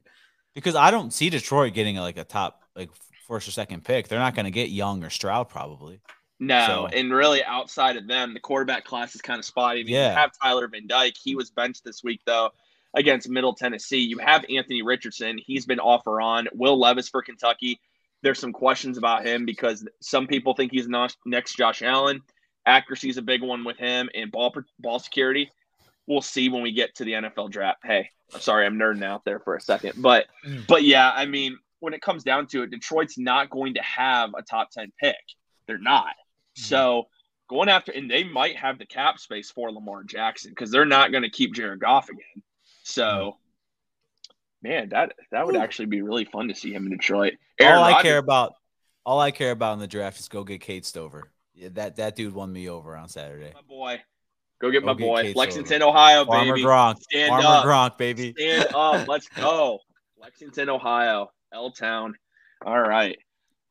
because 0.55 0.75
I 0.75 0.91
don't 0.91 1.13
see 1.13 1.29
Detroit 1.29 1.73
getting 1.73 1.95
like 1.97 2.17
a 2.17 2.23
top 2.23 2.61
like 2.75 2.89
first 3.27 3.47
or 3.47 3.51
second 3.51 3.85
pick. 3.85 4.07
They're 4.07 4.19
not 4.19 4.35
going 4.35 4.45
to 4.45 4.51
get 4.51 4.69
Young 4.69 5.03
or 5.03 5.09
Stroud 5.09 5.49
probably. 5.49 6.01
No, 6.47 6.65
So- 6.65 6.85
and 6.87 7.13
really 7.13 7.43
outside 7.43 7.97
of 7.97 8.07
them, 8.07 8.33
the 8.33 8.39
quarterback 8.39 8.85
class 8.85 9.15
is 9.15 9.21
kind 9.21 9.39
of 9.39 9.45
spotty. 9.45 9.81
I 9.81 9.83
mean, 9.83 9.93
Yeah. 9.93 10.09
You 10.11 10.15
have 10.17 10.31
Tyler 10.41 10.67
Van 10.67 10.87
Dyke. 10.87 11.15
He 11.21 11.35
was 11.35 11.49
benched 11.51 11.83
this 11.83 12.03
week 12.03 12.21
though 12.25 12.51
against 12.93 13.29
Middle 13.29 13.53
Tennessee. 13.53 13.99
You 13.99 14.17
have 14.19 14.45
Anthony 14.49 14.81
Richardson. 14.81 15.39
He's 15.45 15.65
been 15.65 15.79
off 15.79 16.05
or 16.05 16.21
on. 16.21 16.47
Will 16.53 16.77
Levis 16.79 17.09
for 17.09 17.21
Kentucky. 17.21 17.79
There's 18.21 18.39
some 18.39 18.53
questions 18.53 18.97
about 18.97 19.25
him 19.25 19.45
because 19.45 19.85
some 20.01 20.27
people 20.27 20.53
think 20.53 20.71
he's 20.71 20.87
not 20.87 21.15
next 21.25 21.55
Josh 21.57 21.81
Allen. 21.81 22.21
Accuracy 22.65 23.09
is 23.09 23.17
a 23.17 23.21
big 23.21 23.41
one 23.41 23.65
with 23.65 23.77
him, 23.77 24.09
and 24.15 24.31
ball 24.31 24.55
ball 24.79 24.99
security. 24.99 25.51
We'll 26.07 26.21
see 26.21 26.47
when 26.49 26.61
we 26.61 26.71
get 26.71 26.95
to 26.95 27.03
the 27.03 27.13
NFL 27.13 27.49
draft. 27.51 27.79
Hey, 27.83 28.09
I'm 28.33 28.39
sorry, 28.39 28.65
I'm 28.65 28.77
nerding 28.77 29.03
out 29.03 29.25
there 29.25 29.39
for 29.39 29.55
a 29.55 29.61
second, 29.61 30.01
but 30.01 30.27
Mm. 30.45 30.65
but 30.67 30.83
yeah, 30.83 31.11
I 31.13 31.25
mean, 31.25 31.57
when 31.79 31.93
it 31.93 32.01
comes 32.01 32.23
down 32.23 32.47
to 32.47 32.63
it, 32.63 32.71
Detroit's 32.71 33.17
not 33.17 33.49
going 33.49 33.73
to 33.73 33.81
have 33.81 34.33
a 34.37 34.41
top 34.41 34.69
ten 34.71 34.93
pick. 35.01 35.17
They're 35.65 35.77
not. 35.77 36.15
Mm-hmm. 36.57 36.63
So 36.63 37.07
going 37.49 37.69
after, 37.69 37.91
and 37.91 38.09
they 38.09 38.23
might 38.23 38.55
have 38.55 38.79
the 38.79 38.85
cap 38.85 39.19
space 39.19 39.51
for 39.51 39.71
Lamar 39.71 40.03
Jackson 40.03 40.51
because 40.51 40.71
they're 40.71 40.85
not 40.85 41.11
going 41.11 41.23
to 41.23 41.29
keep 41.29 41.53
Jared 41.53 41.79
Goff 41.79 42.09
again. 42.09 42.43
So, 42.83 43.37
mm-hmm. 44.63 44.69
man, 44.69 44.89
that 44.89 45.13
that 45.31 45.45
would 45.45 45.55
actually 45.55 45.85
be 45.85 46.01
really 46.01 46.25
fun 46.25 46.47
to 46.47 46.55
see 46.55 46.73
him 46.73 46.85
in 46.85 46.91
Detroit. 46.91 47.33
Aaron 47.59 47.77
all 47.77 47.83
I 47.83 47.91
Rodgers- 47.91 48.03
care 48.03 48.17
about, 48.17 48.53
all 49.05 49.19
I 49.19 49.31
care 49.31 49.51
about 49.51 49.73
in 49.73 49.79
the 49.79 49.87
draft 49.87 50.19
is 50.19 50.27
go 50.27 50.43
get 50.43 50.61
Cade 50.61 50.85
Stover. 50.85 51.31
Yeah, 51.53 51.69
that 51.73 51.97
that 51.97 52.15
dude 52.15 52.33
won 52.33 52.51
me 52.51 52.69
over 52.69 52.95
on 52.97 53.07
Saturday. 53.07 53.51
my 53.53 53.61
boy, 53.61 54.01
go 54.59 54.71
get 54.71 54.81
Go 54.81 54.87
my 54.87 54.93
get 54.95 55.05
boy, 55.05 55.21
Cade 55.23 55.35
Lexington, 55.35 55.77
Stover. 55.77 55.89
Ohio, 55.89 56.25
Farmer 56.25 56.55
baby. 56.55 56.65
Gronk, 56.65 57.01
Stand 57.01 57.29
Farmer 57.29 57.47
up. 57.47 57.65
Gronk, 57.65 57.97
baby. 57.97 58.33
Stand 58.37 58.73
up. 58.73 59.07
Let's 59.07 59.27
go. 59.29 59.79
Lexington, 60.19 60.69
Ohio, 60.69 61.29
L 61.53 61.71
Town. 61.71 62.15
All 62.65 62.79
right. 62.79 63.17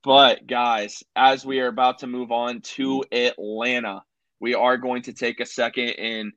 But, 0.04 0.46
guys, 0.46 1.04
as 1.14 1.46
we 1.46 1.60
are 1.60 1.68
about 1.68 2.00
to 2.00 2.06
move 2.06 2.32
on 2.32 2.60
to 2.60 3.04
mm-hmm. 3.12 3.16
Atlanta, 3.16 4.02
we 4.40 4.54
are 4.54 4.76
going 4.76 5.02
to 5.02 5.12
take 5.12 5.40
a 5.40 5.46
second. 5.46 5.90
And, 5.90 6.32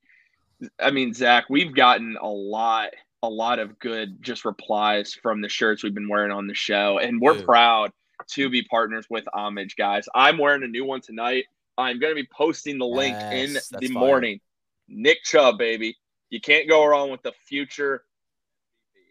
I 0.79 0.91
mean, 0.91 1.13
Zach, 1.13 1.45
we've 1.49 1.73
gotten 1.73 2.17
a 2.21 2.27
lot, 2.27 2.89
a 3.23 3.29
lot 3.29 3.57
of 3.59 3.79
good 3.79 4.21
just 4.21 4.45
replies 4.45 5.13
from 5.13 5.41
the 5.41 5.49
shirts 5.49 5.83
we've 5.83 5.95
been 5.95 6.09
wearing 6.09 6.31
on 6.31 6.47
the 6.47 6.53
show. 6.53 6.99
And 6.99 7.19
we're 7.19 7.33
Dude. 7.33 7.45
proud 7.45 7.91
to 8.31 8.49
be 8.49 8.63
partners 8.63 9.07
with 9.09 9.25
Homage, 9.33 9.75
guys. 9.75 10.05
I'm 10.13 10.37
wearing 10.37 10.63
a 10.63 10.67
new 10.67 10.85
one 10.85 11.01
tonight. 11.01 11.45
I'm 11.77 11.99
going 11.99 12.15
to 12.15 12.21
be 12.21 12.29
posting 12.31 12.77
the 12.77 12.85
link 12.85 13.15
in 13.15 13.53
the 13.53 13.87
fire. 13.87 13.89
morning. 13.89 14.39
Nick 14.87 15.23
Chubb, 15.23 15.57
baby. 15.57 15.97
You 16.29 16.39
can't 16.39 16.69
go 16.69 16.85
wrong 16.85 17.09
with 17.09 17.23
the 17.23 17.33
future. 17.47 18.03
You 18.93 19.01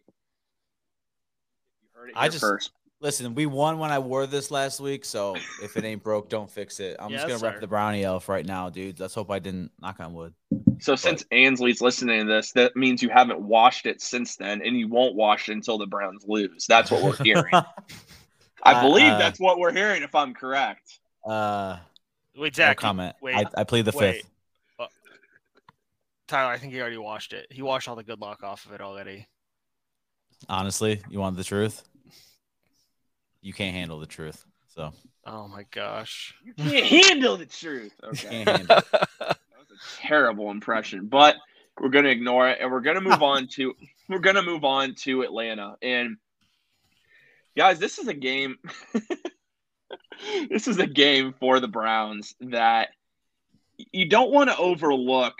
heard 1.92 2.10
it 2.10 2.14
I 2.16 2.28
just- 2.28 2.40
first. 2.40 2.70
Listen, 3.04 3.34
we 3.34 3.44
won 3.44 3.78
when 3.78 3.90
I 3.90 3.98
wore 3.98 4.26
this 4.26 4.50
last 4.50 4.80
week, 4.80 5.04
so 5.04 5.36
if 5.62 5.76
it 5.76 5.84
ain't 5.84 6.02
broke, 6.02 6.30
don't 6.30 6.50
fix 6.50 6.80
it. 6.80 6.96
I'm 6.98 7.10
just 7.10 7.28
gonna 7.28 7.38
rep 7.38 7.60
the 7.60 7.66
brownie 7.66 8.02
elf 8.02 8.30
right 8.30 8.46
now, 8.46 8.70
dude. 8.70 8.98
Let's 8.98 9.12
hope 9.12 9.30
I 9.30 9.40
didn't 9.40 9.72
knock 9.78 10.00
on 10.00 10.14
wood. 10.14 10.32
So 10.80 10.96
since 10.96 11.22
Ansley's 11.30 11.82
listening 11.82 12.20
to 12.20 12.24
this, 12.26 12.52
that 12.52 12.76
means 12.76 13.02
you 13.02 13.10
haven't 13.10 13.40
washed 13.40 13.84
it 13.84 14.00
since 14.00 14.36
then, 14.36 14.62
and 14.62 14.74
you 14.78 14.88
won't 14.88 15.14
wash 15.16 15.50
it 15.50 15.52
until 15.52 15.76
the 15.76 15.86
Browns 15.86 16.24
lose. 16.26 16.64
That's 16.66 16.90
what 16.90 17.02
we're 17.02 17.22
hearing. 17.22 17.52
I 18.62 18.72
Uh, 18.72 18.80
believe 18.80 19.12
uh, 19.12 19.18
that's 19.18 19.38
what 19.38 19.58
we're 19.58 19.74
hearing, 19.74 20.02
if 20.02 20.14
I'm 20.14 20.32
correct. 20.32 20.98
uh, 21.26 21.76
Wait, 22.34 22.56
no 22.56 22.64
Zach. 22.64 22.78
comment. 22.78 23.14
Wait, 23.20 23.34
I, 23.34 23.44
I 23.54 23.64
plead 23.64 23.84
the 23.84 23.92
wait. 23.94 24.22
fifth. 24.22 24.30
Uh, 24.79 24.87
Tyler, 26.26 26.52
I 26.54 26.56
think 26.56 26.72
he 26.72 26.81
already 26.81 26.96
washed 26.96 27.35
it. 27.35 27.48
He 27.50 27.60
washed 27.60 27.87
all 27.87 27.96
the 27.96 28.02
good 28.02 28.22
luck 28.22 28.42
off 28.42 28.64
of 28.64 28.72
it 28.72 28.81
already. 28.81 29.29
Honestly, 30.48 31.02
you 31.10 31.18
want 31.18 31.37
the 31.37 31.44
truth? 31.44 31.83
You 33.44 33.52
can't 33.52 33.74
handle 33.74 34.00
the 34.00 34.06
truth, 34.06 34.42
so 34.68 34.90
Oh 35.26 35.46
my 35.46 35.66
gosh. 35.70 36.34
You 36.42 36.54
can't 36.54 36.86
handle 36.86 37.36
the 37.36 37.44
truth. 37.44 37.92
Okay. 38.02 38.44
can't 38.44 38.48
handle. 38.48 38.78
it. 38.78 38.84
That 39.20 39.38
was 39.58 39.70
a 39.70 40.00
terrible 40.00 40.50
impression, 40.50 41.06
but 41.08 41.36
we're 41.78 41.90
gonna 41.90 42.08
ignore 42.08 42.48
it 42.48 42.58
and 42.60 42.72
we're 42.72 42.80
gonna 42.80 43.02
move 43.02 43.22
on 43.22 43.46
to 43.48 43.74
we're 44.08 44.18
gonna 44.18 44.42
move 44.42 44.64
on 44.64 44.94
to 45.00 45.22
Atlanta. 45.22 45.76
And 45.82 46.16
guys, 47.54 47.78
this 47.78 47.98
is 47.98 48.08
a 48.08 48.14
game. 48.14 48.56
this 50.48 50.66
is 50.66 50.78
a 50.78 50.86
game 50.86 51.34
for 51.38 51.60
the 51.60 51.68
Browns 51.68 52.34
that 52.40 52.88
you 53.76 54.08
don't 54.08 54.30
want 54.30 54.48
to 54.48 54.56
overlook. 54.56 55.34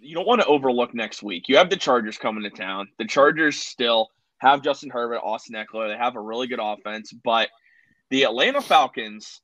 You 0.00 0.14
don't 0.14 0.26
want 0.26 0.40
to 0.40 0.46
overlook 0.46 0.94
next 0.94 1.22
week. 1.22 1.50
You 1.50 1.58
have 1.58 1.68
the 1.68 1.76
Chargers 1.76 2.16
coming 2.16 2.44
to 2.44 2.50
town. 2.50 2.88
The 2.98 3.06
Chargers 3.06 3.58
still 3.58 4.10
have 4.38 4.62
Justin 4.62 4.90
Herbert, 4.90 5.20
Austin 5.22 5.54
Ekeler. 5.54 5.88
They 5.88 5.96
have 5.96 6.16
a 6.16 6.20
really 6.20 6.46
good 6.46 6.60
offense, 6.62 7.12
but 7.12 7.48
the 8.10 8.24
Atlanta 8.24 8.60
Falcons 8.60 9.40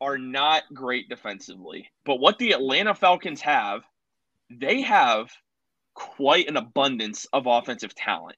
are 0.00 0.18
not 0.18 0.62
great 0.74 1.08
defensively. 1.08 1.90
But 2.04 2.16
what 2.16 2.38
the 2.38 2.52
Atlanta 2.52 2.94
Falcons 2.94 3.40
have 3.42 3.82
they 4.58 4.82
have 4.82 5.30
quite 5.94 6.48
an 6.48 6.56
abundance 6.56 7.26
of 7.32 7.46
offensive 7.46 7.94
talent 7.94 8.36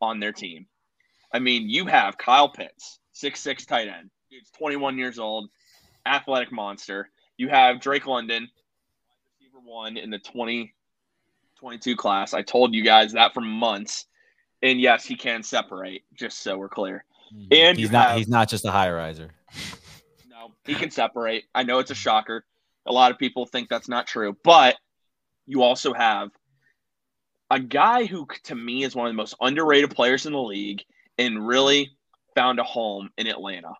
on 0.00 0.20
their 0.20 0.32
team. 0.32 0.66
I 1.32 1.38
mean, 1.38 1.68
you 1.68 1.86
have 1.86 2.18
Kyle 2.18 2.48
Pitts, 2.48 2.98
six 3.12 3.40
six 3.40 3.66
tight 3.66 3.88
end. 3.88 4.10
He's 4.28 4.50
21 4.58 4.98
years 4.98 5.18
old, 5.18 5.50
athletic 6.06 6.52
monster. 6.52 7.10
You 7.36 7.48
have 7.48 7.80
Drake 7.80 8.06
London, 8.06 8.48
receiver 9.40 9.58
one 9.64 9.96
in 9.96 10.10
the 10.10 10.18
2022 10.18 11.96
class. 11.96 12.34
I 12.34 12.42
told 12.42 12.74
you 12.74 12.84
guys 12.84 13.12
that 13.12 13.34
for 13.34 13.40
months. 13.40 14.06
And 14.64 14.80
yes, 14.80 15.04
he 15.04 15.14
can 15.14 15.42
separate, 15.42 16.04
just 16.14 16.40
so 16.40 16.56
we're 16.56 16.70
clear. 16.70 17.04
Mhm. 17.32 17.48
And 17.52 17.78
he's 17.78 17.92
not 17.92 18.08
have- 18.08 18.16
he's 18.18 18.28
not 18.28 18.48
just 18.48 18.64
a 18.64 18.70
high 18.72 18.90
riser. 18.90 19.30
No, 20.28 20.52
he 20.64 20.74
can 20.74 20.90
separate. 20.90 21.44
I 21.54 21.62
know 21.62 21.78
it's 21.78 21.90
a 21.92 21.94
shocker. 21.94 22.44
A 22.86 22.92
lot 22.92 23.12
of 23.12 23.18
people 23.18 23.46
think 23.46 23.68
that's 23.68 23.88
not 23.88 24.06
true, 24.06 24.36
but 24.42 24.76
you 25.46 25.62
also 25.62 25.94
have 25.94 26.30
a 27.50 27.60
guy 27.60 28.04
who, 28.04 28.26
to 28.44 28.54
me, 28.54 28.82
is 28.82 28.94
one 28.96 29.06
of 29.06 29.12
the 29.12 29.16
most 29.16 29.34
underrated 29.40 29.90
players 29.94 30.26
in 30.26 30.32
the 30.32 30.42
league 30.42 30.82
and 31.18 31.46
really 31.46 31.90
found 32.34 32.58
a 32.58 32.64
home 32.64 33.10
in 33.16 33.26
Atlanta. 33.26 33.72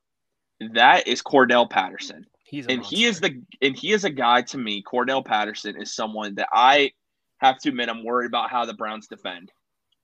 That 0.73 1.07
is 1.09 1.23
Cordarrelle 1.23 1.69
Patterson, 1.69 2.25
He's 2.45 2.67
a 2.67 2.71
and 2.71 2.85
he 2.85 3.05
is 3.05 3.21
the 3.21 3.43
and 3.61 3.77
he 3.77 3.93
is 3.93 4.05
a 4.05 4.11
guy 4.11 4.43
to 4.43 4.57
me. 4.59 4.83
Cordarrelle 4.83 5.25
Patterson 5.25 5.77
is 5.81 5.95
someone 5.95 6.35
that 6.37 6.49
I 6.53 6.93
have 7.39 7.59
to 7.61 7.71
admit 7.71 7.89
I'm 7.89 8.05
worried 8.05 8.27
about 8.29 8.51
how 8.51 8.65
the 8.65 8.75
Browns 8.75 9.07
defend 9.09 9.51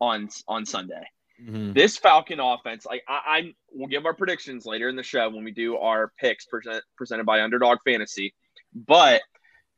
on 0.01 0.29
on 0.49 0.65
Sunday 0.67 1.03
Mhm. 1.43 1.73
this 1.73 1.97
Falcon 1.97 2.39
offense, 2.39 2.85
like 2.85 3.03
I, 3.09 3.21
I'm, 3.39 3.55
we'll 3.73 3.89
give 3.89 4.05
our 4.05 4.13
predictions 4.13 4.67
later 4.67 4.91
in 4.91 4.97
the 4.97 5.03
show 5.03 5.31
when 5.31 5.43
we 5.43 5.53
do 5.53 5.79
our 5.79 6.13
picks 6.19 6.45
present, 6.45 6.83
presented 6.99 7.25
by 7.25 7.41
Underdog 7.41 7.79
Fantasy. 7.83 8.35
But 8.75 9.23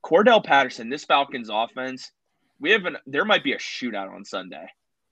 Cordarrelle 0.04 0.42
Patterson, 0.44 0.88
this 0.88 1.04
Falcons 1.04 1.48
offense, 1.52 2.10
we 2.58 2.72
have 2.72 2.84
an 2.86 2.96
there 3.06 3.24
might 3.24 3.44
be 3.44 3.52
a 3.52 3.58
shootout 3.58 4.12
on 4.12 4.24
Sunday. 4.24 4.66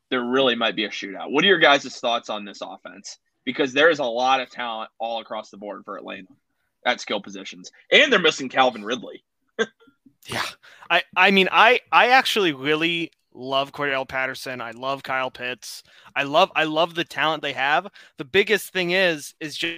There 0.08 0.24
really 0.24 0.56
might 0.56 0.74
be 0.74 0.86
a 0.86 0.90
shootout. 0.90 1.30
What 1.30 1.44
are 1.44 1.46
your 1.46 1.60
guys' 1.60 1.96
thoughts 2.00 2.28
on 2.28 2.44
this 2.44 2.62
offense? 2.62 3.18
Because 3.44 3.72
there 3.72 3.88
is 3.90 4.00
a 4.00 4.04
lot 4.04 4.40
of 4.40 4.50
talent 4.50 4.90
all 4.98 5.20
across 5.20 5.50
the 5.50 5.56
board 5.56 5.82
for 5.84 5.96
Atlanta 5.96 6.26
at 6.84 7.00
skill 7.00 7.20
positions, 7.22 7.70
and 7.92 8.12
they're 8.12 8.18
missing 8.18 8.48
Calvin 8.48 8.84
Ridley. 8.84 9.22
Yeah. 10.26 10.44
I 10.90 11.02
I 11.16 11.30
mean 11.30 11.48
I 11.50 11.80
I 11.92 12.08
actually 12.08 12.52
really 12.52 13.12
love 13.32 13.72
Cordarrelle 13.72 14.08
Patterson. 14.08 14.60
I 14.60 14.72
love 14.72 15.02
Kyle 15.02 15.30
Pitts. 15.30 15.82
I 16.16 16.24
love 16.24 16.50
I 16.54 16.64
love 16.64 16.94
the 16.94 17.04
talent 17.04 17.42
they 17.42 17.52
have. 17.52 17.86
The 18.18 18.24
biggest 18.24 18.72
thing 18.72 18.90
is 18.90 19.34
is 19.40 19.56
just 19.56 19.76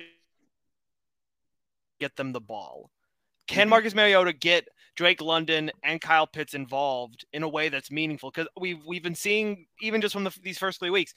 get 2.01 2.17
them 2.17 2.33
the 2.33 2.41
ball. 2.41 2.91
Can 3.47 3.67
Mhm. 3.67 3.71
Marcus 3.71 3.95
Mariota 3.95 4.33
get 4.33 4.69
Drake 4.95 5.21
London 5.21 5.71
and 5.83 6.01
Kyle 6.01 6.27
Pitts 6.27 6.55
involved 6.55 7.25
in 7.33 7.43
a 7.43 7.49
way 7.49 7.69
that's 7.69 7.91
meaningful? 7.91 8.31
Because 8.31 8.49
we've 8.59 8.85
we've 8.85 9.03
been 9.03 9.15
seeing 9.15 9.67
even 9.81 10.01
just 10.01 10.13
from 10.13 10.25
the, 10.25 10.37
these 10.43 10.59
first 10.59 10.79
three 10.81 10.91
weeks, 10.91 11.15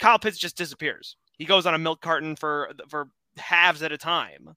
Kyle 0.00 0.18
Pitts 0.18 0.38
just 0.38 0.56
disappears. 0.56 1.16
He 1.38 1.44
goes 1.44 1.66
on 1.66 1.74
a 1.74 1.78
milk 1.78 2.00
carton 2.00 2.36
for 2.36 2.72
for 2.88 3.08
halves 3.36 3.82
at 3.82 3.92
a 3.92 3.98
time. 3.98 4.56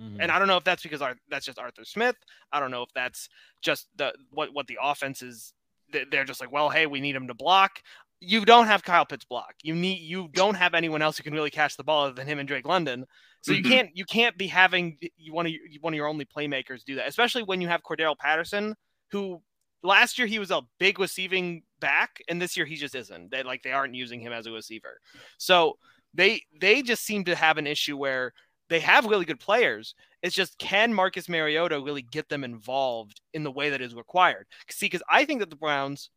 Mhm. 0.00 0.18
And 0.20 0.32
I 0.32 0.38
don't 0.38 0.48
know 0.48 0.56
if 0.56 0.64
that's 0.64 0.82
because 0.82 1.02
our, 1.02 1.16
that's 1.28 1.44
just 1.46 1.58
Arthur 1.58 1.84
Smith. 1.84 2.16
I 2.50 2.60
don't 2.60 2.70
know 2.70 2.82
if 2.82 2.92
that's 2.94 3.28
just 3.60 3.88
the 3.96 4.14
what 4.30 4.52
what 4.52 4.66
the 4.66 4.78
offense 4.80 5.22
is. 5.22 5.52
They- 5.92 6.04
They're 6.10 6.24
just 6.24 6.40
like, 6.40 6.50
well, 6.52 6.70
hey, 6.70 6.86
we 6.86 7.00
need 7.00 7.14
him 7.14 7.28
to 7.28 7.34
block. 7.34 7.82
You 8.20 8.44
don't 8.44 8.66
have 8.66 8.84
Kyle 8.84 9.04
Pitts 9.04 9.24
block. 9.24 9.54
You 9.62 9.74
need 9.74 10.00
you 10.00 10.28
don't 10.32 10.54
have 10.54 10.74
anyone 10.74 11.02
else 11.02 11.16
who 11.16 11.24
can 11.24 11.32
really 11.32 11.50
catch 11.50 11.76
the 11.76 11.82
ball 11.84 12.04
other 12.04 12.14
than 12.14 12.26
him 12.28 12.38
and 12.38 12.46
Drake 12.46 12.66
London. 12.66 13.04
So 13.40 13.52
you 13.52 13.62
Mhm. 13.64 13.68
can't 13.68 13.90
you 13.96 14.04
can't 14.04 14.38
be 14.38 14.46
having 14.46 14.96
you 15.16 15.32
one 15.32 15.46
of 15.46 15.52
your, 15.52 15.62
one 15.80 15.92
of 15.92 15.96
your 15.96 16.06
only 16.06 16.24
playmakers 16.24 16.84
do 16.84 16.94
that, 16.96 17.08
especially 17.08 17.42
when 17.42 17.60
you 17.60 17.66
have 17.68 17.82
Cordarrelle 17.82 18.16
Patterson, 18.18 18.76
who 19.10 19.42
last 19.82 20.18
year 20.18 20.28
he 20.28 20.38
was 20.38 20.52
a 20.52 20.62
big 20.78 21.00
receiving 21.00 21.64
back, 21.80 22.22
and 22.28 22.40
this 22.40 22.56
year 22.56 22.64
he 22.64 22.76
just 22.76 22.94
isn't. 22.94 23.32
They 23.32 23.42
like 23.42 23.62
they 23.64 23.72
aren't 23.72 23.96
using 23.96 24.20
him 24.20 24.32
as 24.32 24.46
a 24.46 24.52
receiver. 24.52 25.00
So 25.38 25.78
they 26.14 26.42
they 26.60 26.82
just 26.82 27.02
seem 27.04 27.24
to 27.24 27.34
have 27.34 27.58
an 27.58 27.66
issue 27.66 27.96
where 27.96 28.32
they 28.72 28.80
have 28.80 29.04
really 29.04 29.26
good 29.26 29.38
players. 29.38 29.94
It's 30.22 30.34
just 30.34 30.58
can 30.58 30.94
Marcus 30.94 31.28
Mariota 31.28 31.78
really 31.78 32.02
get 32.02 32.28
them 32.30 32.42
involved 32.42 33.20
in 33.34 33.42
the 33.42 33.50
way 33.50 33.68
that 33.70 33.82
is 33.82 33.94
required? 33.94 34.46
See, 34.70 34.86
because 34.86 35.02
I 35.10 35.26
think 35.26 35.40
that 35.40 35.50
the 35.50 35.56
Browns 35.56 36.08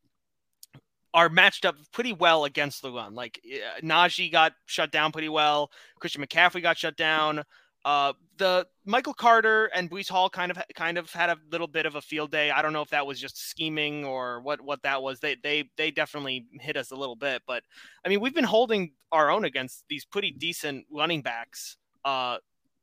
are 1.13 1.27
matched 1.27 1.65
up 1.65 1.75
pretty 1.91 2.13
well 2.13 2.45
against 2.45 2.81
the 2.81 2.91
run. 2.91 3.13
Like 3.13 3.41
uh, 3.45 3.81
Najee 3.81 4.31
got 4.31 4.53
shut 4.65 4.91
down 4.91 5.11
pretty 5.11 5.29
well. 5.29 5.69
Christian 5.99 6.23
McCaffrey 6.23 6.61
got 6.61 6.77
shut 6.77 6.95
down. 6.95 7.43
Uh, 7.83 8.13
the 8.37 8.65
Michael 8.85 9.13
Carter 9.13 9.65
and 9.67 9.91
Breece 9.91 10.09
Hall 10.09 10.29
kind 10.29 10.49
of 10.49 10.57
kind 10.75 10.97
of 10.97 11.11
had 11.11 11.29
a 11.29 11.37
little 11.51 11.67
bit 11.67 11.85
of 11.85 11.95
a 11.95 12.01
field 12.01 12.31
day. 12.31 12.51
I 12.51 12.61
don't 12.61 12.73
know 12.73 12.81
if 12.81 12.89
that 12.89 13.05
was 13.05 13.19
just 13.19 13.37
scheming 13.37 14.05
or 14.05 14.41
what 14.41 14.61
what 14.61 14.81
that 14.83 15.03
was. 15.03 15.19
They 15.19 15.35
they 15.43 15.69
they 15.77 15.91
definitely 15.91 16.47
hit 16.61 16.77
us 16.77 16.91
a 16.91 16.95
little 16.95 17.15
bit, 17.15 17.43
but 17.45 17.63
I 18.05 18.09
mean 18.09 18.21
we've 18.21 18.33
been 18.33 18.43
holding 18.45 18.93
our 19.11 19.29
own 19.29 19.45
against 19.45 19.83
these 19.89 20.05
pretty 20.05 20.31
decent 20.31 20.85
running 20.89 21.21
backs 21.21 21.77
uh, 22.05 22.37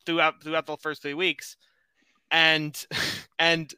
throughout 0.04 0.42
throughout 0.42 0.66
the 0.66 0.76
first 0.76 1.00
three 1.00 1.14
weeks, 1.14 1.56
and 2.30 2.78
and 3.38 3.72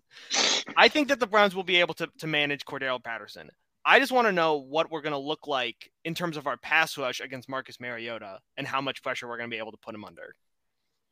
I 0.76 0.88
think 0.88 1.08
that 1.08 1.20
the 1.20 1.26
Browns 1.26 1.54
will 1.54 1.62
be 1.62 1.76
able 1.76 1.94
to 1.94 2.08
to 2.18 2.26
manage 2.26 2.64
Cordarrelle 2.64 3.02
Patterson. 3.04 3.50
I 3.86 4.00
just 4.00 4.12
want 4.12 4.26
to 4.26 4.32
know 4.32 4.56
what 4.56 4.90
we're 4.90 5.02
going 5.02 5.12
to 5.12 5.18
look 5.18 5.46
like 5.46 5.90
in 6.06 6.14
terms 6.14 6.38
of 6.38 6.46
our 6.46 6.56
pass 6.56 6.96
rush 6.96 7.20
against 7.20 7.50
Marcus 7.50 7.78
Mariota 7.78 8.38
and 8.56 8.66
how 8.66 8.80
much 8.80 9.02
pressure 9.02 9.28
we're 9.28 9.36
going 9.36 9.50
to 9.50 9.54
be 9.54 9.58
able 9.58 9.72
to 9.72 9.78
put 9.78 9.94
him 9.94 10.06
under. 10.06 10.34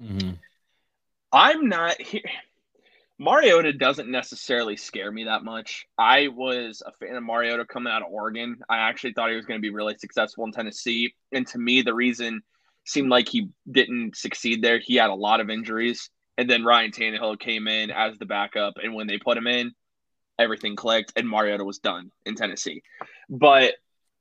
Mhm. 0.03 0.39
I'm 1.30 1.68
not 1.68 2.01
here. 2.01 2.22
Mariota 3.18 3.72
doesn't 3.72 4.11
necessarily 4.11 4.76
scare 4.76 5.12
me 5.12 5.24
that 5.24 5.45
much. 5.45 5.87
I 5.97 6.28
was 6.28 6.83
a 6.85 6.93
fan 6.93 7.14
of 7.14 7.22
Mariota 7.22 7.64
coming 7.64 7.93
out 7.93 8.03
of 8.03 8.11
Oregon. 8.11 8.61
I 8.68 8.78
actually 8.78 9.12
thought 9.12 9.30
he 9.30 9.37
was 9.37 9.47
going 9.47 9.61
to 9.61 9.62
be 9.62 9.70
really 9.70 9.97
successful 9.97 10.45
in 10.45 10.53
Tennessee. 10.53 11.14
And 11.30 11.47
to 11.49 11.59
me, 11.59 11.83
the 11.83 11.95
reason 11.95 12.43
seemed 12.85 13.11
like 13.11 13.28
he 13.28 13.49
didn't 13.70 14.16
succeed 14.16 14.62
there, 14.62 14.78
he 14.78 14.97
had 14.97 15.11
a 15.11 15.14
lot 15.14 15.41
of 15.41 15.51
injuries. 15.51 16.11
And 16.39 16.49
then 16.49 16.64
Ryan 16.64 16.91
Tannehill 16.91 17.39
came 17.39 17.68
in 17.68 17.91
as 17.91 18.18
the 18.18 18.26
backup. 18.26 18.74
And 18.83 18.95
when 18.95 19.07
they 19.07 19.18
put 19.18 19.37
him 19.37 19.47
in, 19.47 19.72
everything 20.39 20.76
clicked 20.76 21.12
and 21.16 21.28
Mariota 21.28 21.64
was 21.64 21.78
done 21.78 22.11
in 22.24 22.35
Tennessee. 22.35 22.83
But 23.28 23.74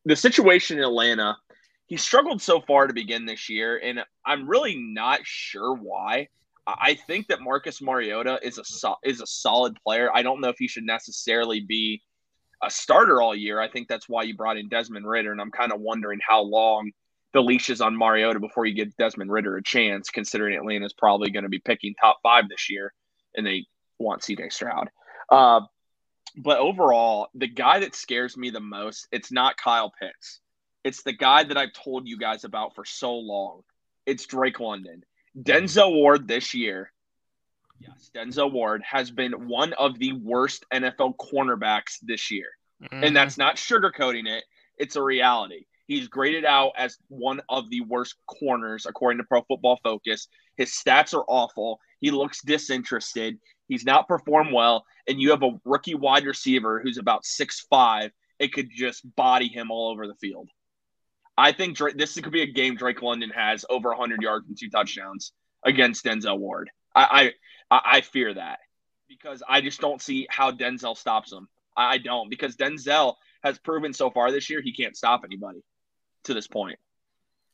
the 0.06 0.16
situation 0.16 0.78
in 0.78 0.84
Atlanta, 0.84 1.38
he 1.86 1.98
struggled 1.98 2.42
so 2.42 2.62
far 2.62 2.88
to 2.88 2.94
begin 2.94 3.26
this 3.26 3.50
year. 3.50 3.80
And 3.82 4.04
I'm 4.26 4.48
really 4.48 4.76
not 4.78 5.22
sure 5.24 5.76
why. 5.76 6.28
I 6.68 6.94
think 7.08 7.28
that 7.28 7.42
Marcus 7.42 7.82
Mariota 7.82 8.40
is 8.44 8.58
a 8.58 8.64
so- 8.64 8.98
is 9.04 9.22
a 9.22 9.28
solid 9.28 9.76
player. 9.84 10.10
I 10.14 10.22
don't 10.22 10.42
know 10.42 10.50
if 10.50 10.58
he 10.60 10.68
should 10.68 10.84
necessarily 10.84 11.62
be 11.62 12.02
a 12.64 12.70
starter 12.70 13.22
all 13.22 13.36
year. 13.36 13.60
I 13.60 13.68
think 13.68 13.88
that's 13.88 14.08
why 14.08 14.24
you 14.24 14.36
brought 14.36 14.58
in 14.58 14.70
Desmond 14.70 15.08
Ridder, 15.08 15.32
and 15.32 15.42
I'm 15.42 15.52
kind 15.52 15.72
of 15.72 15.82
wondering 15.82 16.20
how 16.26 16.44
long 16.44 16.92
the 17.34 17.42
leash 17.42 17.70
is 17.70 17.82
on 17.82 17.98
Mariota 17.98 18.40
before 18.40 18.66
you 18.66 18.74
give 18.74 18.96
Desmond 18.98 19.32
Ridder 19.32 19.58
a 19.58 19.64
chance, 19.64 20.10
considering 20.10 20.58
Atlanta's 20.58 20.94
probably 20.94 21.30
going 21.30 21.44
to 21.44 21.50
be 21.50 21.60
picking 21.60 21.94
top 21.96 22.20
five 22.24 22.50
this 22.50 22.70
year, 22.70 22.94
and 23.36 23.46
they 23.46 23.66
want 24.00 24.22
CJ 24.22 24.52
Stroud. 24.52 24.90
Uh, 25.30 25.62
but 26.38 26.58
overall, 26.58 27.28
the 27.34 27.48
guy 27.48 27.80
that 27.80 27.96
scares 27.96 28.38
me 28.38 28.50
the 28.50 28.60
most, 28.60 29.08
it's 29.12 29.32
not 29.32 29.58
Kyle 29.58 29.92
Pitts. 30.00 30.40
It's 30.84 31.04
the 31.04 31.14
guy 31.14 31.44
that 31.44 31.58
I've 31.58 31.74
told 31.74 32.08
you 32.08 32.18
guys 32.18 32.44
about 32.44 32.76
for 32.76 32.86
so 32.86 33.14
long. 33.14 33.62
It's 34.06 34.26
Drake 34.26 34.60
London. 34.60 35.04
Denzel 35.38 35.94
Ward 35.94 36.28
this 36.28 36.54
year, 36.54 36.92
yes, 37.80 38.10
Denzel 38.14 38.52
Ward 38.52 38.84
has 38.84 39.12
been 39.12 39.48
one 39.48 39.74
of 39.74 39.98
the 40.00 40.14
worst 40.14 40.66
NFL 40.74 41.16
cornerbacks 41.18 41.98
this 42.02 42.32
year. 42.32 42.50
Mm-hmm. 42.84 43.04
And 43.04 43.16
that's 43.16 43.38
not 43.38 43.56
sugarcoating 43.56 44.28
it, 44.28 44.44
it's 44.78 44.96
a 44.96 45.04
reality. 45.04 45.66
He's 45.92 46.08
graded 46.08 46.46
out 46.46 46.72
as 46.78 46.98
one 47.10 47.42
of 47.50 47.70
the 47.70 47.82
worst 47.82 48.16
corners 48.26 48.86
according 48.86 49.18
to 49.18 49.26
Pro 49.26 49.42
Football 49.42 49.78
Focus. 49.84 50.30
His 50.56 50.70
stats 50.70 51.14
are 51.14 51.26
awful. 51.28 51.82
He 52.00 52.12
looks 52.12 52.42
disinterested. 52.42 53.38
He's 53.68 53.84
not 53.84 54.08
performed 54.08 54.54
well. 54.54 54.86
And 55.10 55.22
you 55.22 55.32
have 55.32 55.44
a 55.44 55.60
rookie 55.66 55.96
wide 55.96 56.24
receiver 56.24 56.80
who's 56.80 56.98
about 56.98 57.26
six 57.26 57.66
five. 57.70 58.12
It 58.40 58.54
could 58.54 58.70
just 58.74 59.04
body 59.18 59.50
him 59.50 59.70
all 59.70 59.92
over 59.92 60.08
the 60.08 60.16
field. 60.16 60.48
I 61.38 61.52
think 61.52 61.76
Drake, 61.76 61.98
this 61.98 62.18
could 62.18 62.32
be 62.32 62.44
a 62.44 62.48
game 62.48 62.78
Drake 62.78 63.02
London 63.02 63.32
has 63.32 63.66
over 63.70 63.90
100 63.90 64.22
yards 64.22 64.48
and 64.48 64.58
two 64.58 64.70
touchdowns 64.70 65.34
against 65.66 66.06
Denzel 66.06 66.40
Ward. 66.40 66.70
I 66.96 67.34
I, 67.70 67.82
I 67.98 68.00
fear 68.00 68.34
that 68.34 68.60
because 69.10 69.44
I 69.46 69.60
just 69.60 69.82
don't 69.82 70.02
see 70.02 70.26
how 70.30 70.52
Denzel 70.52 70.96
stops 70.96 71.34
him. 71.34 71.50
I 71.76 71.98
don't 71.98 72.30
because 72.30 72.56
Denzel 72.56 73.16
has 73.44 73.60
proven 73.60 73.92
so 73.92 74.10
far 74.10 74.32
this 74.32 74.50
year 74.50 74.62
he 74.62 74.72
can't 74.72 74.96
stop 74.96 75.24
anybody 75.26 75.62
to 76.24 76.34
this 76.34 76.48
point. 76.48 76.78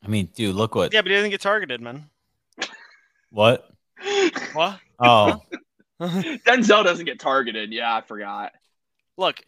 I 0.04 0.08
mean, 0.08 0.28
dude, 0.34 0.54
look 0.54 0.74
what 0.74 0.92
yeah, 0.92 1.02
but 1.02 1.10
he 1.10 1.16
doesn't 1.16 1.30
get 1.30 1.40
targeted, 1.40 1.80
man. 1.80 2.08
what? 3.30 3.70
What? 4.52 4.78
Oh, 5.00 5.40
Denzel 6.00 6.84
doesn't 6.84 7.04
get 7.04 7.18
targeted. 7.18 7.72
Yeah, 7.72 7.94
I 7.94 8.00
forgot. 8.00 8.52
look, 9.16 9.40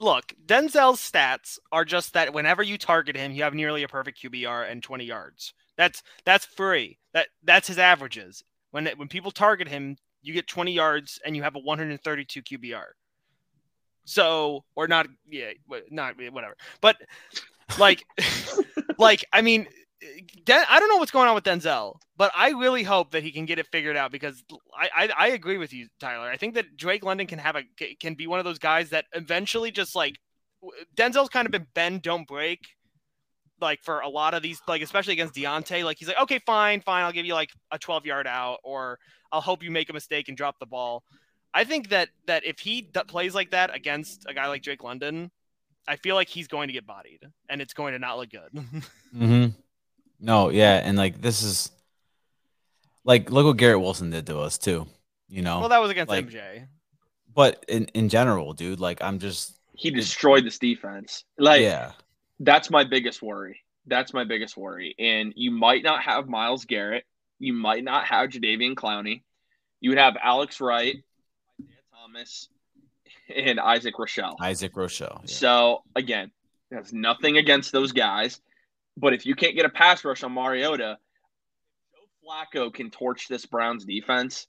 look, 0.00 0.32
Denzel's 0.46 1.00
stats 1.00 1.58
are 1.72 1.84
just 1.84 2.14
that 2.14 2.32
whenever 2.32 2.62
you 2.62 2.78
target 2.78 3.16
him, 3.16 3.32
you 3.32 3.42
have 3.42 3.54
nearly 3.54 3.82
a 3.82 3.88
perfect 3.88 4.22
QBR 4.22 4.70
and 4.70 4.82
20 4.82 5.04
yards. 5.04 5.54
That's 5.76 6.02
that's 6.24 6.46
free. 6.46 6.98
That 7.14 7.28
that's 7.42 7.68
his 7.68 7.78
averages. 7.78 8.44
When 8.70 8.86
when 8.96 9.08
people 9.08 9.30
target 9.30 9.68
him, 9.68 9.96
you 10.22 10.32
get 10.32 10.46
20 10.46 10.72
yards 10.72 11.20
and 11.24 11.36
you 11.36 11.42
have 11.42 11.56
a 11.56 11.60
132 11.60 12.42
QBR. 12.42 12.84
So, 14.04 14.64
or 14.74 14.88
not, 14.88 15.06
yeah, 15.28 15.50
not 15.90 16.14
whatever. 16.16 16.56
But 16.80 16.96
like, 17.78 18.04
like, 18.98 19.24
I 19.32 19.42
mean, 19.42 19.66
Den- 20.44 20.66
I 20.68 20.78
don't 20.78 20.88
know 20.88 20.96
what's 20.96 21.10
going 21.10 21.28
on 21.28 21.34
with 21.34 21.44
Denzel, 21.44 21.96
but 22.16 22.30
I 22.34 22.50
really 22.50 22.82
hope 22.82 23.10
that 23.10 23.22
he 23.22 23.32
can 23.32 23.46
get 23.46 23.58
it 23.58 23.66
figured 23.66 23.96
out 23.96 24.12
because 24.12 24.42
I, 24.74 24.88
I, 24.96 25.08
I 25.18 25.26
agree 25.28 25.58
with 25.58 25.72
you, 25.72 25.88
Tyler. 25.98 26.30
I 26.30 26.36
think 26.36 26.54
that 26.54 26.76
Drake 26.76 27.04
London 27.04 27.26
can 27.26 27.38
have 27.38 27.56
a 27.56 27.62
can 28.00 28.14
be 28.14 28.26
one 28.26 28.38
of 28.38 28.44
those 28.44 28.58
guys 28.58 28.90
that 28.90 29.06
eventually 29.12 29.70
just 29.70 29.96
like 29.96 30.16
Denzel's 30.96 31.28
kind 31.28 31.46
of 31.46 31.52
been 31.52 31.66
bend 31.74 32.02
don't 32.02 32.26
break, 32.26 32.60
like 33.60 33.82
for 33.82 34.00
a 34.00 34.08
lot 34.08 34.34
of 34.34 34.42
these, 34.42 34.60
like 34.68 34.82
especially 34.82 35.14
against 35.14 35.34
Diontae. 35.34 35.84
Like 35.84 35.98
he's 35.98 36.08
like, 36.08 36.20
okay, 36.22 36.38
fine, 36.46 36.80
fine, 36.80 37.04
I'll 37.04 37.12
give 37.12 37.26
you 37.26 37.34
like 37.34 37.50
a 37.72 37.78
12 37.78 38.06
yard 38.06 38.26
out, 38.26 38.58
or 38.62 38.98
I'll 39.32 39.40
hope 39.40 39.62
you 39.62 39.70
make 39.70 39.90
a 39.90 39.92
mistake 39.94 40.28
and 40.28 40.36
drop 40.36 40.58
the 40.60 40.66
ball. 40.66 41.02
I 41.52 41.64
think 41.64 41.88
that 41.88 42.10
that 42.26 42.44
if 42.44 42.60
he 42.60 42.82
d- 42.82 43.00
plays 43.08 43.34
like 43.34 43.50
that 43.50 43.74
against 43.74 44.26
a 44.28 44.34
guy 44.34 44.46
like 44.46 44.62
Drake 44.62 44.84
London, 44.84 45.30
I 45.88 45.96
feel 45.96 46.14
like 46.14 46.28
he's 46.28 46.48
going 46.48 46.68
to 46.68 46.72
get 46.72 46.86
bodied, 46.86 47.26
and 47.48 47.60
it's 47.60 47.72
going 47.72 47.94
to 47.94 47.98
not 47.98 48.18
look 48.18 48.30
good. 48.30 48.50
mm-hmm. 49.16 49.46
No, 50.20 50.50
yeah, 50.50 50.80
and 50.84 50.98
like 50.98 51.20
this 51.20 51.42
is 51.42 51.70
like 53.04 53.30
look 53.30 53.46
what 53.46 53.56
Garrett 53.56 53.80
Wilson 53.80 54.10
did 54.10 54.26
to 54.26 54.38
us 54.38 54.58
too. 54.58 54.86
You 55.28 55.42
know, 55.42 55.60
well, 55.60 55.68
that 55.70 55.80
was 55.80 55.90
against 55.90 56.10
like, 56.10 56.26
MJ. 56.26 56.66
But 57.34 57.64
in 57.68 57.86
in 57.94 58.08
general, 58.08 58.52
dude, 58.52 58.80
like 58.80 59.02
I'm 59.02 59.18
just 59.18 59.58
he 59.74 59.90
destroyed 59.90 60.44
this 60.44 60.58
defense. 60.58 61.24
Like, 61.38 61.62
yeah, 61.62 61.92
that's 62.40 62.70
my 62.70 62.84
biggest 62.84 63.22
worry. 63.22 63.60
That's 63.86 64.12
my 64.12 64.24
biggest 64.24 64.56
worry. 64.56 64.94
And 64.98 65.32
you 65.36 65.50
might 65.50 65.82
not 65.82 66.02
have 66.02 66.28
Myles 66.28 66.64
Garrett. 66.64 67.04
You 67.38 67.52
might 67.52 67.84
not 67.84 68.04
have 68.06 68.30
Jadeveon 68.30 68.74
Clowney. 68.74 69.22
You 69.80 69.90
would 69.90 69.98
have 69.98 70.16
Alex 70.22 70.60
Wright, 70.60 70.96
Isaiah 71.60 71.76
Thomas, 71.94 72.48
and 73.34 73.60
Isaac 73.60 73.94
Rochell. 73.96 74.36
Isaac 74.40 74.74
Rochell. 74.74 75.20
Yeah. 75.22 75.26
So 75.26 75.82
again, 75.94 76.30
there's 76.70 76.92
nothing 76.92 77.36
against 77.36 77.72
those 77.72 77.92
guys. 77.92 78.40
But 78.96 79.14
if 79.14 79.26
you 79.26 79.34
can't 79.34 79.54
get 79.54 79.64
a 79.64 79.70
pass 79.70 80.04
rush 80.04 80.22
on 80.22 80.32
Mariota, 80.32 80.98
Joe 81.92 82.28
Flacco 82.28 82.72
can 82.72 82.90
torch 82.90 83.28
this 83.28 83.46
Browns 83.46 83.84
defense. 83.84 84.46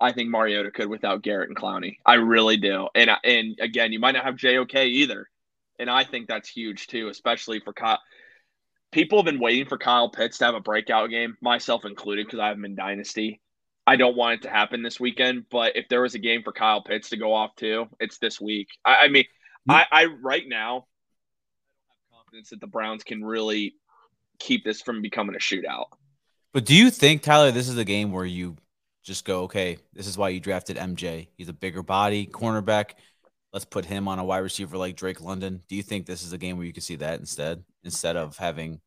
I 0.00 0.12
think 0.12 0.30
Mariota 0.30 0.70
could 0.70 0.88
without 0.88 1.22
Garrett 1.22 1.48
and 1.48 1.56
Clowney. 1.56 1.96
I 2.04 2.14
really 2.14 2.58
do. 2.58 2.88
And 2.94 3.10
and 3.24 3.58
again, 3.60 3.92
you 3.92 3.98
might 3.98 4.12
not 4.12 4.24
have 4.24 4.36
JOK 4.36 4.74
either. 4.74 5.28
And 5.78 5.90
I 5.90 6.04
think 6.04 6.28
that's 6.28 6.48
huge 6.48 6.86
too, 6.86 7.08
especially 7.08 7.60
for 7.60 7.72
Kyle. 7.72 8.00
People 8.92 9.18
have 9.18 9.26
been 9.26 9.40
waiting 9.40 9.66
for 9.66 9.78
Kyle 9.78 10.08
Pitts 10.08 10.38
to 10.38 10.46
have 10.46 10.54
a 10.54 10.60
breakout 10.60 11.10
game, 11.10 11.36
myself 11.40 11.84
included, 11.84 12.26
because 12.26 12.38
I 12.38 12.48
have 12.48 12.56
him 12.56 12.64
in 12.64 12.76
Dynasty. 12.76 13.40
I 13.86 13.96
don't 13.96 14.16
want 14.16 14.40
it 14.40 14.42
to 14.42 14.50
happen 14.50 14.82
this 14.82 14.98
weekend, 14.98 15.44
but 15.50 15.76
if 15.76 15.88
there 15.88 16.02
was 16.02 16.14
a 16.14 16.18
game 16.18 16.42
for 16.42 16.52
Kyle 16.52 16.82
Pitts 16.82 17.10
to 17.10 17.16
go 17.16 17.32
off 17.32 17.54
too, 17.54 17.86
it's 18.00 18.18
this 18.18 18.40
week. 18.40 18.68
I, 18.84 18.96
I 19.04 19.08
mean, 19.08 19.24
mm. 19.68 19.74
I, 19.74 19.86
I 19.90 20.04
right 20.06 20.42
now 20.46 20.86
I 21.88 21.92
have 21.92 22.24
confidence 22.24 22.50
that 22.50 22.60
the 22.60 22.66
Browns 22.66 23.04
can 23.04 23.24
really 23.24 23.74
keep 24.38 24.64
this 24.64 24.82
from 24.82 25.02
becoming 25.02 25.36
a 25.36 25.38
shootout. 25.38 25.86
But 26.52 26.64
do 26.64 26.74
you 26.74 26.90
think, 26.90 27.22
Tyler, 27.22 27.52
this 27.52 27.68
is 27.68 27.78
a 27.78 27.84
game 27.84 28.12
where 28.12 28.24
you 28.24 28.56
just 29.04 29.24
go, 29.24 29.42
okay, 29.42 29.78
this 29.92 30.06
is 30.08 30.18
why 30.18 30.30
you 30.30 30.40
drafted 30.40 30.76
MJ. 30.76 31.28
He's 31.36 31.48
a 31.48 31.52
bigger 31.52 31.82
body 31.82 32.26
cornerback. 32.26 32.92
Let's 33.52 33.64
put 33.64 33.84
him 33.84 34.08
on 34.08 34.18
a 34.18 34.24
wide 34.24 34.38
receiver 34.38 34.76
like 34.76 34.96
Drake 34.96 35.20
London. 35.20 35.62
Do 35.68 35.76
you 35.76 35.82
think 35.82 36.06
this 36.06 36.24
is 36.24 36.32
a 36.32 36.38
game 36.38 36.56
where 36.56 36.66
you 36.66 36.72
can 36.72 36.82
see 36.82 36.96
that 36.96 37.20
instead, 37.20 37.62
instead 37.84 38.16
of 38.16 38.36
having 38.36 38.80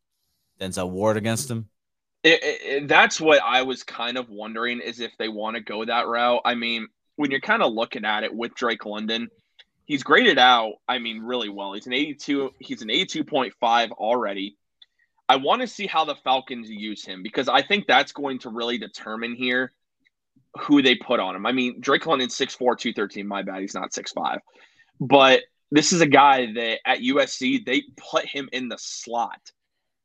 Denzel 0.60 0.90
Ward 0.90 1.16
against 1.16 1.50
him? 1.50 1.68
It, 2.22 2.40
it, 2.42 2.88
that's 2.88 3.20
what 3.20 3.40
I 3.42 3.62
was 3.62 3.82
kind 3.82 4.18
of 4.18 4.28
wondering 4.28 4.80
is 4.80 5.00
if 5.00 5.16
they 5.18 5.28
want 5.28 5.56
to 5.56 5.62
go 5.62 5.84
that 5.84 6.06
route. 6.06 6.42
I 6.44 6.54
mean, 6.54 6.88
when 7.16 7.30
you're 7.30 7.40
kind 7.40 7.62
of 7.62 7.72
looking 7.72 8.04
at 8.04 8.24
it 8.24 8.34
with 8.34 8.54
Drake 8.54 8.84
London, 8.84 9.30
he's 9.86 10.02
graded 10.02 10.38
out, 10.38 10.74
I 10.86 10.98
mean, 10.98 11.22
really 11.22 11.48
well. 11.48 11.72
He's 11.72 11.86
an 11.86 11.92
82, 11.92 12.50
he's 12.58 12.82
an 12.82 12.88
82.5 12.88 13.90
already. 13.92 14.56
I 15.28 15.36
want 15.36 15.62
to 15.62 15.66
see 15.66 15.86
how 15.86 16.04
the 16.04 16.16
Falcons 16.16 16.68
use 16.68 17.04
him 17.04 17.22
because 17.22 17.48
I 17.48 17.62
think 17.62 17.86
that's 17.86 18.12
going 18.12 18.40
to 18.40 18.50
really 18.50 18.78
determine 18.78 19.34
here 19.34 19.72
who 20.58 20.82
they 20.82 20.96
put 20.96 21.20
on 21.20 21.36
him. 21.36 21.46
I 21.46 21.52
mean, 21.52 21.80
Drake 21.80 22.06
London's 22.06 22.36
6'4, 22.36 22.58
213. 22.58 23.26
My 23.26 23.42
bad, 23.42 23.60
he's 23.60 23.74
not 23.74 23.92
6'5. 23.92 24.38
But 25.00 25.42
this 25.70 25.92
is 25.92 26.00
a 26.00 26.06
guy 26.06 26.52
that 26.52 26.78
at 26.84 26.98
USC, 26.98 27.64
they 27.64 27.82
put 27.96 28.26
him 28.26 28.48
in 28.52 28.68
the 28.68 28.78
slot. 28.78 29.52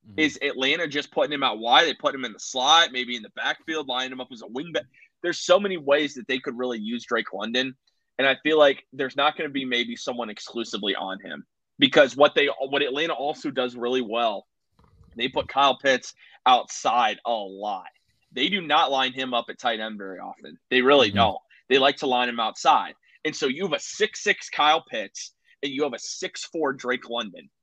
Mm-hmm. 0.07 0.19
Is 0.19 0.39
Atlanta 0.41 0.87
just 0.87 1.11
putting 1.11 1.33
him 1.33 1.43
out 1.43 1.59
wide? 1.59 1.85
They 1.85 1.93
put 1.93 2.13
him 2.15 2.25
in 2.25 2.33
the 2.33 2.39
slot, 2.39 2.89
maybe 2.91 3.15
in 3.15 3.23
the 3.23 3.31
backfield, 3.35 3.87
lining 3.87 4.11
him 4.11 4.21
up 4.21 4.29
as 4.31 4.41
a 4.41 4.45
wingback. 4.45 4.85
There's 5.23 5.39
so 5.39 5.59
many 5.59 5.77
ways 5.77 6.13
that 6.15 6.27
they 6.27 6.39
could 6.39 6.57
really 6.57 6.79
use 6.79 7.05
Drake 7.05 7.33
London. 7.33 7.75
And 8.17 8.27
I 8.27 8.37
feel 8.43 8.59
like 8.59 8.85
there's 8.93 9.17
not 9.17 9.37
going 9.37 9.49
to 9.49 9.53
be 9.53 9.65
maybe 9.65 9.95
someone 9.95 10.29
exclusively 10.29 10.95
on 10.95 11.19
him 11.19 11.45
because 11.79 12.15
what 12.15 12.35
they 12.35 12.47
what 12.69 12.81
Atlanta 12.81 13.13
also 13.13 13.51
does 13.51 13.75
really 13.75 14.01
well, 14.01 14.45
they 15.17 15.27
put 15.27 15.47
Kyle 15.47 15.77
Pitts 15.77 16.13
outside 16.45 17.19
a 17.25 17.31
lot. 17.31 17.87
They 18.31 18.49
do 18.49 18.61
not 18.61 18.91
line 18.91 19.13
him 19.13 19.33
up 19.33 19.45
at 19.49 19.59
tight 19.59 19.79
end 19.79 19.97
very 19.97 20.19
often. 20.19 20.57
They 20.69 20.81
really 20.81 21.09
mm-hmm. 21.09 21.17
don't. 21.17 21.37
They 21.69 21.77
like 21.77 21.97
to 21.97 22.07
line 22.07 22.29
him 22.29 22.39
outside. 22.39 22.93
And 23.23 23.35
so 23.35 23.47
you 23.47 23.63
have 23.63 23.73
a 23.73 23.79
six 23.79 24.23
six 24.23 24.49
Kyle 24.49 24.83
Pitts 24.83 25.33
and 25.63 25.71
you 25.71 25.83
have 25.83 25.93
a 25.93 25.99
six 25.99 26.45
four 26.45 26.73
Drake 26.73 27.09
London 27.09 27.31
on 27.39 27.43
the 27.43 27.43
outside. 27.43 27.54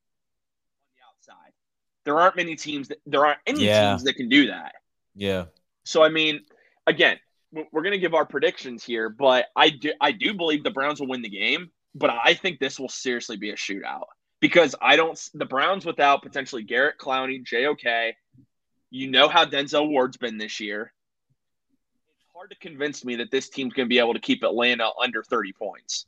There 2.05 2.19
aren't 2.19 2.37
many 2.37 2.57
teams 2.57 2.89
that 2.89 2.99
there 3.07 3.25
aren't 3.25 3.41
any 3.47 3.65
yeah. 3.65 3.91
teams 3.91 4.05
that 4.05 4.15
can 4.15 4.29
do 4.29 4.49
that. 4.49 4.75
Yeah. 5.15 5.47
So 5.85 6.03
I 6.03 6.09
mean, 6.09 6.41
again, 6.87 7.19
we're 7.53 7.83
going 7.83 7.93
to 7.93 7.99
give 7.99 8.15
our 8.15 8.25
predictions 8.25 8.85
here, 8.85 9.09
but 9.09 9.47
I 9.55 9.71
do 9.71 9.93
I 10.01 10.13
do 10.13 10.35
believe 10.35 10.65
the 10.65 10.71
Browns 10.71 11.01
will 11.01 11.09
win 11.09 11.23
the 11.23 11.29
game, 11.29 11.71
but 11.95 12.11
I 12.11 12.35
think 12.35 12.59
this 12.59 12.79
will 12.79 12.89
seriously 12.89 13.37
be 13.37 13.51
a 13.51 13.57
shootout 13.57 14.07
because 14.41 14.75
I 14.81 14.97
don't 14.97 15.19
the 15.35 15.45
Browns 15.45 15.85
without 15.85 16.23
potentially 16.23 16.63
Garrett 16.63 16.99
Clowney, 16.99 17.45
JOK, 17.45 18.15
you 18.91 19.11
know 19.11 19.29
how 19.29 19.45
Denzel 19.45 19.89
Ward's 19.89 20.17
been 20.17 20.39
this 20.39 20.61
year. 20.61 20.93
It's 22.15 22.27
hard 22.35 22.51
to 22.51 22.57
convince 22.57 23.05
me 23.05 23.17
that 23.17 23.31
this 23.31 23.49
team's 23.49 23.73
going 23.73 23.87
to 23.87 23.89
be 23.89 23.99
able 23.99 24.15
to 24.15 24.21
keep 24.21 24.43
Atlanta 24.43 24.91
under 25.03 25.23
30 25.23 25.53
points. 25.53 26.07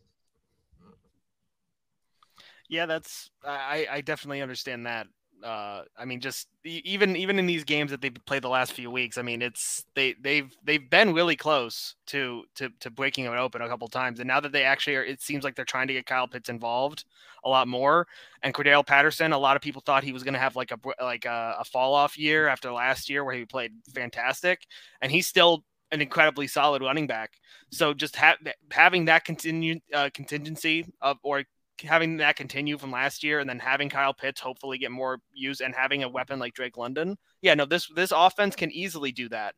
Yeah, 2.68 2.86
that's 2.86 3.30
I 3.44 3.86
I 3.90 4.00
definitely 4.00 4.42
understand 4.42 4.86
that 4.86 5.06
uh, 5.44 5.82
I 5.98 6.04
mean, 6.06 6.20
just 6.20 6.48
even 6.64 7.16
even 7.16 7.38
in 7.38 7.46
these 7.46 7.64
games 7.64 7.90
that 7.90 8.00
they've 8.00 8.16
played 8.24 8.42
the 8.42 8.48
last 8.48 8.72
few 8.72 8.90
weeks, 8.90 9.18
I 9.18 9.22
mean, 9.22 9.42
it's 9.42 9.84
they 9.94 10.14
they've 10.20 10.50
they've 10.64 10.88
been 10.88 11.12
really 11.12 11.36
close 11.36 11.96
to 12.06 12.44
to 12.56 12.70
to 12.80 12.90
breaking 12.90 13.26
it 13.26 13.28
open 13.28 13.60
a 13.60 13.68
couple 13.68 13.86
times, 13.88 14.20
and 14.20 14.26
now 14.26 14.40
that 14.40 14.52
they 14.52 14.64
actually 14.64 14.96
are, 14.96 15.04
it 15.04 15.20
seems 15.20 15.44
like 15.44 15.54
they're 15.54 15.64
trying 15.64 15.88
to 15.88 15.92
get 15.92 16.06
Kyle 16.06 16.26
Pitts 16.26 16.48
involved 16.48 17.04
a 17.44 17.48
lot 17.48 17.68
more. 17.68 18.06
And 18.42 18.54
Cordarrelle 18.54 18.86
Patterson, 18.86 19.32
a 19.32 19.38
lot 19.38 19.56
of 19.56 19.62
people 19.62 19.82
thought 19.84 20.02
he 20.02 20.12
was 20.12 20.22
going 20.22 20.34
to 20.34 20.40
have 20.40 20.56
like 20.56 20.72
a 20.72 20.78
like 21.02 21.26
a, 21.26 21.56
a 21.60 21.64
fall 21.64 21.94
off 21.94 22.18
year 22.18 22.48
after 22.48 22.72
last 22.72 23.10
year 23.10 23.22
where 23.24 23.34
he 23.34 23.44
played 23.44 23.72
fantastic, 23.94 24.66
and 25.02 25.12
he's 25.12 25.26
still 25.26 25.64
an 25.92 26.00
incredibly 26.00 26.46
solid 26.46 26.82
running 26.82 27.06
back. 27.06 27.32
So 27.70 27.94
just 27.94 28.16
ha- 28.16 28.36
having 28.70 29.04
that 29.06 29.24
continue 29.24 29.80
uh, 29.92 30.10
contingency 30.14 30.86
of 31.00 31.18
or 31.22 31.44
having 31.82 32.18
that 32.18 32.36
continue 32.36 32.78
from 32.78 32.90
last 32.90 33.22
year 33.22 33.40
and 33.40 33.48
then 33.48 33.58
having 33.58 33.88
Kyle 33.88 34.14
Pitts 34.14 34.40
hopefully 34.40 34.78
get 34.78 34.90
more 34.90 35.18
use 35.32 35.60
and 35.60 35.74
having 35.74 36.02
a 36.02 36.08
weapon 36.08 36.38
like 36.38 36.54
Drake 36.54 36.76
London. 36.76 37.16
Yeah, 37.42 37.54
no, 37.54 37.64
this 37.64 37.88
this 37.94 38.12
offense 38.14 38.56
can 38.56 38.70
easily 38.70 39.12
do 39.12 39.28
that. 39.30 39.54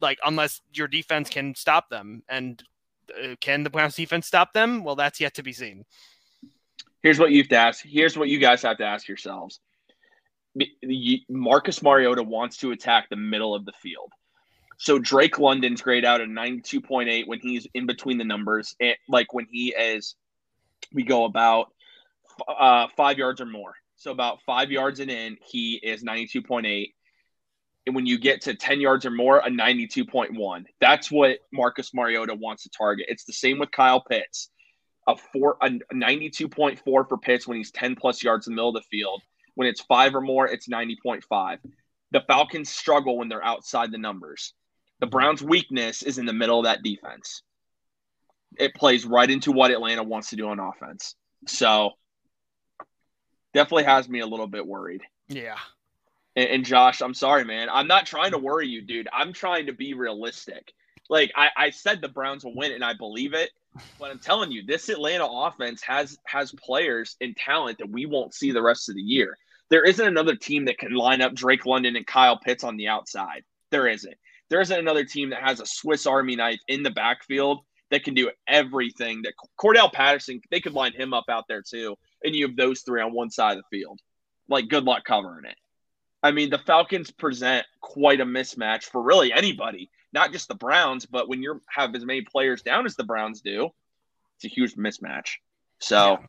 Like 0.00 0.18
unless 0.24 0.60
your 0.72 0.88
defense 0.88 1.30
can 1.30 1.54
stop 1.54 1.88
them 1.88 2.22
and 2.28 2.62
uh, 3.22 3.36
can 3.40 3.62
the 3.62 3.70
Browns 3.70 3.96
defense 3.96 4.26
stop 4.26 4.52
them? 4.52 4.84
Well, 4.84 4.96
that's 4.96 5.20
yet 5.20 5.34
to 5.34 5.42
be 5.42 5.52
seen. 5.52 5.84
Here's 7.02 7.18
what 7.18 7.30
you 7.32 7.42
have 7.42 7.48
to 7.48 7.56
ask. 7.56 7.84
Here's 7.84 8.16
what 8.16 8.28
you 8.28 8.38
guys 8.38 8.62
have 8.62 8.78
to 8.78 8.84
ask 8.84 9.08
yourselves. 9.08 9.60
Marcus 11.28 11.82
Mariota 11.82 12.22
wants 12.22 12.58
to 12.58 12.72
attack 12.72 13.08
the 13.08 13.16
middle 13.16 13.54
of 13.54 13.64
the 13.64 13.72
field. 13.80 14.12
So 14.78 14.98
Drake 14.98 15.38
London's 15.38 15.80
grade 15.80 16.04
out 16.04 16.20
at 16.20 16.28
92.8 16.28 17.26
when 17.26 17.40
he's 17.40 17.66
in 17.74 17.86
between 17.86 18.18
the 18.18 18.24
numbers, 18.24 18.74
and 18.80 18.96
like 19.08 19.32
when 19.32 19.46
he 19.50 19.68
is 19.68 20.16
we 20.92 21.02
go 21.02 21.24
about 21.24 21.72
uh, 22.48 22.88
five 22.96 23.18
yards 23.18 23.40
or 23.40 23.46
more. 23.46 23.74
So 23.96 24.10
about 24.10 24.42
five 24.42 24.70
yards 24.70 25.00
and 25.00 25.10
in, 25.10 25.36
he 25.44 25.74
is 25.82 26.02
92.8. 26.02 26.92
And 27.86 27.94
when 27.96 28.06
you 28.06 28.18
get 28.18 28.42
to 28.42 28.54
10 28.54 28.80
yards 28.80 29.06
or 29.06 29.10
more, 29.10 29.38
a 29.38 29.48
92.1. 29.48 30.64
That's 30.80 31.10
what 31.10 31.38
Marcus 31.52 31.92
Mariota 31.94 32.34
wants 32.34 32.64
to 32.64 32.70
target. 32.70 33.06
It's 33.08 33.24
the 33.24 33.32
same 33.32 33.58
with 33.58 33.70
Kyle 33.70 34.00
Pitts. 34.00 34.50
A 35.08 35.16
four 35.16 35.56
a 35.60 35.68
92.4 35.68 36.78
for 36.84 37.18
Pitts 37.18 37.46
when 37.46 37.56
he's 37.56 37.72
10 37.72 37.96
plus 37.96 38.22
yards 38.22 38.46
in 38.46 38.52
the 38.52 38.56
middle 38.56 38.76
of 38.76 38.82
the 38.82 38.88
field. 38.98 39.20
When 39.56 39.66
it's 39.66 39.80
five 39.80 40.14
or 40.14 40.20
more, 40.20 40.46
it's 40.46 40.68
90.5. 40.68 41.58
The 42.12 42.20
Falcons 42.28 42.70
struggle 42.70 43.18
when 43.18 43.28
they're 43.28 43.44
outside 43.44 43.90
the 43.90 43.98
numbers. 43.98 44.54
The 45.00 45.06
Browns' 45.06 45.42
weakness 45.42 46.04
is 46.04 46.18
in 46.18 46.26
the 46.26 46.32
middle 46.32 46.60
of 46.60 46.64
that 46.64 46.84
defense 46.84 47.42
it 48.58 48.74
plays 48.74 49.04
right 49.04 49.30
into 49.30 49.52
what 49.52 49.70
Atlanta 49.70 50.02
wants 50.02 50.30
to 50.30 50.36
do 50.36 50.48
on 50.48 50.58
offense. 50.58 51.14
So 51.46 51.92
definitely 53.54 53.84
has 53.84 54.08
me 54.08 54.20
a 54.20 54.26
little 54.26 54.46
bit 54.46 54.66
worried. 54.66 55.02
Yeah. 55.28 55.58
And, 56.36 56.48
and, 56.48 56.64
Josh, 56.64 57.02
I'm 57.02 57.14
sorry, 57.14 57.44
man. 57.44 57.68
I'm 57.70 57.86
not 57.86 58.06
trying 58.06 58.32
to 58.32 58.38
worry 58.38 58.68
you, 58.68 58.82
dude. 58.82 59.08
I'm 59.12 59.32
trying 59.32 59.66
to 59.66 59.72
be 59.72 59.94
realistic. 59.94 60.72
Like 61.10 61.32
I, 61.36 61.50
I 61.56 61.70
said 61.70 62.00
the 62.00 62.08
Browns 62.08 62.44
will 62.44 62.54
win 62.54 62.72
and 62.72 62.84
I 62.84 62.94
believe 62.94 63.34
it, 63.34 63.50
But 63.98 64.10
I'm 64.10 64.18
telling 64.18 64.52
you, 64.52 64.62
this 64.64 64.88
Atlanta 64.88 65.26
offense 65.26 65.82
has 65.82 66.18
has 66.26 66.52
players 66.52 67.16
and 67.20 67.36
talent 67.36 67.78
that 67.78 67.90
we 67.90 68.06
won't 68.06 68.34
see 68.34 68.52
the 68.52 68.62
rest 68.62 68.88
of 68.88 68.94
the 68.94 69.02
year. 69.02 69.36
There 69.70 69.84
isn't 69.84 70.06
another 70.06 70.36
team 70.36 70.66
that 70.66 70.78
can 70.78 70.92
line 70.92 71.22
up 71.22 71.34
Drake 71.34 71.64
London 71.64 71.96
and 71.96 72.06
Kyle 72.06 72.38
Pitts 72.38 72.64
on 72.64 72.76
the 72.76 72.88
outside. 72.88 73.44
There 73.70 73.88
isn't. 73.88 74.16
There 74.50 74.60
isn't 74.60 74.78
another 74.78 75.04
team 75.04 75.30
that 75.30 75.42
has 75.42 75.60
a 75.60 75.66
Swiss 75.66 76.06
Army 76.06 76.36
knife 76.36 76.60
in 76.68 76.82
the 76.82 76.90
backfield 76.90 77.60
that 77.92 78.04
can 78.04 78.14
do 78.14 78.30
everything. 78.48 79.22
That 79.22 79.34
Cordarrelle 79.60 79.92
Patterson, 79.92 80.40
they 80.50 80.60
could 80.60 80.72
line 80.72 80.94
him 80.94 81.14
up 81.14 81.26
out 81.28 81.44
there 81.46 81.62
too, 81.62 81.94
and 82.24 82.34
you 82.34 82.48
have 82.48 82.56
those 82.56 82.80
three 82.80 83.00
on 83.00 83.12
one 83.12 83.30
side 83.30 83.56
of 83.56 83.64
the 83.70 83.78
field. 83.78 84.00
Like, 84.48 84.68
good 84.68 84.84
luck 84.84 85.04
covering 85.04 85.44
it. 85.44 85.56
I 86.22 86.32
mean, 86.32 86.50
the 86.50 86.58
Falcons 86.58 87.10
present 87.10 87.66
quite 87.80 88.20
a 88.20 88.24
mismatch 88.24 88.84
for 88.84 89.02
really 89.02 89.32
anybody, 89.32 89.90
not 90.12 90.32
just 90.32 90.48
the 90.48 90.54
Browns, 90.54 91.04
but 91.04 91.28
when 91.28 91.42
you 91.42 91.60
have 91.68 91.94
as 91.94 92.04
many 92.04 92.22
players 92.22 92.62
down 92.62 92.86
as 92.86 92.96
the 92.96 93.04
Browns 93.04 93.40
do, 93.42 93.68
it's 94.36 94.44
a 94.44 94.48
huge 94.48 94.74
mismatch. 94.74 95.34
So, 95.78 96.12
yeah. 96.12 96.26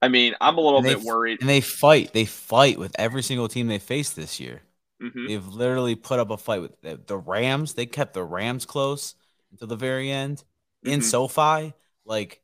I 0.00 0.08
mean, 0.08 0.34
I'm 0.40 0.58
a 0.58 0.60
little 0.60 0.82
bit 0.82 1.00
worried. 1.00 1.40
And 1.40 1.48
they 1.48 1.60
fight. 1.60 2.12
They 2.12 2.24
fight 2.24 2.78
with 2.78 2.94
every 2.98 3.22
single 3.22 3.48
team 3.48 3.66
they 3.66 3.78
face 3.78 4.10
this 4.10 4.40
year. 4.40 4.62
Mm-hmm. 5.02 5.26
They've 5.26 5.46
literally 5.46 5.94
put 5.94 6.20
up 6.20 6.30
a 6.30 6.36
fight 6.36 6.62
with 6.62 6.80
the, 6.80 7.00
the, 7.06 7.18
Rams. 7.18 7.74
They 7.74 7.84
kept 7.84 8.14
the 8.14 8.24
Rams 8.24 8.64
close 8.64 9.14
until 9.50 9.68
the 9.68 9.76
very 9.76 10.10
end 10.10 10.44
mm-hmm. 10.86 10.94
in 10.94 11.02
SoFi. 11.02 11.74
Like, 12.04 12.40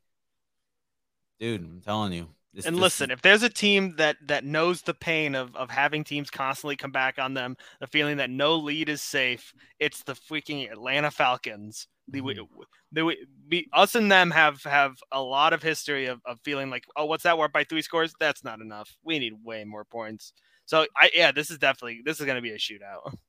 dude, 1.39 1.61
I'm 1.61 1.81
telling 1.81 2.13
you. 2.13 2.27
This, 2.53 2.65
and 2.65 2.75
this 2.75 2.81
listen, 2.81 3.09
is... 3.09 3.15
if 3.15 3.21
there's 3.23 3.43
a 3.43 3.49
team 3.49 3.95
that 3.97 4.17
that 4.27 4.45
knows 4.45 4.81
the 4.81 4.93
pain 4.93 5.33
of 5.33 5.55
of 5.55 5.71
having 5.71 6.03
teams 6.03 6.29
constantly 6.29 6.75
come 6.75 6.91
back 6.91 7.17
on 7.17 7.33
them, 7.33 7.57
the 7.79 7.87
feeling 7.87 8.17
that 8.17 8.29
no 8.29 8.55
lead 8.55 8.89
is 8.89 9.01
safe, 9.01 9.53
it's 9.79 10.03
the 10.03 10.13
freaking 10.13 10.71
Atlanta 10.71 11.09
Falcons. 11.09 11.87
Mm-hmm. 12.11 12.43
The, 12.91 13.15
the, 13.47 13.67
us 13.73 13.95
and 13.95 14.11
them 14.11 14.29
have 14.31 14.61
have 14.63 14.97
a 15.11 15.21
lot 15.21 15.53
of 15.53 15.63
history 15.63 16.07
of, 16.07 16.19
of 16.25 16.37
feeling 16.43 16.69
like, 16.69 16.83
oh, 16.97 17.05
what's 17.05 17.23
that? 17.23 17.37
We're 17.37 17.47
by 17.47 17.63
three 17.63 17.81
scores. 17.81 18.13
That's 18.19 18.43
not 18.43 18.59
enough. 18.59 18.95
We 19.03 19.19
need 19.19 19.33
way 19.41 19.63
more 19.63 19.85
points. 19.85 20.33
So 20.65 20.85
I 20.95 21.09
yeah, 21.13 21.31
this 21.31 21.49
is 21.49 21.57
definitely 21.57 22.01
this 22.05 22.19
is 22.19 22.25
going 22.25 22.35
to 22.35 22.41
be 22.41 22.51
a 22.51 22.57
shootout. 22.57 23.15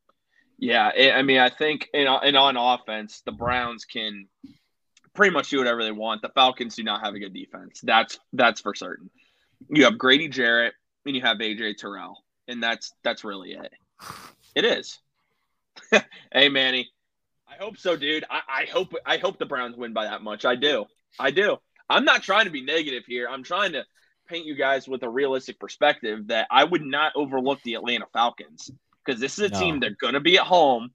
Yeah, 0.56 0.92
I 1.14 1.22
mean, 1.22 1.38
I 1.38 1.50
think 1.50 1.90
in, 1.92 2.06
in 2.22 2.36
on 2.36 2.56
offense, 2.56 3.22
the 3.26 3.32
Browns 3.32 3.84
can 3.84 4.28
pretty 5.14 5.32
much 5.32 5.50
do 5.50 5.58
whatever 5.58 5.82
they 5.82 5.92
want. 5.92 6.22
The 6.22 6.28
Falcons 6.30 6.76
do 6.76 6.82
not 6.82 7.04
have 7.04 7.14
a 7.14 7.18
good 7.18 7.34
defense. 7.34 7.80
That's 7.82 8.18
that's 8.32 8.60
for 8.60 8.74
certain. 8.74 9.10
You 9.68 9.84
have 9.84 9.98
Grady 9.98 10.28
Jarrett 10.28 10.74
and 11.06 11.14
you 11.14 11.22
have 11.22 11.38
AJ 11.38 11.78
Terrell, 11.78 12.24
and 12.48 12.62
that's 12.62 12.92
that's 13.02 13.24
really 13.24 13.52
it. 13.52 13.72
It 14.54 14.64
is. 14.64 14.98
hey 16.32 16.48
Manny, 16.48 16.88
I 17.48 17.62
hope 17.62 17.76
so, 17.76 17.96
dude. 17.96 18.24
I, 18.30 18.40
I 18.48 18.64
hope 18.70 18.94
I 19.06 19.16
hope 19.16 19.38
the 19.38 19.46
Browns 19.46 19.76
win 19.76 19.92
by 19.92 20.04
that 20.04 20.22
much. 20.22 20.44
I 20.44 20.56
do. 20.56 20.86
I 21.18 21.30
do. 21.30 21.56
I'm 21.88 22.04
not 22.04 22.22
trying 22.22 22.46
to 22.46 22.50
be 22.50 22.62
negative 22.62 23.04
here. 23.06 23.28
I'm 23.28 23.42
trying 23.42 23.72
to 23.72 23.84
paint 24.26 24.46
you 24.46 24.54
guys 24.54 24.88
with 24.88 25.02
a 25.02 25.08
realistic 25.08 25.58
perspective 25.60 26.28
that 26.28 26.46
I 26.50 26.64
would 26.64 26.82
not 26.82 27.12
overlook 27.14 27.62
the 27.62 27.74
Atlanta 27.74 28.06
Falcons 28.12 28.70
because 29.04 29.20
this 29.20 29.38
is 29.38 29.50
a 29.50 29.52
no. 29.52 29.60
team 29.60 29.80
they're 29.80 29.96
going 30.00 30.14
to 30.14 30.20
be 30.20 30.38
at 30.38 30.44
home. 30.44 30.90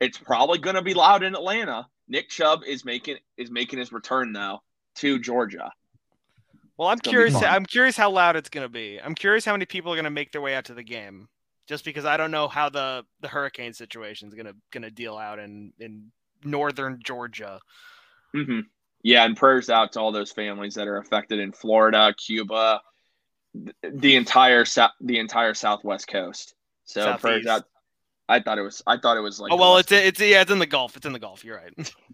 It's 0.00 0.18
probably 0.18 0.58
going 0.58 0.76
to 0.76 0.82
be 0.82 0.94
loud 0.94 1.22
in 1.22 1.34
Atlanta. 1.34 1.86
Nick 2.08 2.28
Chubb 2.28 2.60
is 2.66 2.84
making 2.84 3.16
is 3.36 3.50
making 3.50 3.78
his 3.78 3.92
return 3.92 4.32
now 4.32 4.60
to 4.96 5.18
Georgia. 5.18 5.72
Well, 6.76 6.88
I'm 6.88 6.98
curious. 6.98 7.34
I'm 7.34 7.64
curious 7.64 7.96
how 7.96 8.10
loud 8.10 8.36
it's 8.36 8.50
going 8.50 8.64
to 8.64 8.72
be. 8.72 9.00
I'm 9.02 9.14
curious 9.14 9.44
how 9.44 9.52
many 9.52 9.64
people 9.64 9.92
are 9.92 9.96
going 9.96 10.04
to 10.04 10.10
make 10.10 10.32
their 10.32 10.42
way 10.42 10.54
out 10.54 10.66
to 10.66 10.74
the 10.74 10.82
game, 10.82 11.28
just 11.66 11.84
because 11.84 12.04
I 12.04 12.16
don't 12.16 12.30
know 12.30 12.48
how 12.48 12.68
the 12.68 13.04
the 13.20 13.28
hurricane 13.28 13.72
situation 13.72 14.28
is 14.28 14.34
going 14.34 14.46
to 14.46 14.54
going 14.72 14.82
to 14.82 14.90
deal 14.90 15.16
out 15.16 15.38
in 15.38 15.72
in 15.78 16.10
northern 16.44 17.00
Georgia. 17.02 17.60
Mm-hmm. 18.34 18.60
Yeah, 19.02 19.24
and 19.24 19.36
prayers 19.36 19.70
out 19.70 19.92
to 19.92 20.00
all 20.00 20.12
those 20.12 20.32
families 20.32 20.74
that 20.74 20.88
are 20.88 20.98
affected 20.98 21.38
in 21.38 21.52
Florida, 21.52 22.14
Cuba, 22.14 22.80
the 23.82 24.16
entire 24.16 24.64
the 25.00 25.18
entire 25.18 25.54
Southwest 25.54 26.08
coast. 26.08 26.54
So 26.84 27.00
Southeast. 27.02 27.22
prayers 27.22 27.46
out. 27.46 27.64
I 28.28 28.40
thought 28.40 28.58
it 28.58 28.62
was. 28.62 28.82
I 28.86 28.96
thought 28.96 29.16
it 29.16 29.20
was 29.20 29.40
like. 29.40 29.52
Oh 29.52 29.56
well, 29.56 29.76
it's 29.76 29.92
it's 29.92 30.20
yeah, 30.20 30.42
it's 30.42 30.50
in 30.50 30.58
the 30.58 30.66
Gulf. 30.66 30.96
It's 30.96 31.06
in 31.06 31.12
the 31.12 31.18
Gulf. 31.18 31.44
You're 31.44 31.56
right. 31.56 31.94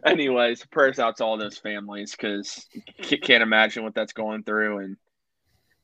Anyways, 0.04 0.64
prayers 0.66 0.98
out 0.98 1.16
to 1.16 1.24
all 1.24 1.36
those 1.36 1.58
families 1.58 2.12
because 2.12 2.66
can't 3.02 3.42
imagine 3.42 3.82
what 3.82 3.94
that's 3.94 4.12
going 4.12 4.44
through, 4.44 4.78
and 4.78 4.96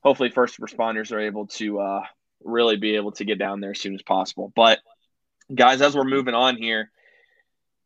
hopefully, 0.01 0.29
first 0.29 0.59
responders 0.59 1.11
are 1.11 1.19
able 1.19 1.47
to 1.47 1.79
uh, 1.79 2.01
really 2.43 2.77
be 2.77 2.95
able 2.95 3.11
to 3.13 3.25
get 3.25 3.39
down 3.39 3.59
there 3.59 3.71
as 3.71 3.79
soon 3.79 3.93
as 3.93 4.01
possible. 4.01 4.51
But 4.55 4.79
guys, 5.53 5.81
as 5.81 5.95
we're 5.95 6.03
moving 6.03 6.33
on 6.33 6.57
here, 6.57 6.91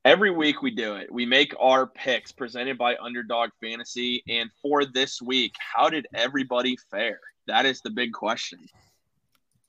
every 0.06 0.32
week 0.32 0.62
we 0.62 0.72
do 0.72 0.96
it. 0.96 1.12
We 1.12 1.26
make 1.26 1.54
our 1.60 1.88
picks 1.88 2.32
presented 2.32 2.78
by 2.78 2.96
Underdog 2.98 3.50
Fantasy. 3.62 4.24
And 4.28 4.50
for 4.62 4.86
this 4.86 5.22
week, 5.22 5.54
how 5.60 5.90
did 5.90 6.08
everybody 6.14 6.78
fare? 6.90 7.20
That 7.48 7.66
is 7.66 7.82
the 7.82 7.90
big 7.90 8.14
question. 8.14 8.60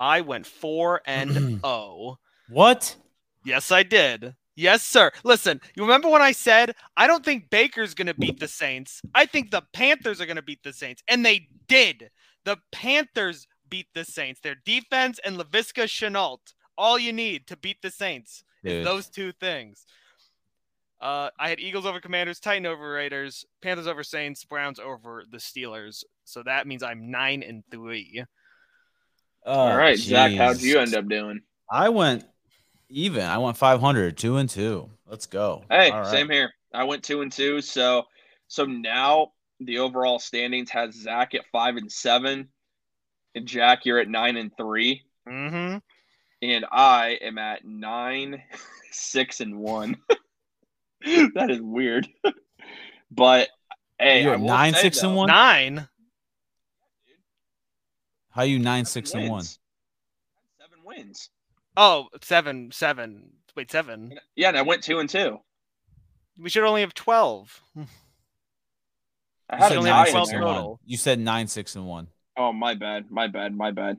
I 0.01 0.21
went 0.21 0.47
4 0.47 1.03
and 1.07 1.33
0. 1.33 2.19
What? 2.51 2.97
Yes, 3.45 3.71
I 3.71 3.83
did. 3.83 4.35
Yes, 4.57 4.83
sir. 4.83 5.13
Listen, 5.23 5.61
you 5.77 5.83
remember 5.83 6.09
when 6.09 6.23
I 6.23 6.33
said 6.33 6.75
I 6.97 7.07
don't 7.07 7.25
think 7.25 7.51
Baker's 7.51 7.95
going 7.95 8.07
to 8.07 8.15
beat 8.15 8.41
the 8.41 8.49
Saints? 8.49 9.03
I 9.15 9.27
think 9.27 9.51
the 9.51 9.63
Panthers 9.73 10.21
are 10.21 10.27
going 10.27 10.37
to 10.37 10.43
beat 10.43 10.63
the 10.63 10.73
Saints. 10.73 11.03
And 11.09 11.25
they 11.25 11.47
did. 11.69 12.11
The 12.45 12.57
Panthers 12.73 13.47
beat 13.69 13.87
the 13.95 14.05
Saints. 14.05 14.41
Their 14.41 14.57
defense 14.65 15.21
and 15.25 15.37
Laviska 15.37 15.85
Shenault. 15.85 16.55
All 16.77 16.99
you 16.99 17.13
need 17.13 17.47
to 17.49 17.57
beat 17.57 17.83
the 17.83 17.91
Saints 17.91 18.43
Dude. 18.65 18.73
is 18.73 18.85
those 18.85 19.09
two 19.09 19.33
things. 19.33 19.85
Uh, 21.01 21.31
I 21.39 21.49
had 21.49 21.61
Eagles 21.61 21.87
over 21.87 22.01
Commanders, 22.01 22.41
Titan 22.41 22.67
over 22.67 22.91
Raiders, 22.91 23.45
Panthers 23.63 23.87
over 23.87 24.03
Saints, 24.03 24.45
Browns 24.45 24.81
over 24.81 25.25
the 25.31 25.39
Steelers. 25.39 26.03
So 26.25 26.43
that 26.43 26.67
means 26.67 26.83
I'm 26.83 27.11
nine 27.11 27.43
and 27.43 27.63
three. 27.71 28.25
Oh, 29.45 29.53
All 29.53 29.77
right, 29.77 29.97
geez. 29.97 30.07
Zach, 30.07 30.33
how'd 30.33 30.61
you 30.61 30.79
end 30.79 30.95
up 30.95 31.09
doing? 31.09 31.41
I 31.71 31.89
went 31.89 32.25
even. 32.89 33.23
I 33.23 33.39
went 33.39 33.57
500, 33.57 34.17
two 34.17 34.37
and 34.37 34.49
two. 34.49 34.91
Let's 35.07 35.27
go. 35.27 35.65
Hey, 35.71 35.91
right. 35.91 36.07
same 36.07 36.29
here. 36.29 36.53
I 36.73 36.85
went 36.85 37.03
two 37.03 37.23
and 37.23 37.33
two. 37.33 37.61
So, 37.61 38.05
so 38.49 38.65
now 38.65 39.33
the 39.61 39.79
overall 39.79 40.19
standings 40.19 40.71
has 40.71 40.95
Zach 40.95 41.35
at 41.35 41.47
five 41.51 41.77
and 41.77 41.91
seven, 41.91 42.49
and 43.35 43.47
Jack, 43.47 43.85
you're 43.85 43.99
at 43.99 44.09
nine 44.09 44.37
and 44.37 44.51
3 44.57 45.03
mm-hmm. 45.29 45.79
and 46.43 46.65
I 46.71 47.19
am 47.21 47.39
at 47.39 47.65
nine, 47.65 48.43
six 48.91 49.41
and 49.41 49.59
one. 49.59 49.97
that 51.05 51.51
is 51.51 51.61
weird. 51.61 52.09
but 53.11 53.49
hey, 53.99 54.25
you're 54.25 54.39
nine, 54.39 54.75
six, 54.75 55.01
though, 55.01 55.09
and 55.09 55.17
one. 55.17 55.29
Nine. 55.29 55.89
How 58.39 58.45
you 58.45 58.61
nine, 58.61 58.85
six, 58.85 59.13
wins. 59.13 59.25
and 59.25 59.33
one? 59.33 59.43
Seven 59.43 60.79
wins. 60.85 61.31
Oh, 61.77 62.07
seven, 62.23 62.71
seven. 62.71 63.31
Wait, 63.57 63.69
seven. 63.69 64.17
Yeah, 64.37 64.51
and 64.51 64.57
I 64.57 64.63
went 64.63 64.85
two 64.85 65.01
and 65.01 65.11
two. 65.11 65.39
We 66.39 66.49
should 66.49 66.63
only 66.63 66.83
have 66.83 66.95
twelve. 66.95 67.61
I 69.51 69.57
had 69.57 69.73
only 69.73 69.91
have 69.91 70.11
twelve 70.11 70.31
total. 70.31 70.79
You 70.85 70.97
said 70.97 71.19
nine, 71.19 71.49
six, 71.49 71.75
and 71.75 71.85
one. 71.85 72.07
Oh, 72.37 72.53
my 72.53 72.75
bad, 72.75 73.11
my 73.11 73.27
bad, 73.27 73.57
my 73.57 73.73
bad. 73.73 73.97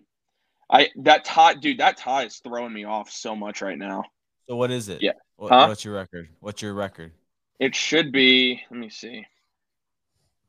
I 0.69 0.87
that 0.99 1.25
tie, 1.25 1.55
dude. 1.55 1.79
That 1.79 1.97
tie 1.97 2.23
is 2.23 2.37
throwing 2.37 2.71
me 2.71 2.85
off 2.85 3.11
so 3.11 3.35
much 3.35 3.61
right 3.61 3.77
now. 3.77 4.05
So 4.47 4.55
what 4.55 4.71
is 4.71 4.87
it? 4.87 5.01
Yeah. 5.01 5.11
What, 5.35 5.51
huh? 5.51 5.65
What's 5.67 5.83
your 5.83 5.95
record? 5.95 6.29
What's 6.39 6.61
your 6.61 6.73
record? 6.75 7.11
It 7.59 7.75
should 7.75 8.13
be. 8.13 8.61
Let 8.71 8.79
me 8.79 8.89
see. 8.89 9.25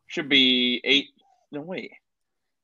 Should 0.06 0.28
be 0.28 0.80
eight. 0.84 1.08
No 1.50 1.62
wait, 1.62 1.90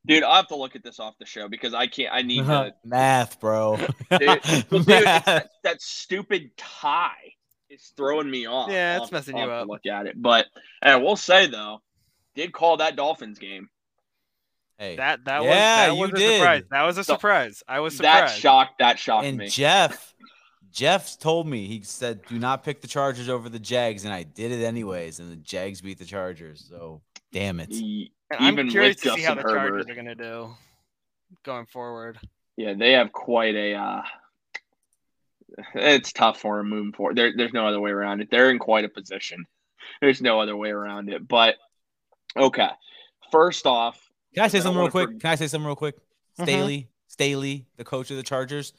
dude. 0.07 0.23
I'll 0.23 0.37
have 0.37 0.49
to 0.49 0.57
look 0.57 0.77
at 0.77 0.83
this 0.83 0.99
off 1.01 1.15
the 1.19 1.27
show 1.27 1.49
because 1.49 1.75
I 1.75 1.87
can't. 1.87 2.13
I 2.13 2.23
need 2.23 2.41
uh-huh. 2.41 2.65
to 2.65 2.75
math, 2.85 3.41
bro. 3.41 3.77
dude, 3.77 4.43
dude 4.71 4.85
that, 4.87 5.51
that, 5.65 5.83
stupid 5.83 6.51
tie 6.57 7.33
is 7.69 7.93
throwing 7.97 8.31
me 8.31 8.47
off. 8.47 8.71
Yeah, 8.71 9.03
it's 9.03 9.13
messing 9.13 9.37
you 9.37 9.45
up. 9.45 9.69
Look 9.69 9.87
at 9.87 10.07
it, 10.07 10.21
but 10.21 10.47
and 10.83 11.03
we'll 11.03 11.17
say 11.17 11.47
though, 11.47 11.83
did 12.35 12.53
call 12.53 12.79
that 12.79 12.97
Dolphins 12.97 13.39
game. 13.39 13.69
Hey, 14.79 14.97
that 14.97 15.25
that 15.25 15.43
yeah, 15.43 15.91
was 15.91 15.99
that 15.99 16.01
was 16.01 16.11
a 16.11 16.15
did. 16.15 16.39
surprise. 16.39 16.63
That 16.71 16.83
was 16.83 16.99
a 16.99 17.05
surprise. 17.05 17.63
I 17.67 17.81
was 17.81 17.97
surprised. 17.97 18.35
That 18.35 18.39
shocked. 18.39 18.79
That 18.79 18.99
shocked 18.99 19.27
and 19.27 19.39
me. 19.39 19.49
Jeff 19.49 20.15
Jeff 20.77 21.19
told 21.19 21.47
me 21.49 21.67
he 21.67 21.81
said, 21.83 22.21
"Do 22.27 22.39
not 22.39 22.63
pick 22.63 22.83
the 22.83 22.87
Chargers 22.87 23.31
over 23.31 23.49
the 23.49 23.59
Jags," 23.59 24.05
and 24.05 24.13
I 24.13 24.25
did 24.25 24.53
it 24.53 24.63
anyways, 24.63 25.21
and 25.21 25.33
the 25.33 25.37
Jags 25.37 25.81
beat 25.81 25.99
the 25.99 26.05
Chargers. 26.05 26.67
So 26.69 27.01
damn 27.33 27.61
it! 27.61 27.73
I'm 28.31 28.69
curious 28.69 28.97
to 28.97 29.13
see 29.13 29.23
how 29.23 29.35
the 29.35 29.43
Herbert, 29.43 29.55
Chargers 29.55 29.87
are 29.89 29.95
going 29.95 30.07
to 30.07 30.15
do 30.15 30.55
going 31.45 31.67
forward. 31.67 32.19
Yeah, 32.57 32.75
they 32.75 32.93
have 32.93 33.13
quite 33.13 33.55
a. 33.55 33.75
Uh, 33.75 34.03
it's 35.75 36.13
tough 36.13 36.41
for 36.41 36.59
them 36.59 36.69
moving 36.69 36.93
forward. 36.93 37.17
There, 37.17 37.33
there's 37.37 37.53
no 37.53 37.67
other 37.67 37.81
way 37.81 37.91
around 37.91 38.21
it. 38.21 38.31
They're 38.31 38.51
in 38.51 38.59
quite 38.59 38.85
a 38.85 38.89
position. 38.89 39.47
There's 40.01 40.21
no 40.21 40.41
other 40.41 40.57
way 40.57 40.71
around 40.71 41.09
it. 41.09 41.27
But 41.27 41.57
okay, 42.37 42.71
first 43.31 43.67
off, 43.67 44.01
can 44.35 44.45
I 44.45 44.49
say 44.49 44.61
something 44.61 44.81
real 44.81 44.91
quick? 44.91 45.11
For... 45.11 45.19
Can 45.19 45.31
I 45.31 45.35
say 45.37 45.47
something 45.47 45.67
real 45.67 45.77
quick? 45.77 45.97
Mm-hmm. 45.97 46.43
Staley, 46.45 46.89
Staley, 47.09 47.67
the 47.77 47.85
coach 47.85 48.11
of 48.11 48.17
the 48.17 48.23
Chargers. 48.23 48.73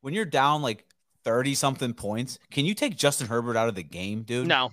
When 0.00 0.12
you're 0.12 0.26
down 0.26 0.60
like 0.60 0.84
30 1.24 1.54
something 1.54 1.94
points. 1.94 2.38
Can 2.50 2.64
you 2.64 2.74
take 2.74 2.96
Justin 2.96 3.26
Herbert 3.26 3.56
out 3.56 3.68
of 3.68 3.74
the 3.74 3.82
game, 3.82 4.22
dude? 4.22 4.46
No. 4.46 4.70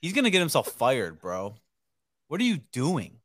He's 0.00 0.12
gonna 0.12 0.30
get 0.30 0.40
himself 0.40 0.68
fired, 0.68 1.20
bro. 1.20 1.54
What 2.28 2.40
are 2.40 2.44
you 2.44 2.58
doing? 2.72 3.18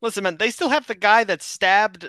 Listen, 0.00 0.24
man, 0.24 0.36
they 0.36 0.50
still 0.50 0.68
have 0.68 0.86
the 0.86 0.94
guy 0.94 1.24
that 1.24 1.42
stabbed 1.42 2.08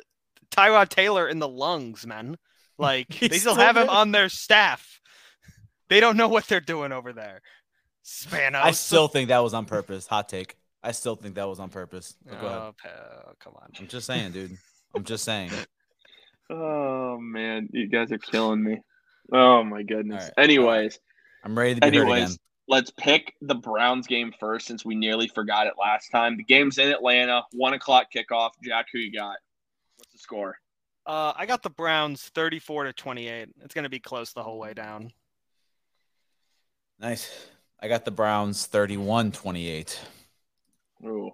Tyrod 0.52 0.90
Taylor 0.90 1.28
in 1.28 1.40
the 1.40 1.48
lungs, 1.48 2.06
man. 2.06 2.38
Like 2.78 3.08
they 3.20 3.28
still 3.28 3.54
still 3.54 3.56
have 3.56 3.78
him 3.78 3.90
on 3.90 4.12
their 4.12 4.30
staff. 4.30 5.00
They 5.90 6.00
don't 6.00 6.18
know 6.18 6.28
what 6.28 6.46
they're 6.48 6.60
doing 6.60 6.92
over 6.92 7.14
there. 7.14 7.42
Spanos. 8.04 8.56
I 8.56 8.72
still 8.72 9.08
think 9.08 9.30
that 9.30 9.40
was 9.40 9.54
on 9.54 9.66
purpose. 9.66 10.08
Hot 10.08 10.28
take. 10.28 10.56
I 10.82 10.92
still 10.92 11.16
think 11.16 11.36
that 11.36 11.48
was 11.48 11.60
on 11.60 11.70
purpose. 11.70 12.16
But 12.26 12.42
go 12.42 12.48
ahead. 12.48 12.60
Oh, 12.60 13.32
come 13.40 13.54
on. 13.56 13.70
I'm 13.80 13.88
just 13.88 14.06
saying, 14.06 14.32
dude. 14.32 14.58
I'm 14.96 15.04
just 15.04 15.24
saying. 15.24 15.52
Oh 16.50 17.18
man, 17.20 17.70
you 17.72 17.88
guys 17.88 18.12
are 18.12 18.18
killing 18.18 18.62
me. 18.64 18.78
Oh 19.32 19.64
my 19.64 19.82
goodness. 19.82 20.24
All 20.24 20.30
right. 20.38 20.44
Anyways, 20.44 21.00
I'm 21.44 21.58
ready 21.58 21.76
to 21.76 21.80
be 21.80 21.86
heard 21.88 22.04
again. 22.04 22.12
anyways, 22.12 22.38
let's 22.68 22.92
pick 22.92 23.34
the 23.42 23.56
Browns 23.56 24.08
game 24.08 24.34
first 24.40 24.68
since 24.68 24.86
we 24.86 24.96
nearly 24.96 25.28
forgot 25.28 25.68
it 25.68 25.74
last 25.80 26.10
time. 26.10 26.38
The 26.38 26.44
game's 26.44 26.78
in 26.78 26.90
Atlanta, 26.90 27.44
one 27.52 27.74
o'clock 27.74 28.08
kickoff. 28.14 28.52
Jack, 28.64 28.88
who 28.92 29.00
you 29.00 29.12
got? 29.12 29.38
What's 29.98 30.12
the 30.12 30.20
score? 30.20 30.58
Uh, 31.06 31.34
I 31.36 31.46
got 31.46 31.64
the 31.64 31.70
Browns 31.70 32.32
34 32.34 32.86
to 32.86 32.94
28. 32.94 33.50
It's 33.62 33.74
going 33.74 33.84
to 33.84 33.90
be 33.90 34.00
close 34.00 34.32
the 34.32 34.44
whole 34.44 34.60
way 34.60 34.74
down. 34.74 35.12
Nice. 37.00 37.30
I 37.82 37.90
got 37.90 38.06
the 38.06 38.12
Browns 38.12 38.66
31 38.66 39.34
28. 39.34 40.00
Ooh. 41.06 41.32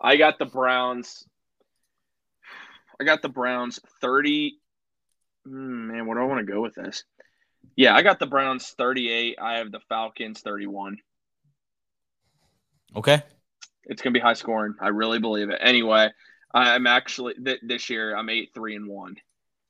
I 0.00 0.16
got 0.16 0.38
the 0.38 0.46
Browns. 0.46 1.24
I 3.00 3.04
got 3.04 3.22
the 3.22 3.28
Browns 3.28 3.78
30. 4.00 4.58
Hmm, 5.46 5.88
man, 5.88 6.06
what 6.06 6.14
do 6.14 6.20
I 6.20 6.24
want 6.24 6.44
to 6.44 6.52
go 6.52 6.60
with 6.60 6.74
this? 6.74 7.04
Yeah, 7.76 7.94
I 7.94 8.02
got 8.02 8.18
the 8.18 8.26
Browns 8.26 8.70
38. 8.76 9.38
I 9.40 9.58
have 9.58 9.72
the 9.72 9.80
Falcons 9.88 10.40
31. 10.40 10.98
Okay. 12.96 13.22
It's 13.84 14.02
going 14.02 14.12
to 14.12 14.18
be 14.18 14.22
high 14.22 14.34
scoring. 14.34 14.74
I 14.80 14.88
really 14.88 15.18
believe 15.18 15.50
it. 15.50 15.58
Anyway, 15.60 16.10
I'm 16.54 16.86
actually 16.86 17.34
th- 17.34 17.60
this 17.62 17.88
year 17.90 18.16
I'm 18.16 18.28
8 18.28 18.50
3 18.54 18.76
and 18.76 18.88
1. 18.88 19.16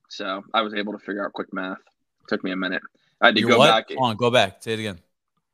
So, 0.09 0.43
I 0.53 0.61
was 0.63 0.75
able 0.75 0.93
to 0.93 0.99
figure 0.99 1.25
out 1.25 1.33
quick 1.33 1.53
math. 1.55 1.79
took 2.29 2.45
me 2.45 2.51
a 2.51 2.57
minute. 2.57 2.83
I 3.21 3.27
had 3.27 3.37
to 3.37 3.41
You 3.41 3.49
go 3.49 3.59
what? 3.59 3.69
back 3.69 3.89
Come 3.89 3.99
on, 3.99 4.17
go 4.17 4.31
back. 4.31 4.63
Say 4.63 4.75
it 4.75 4.81
again. 4.81 4.99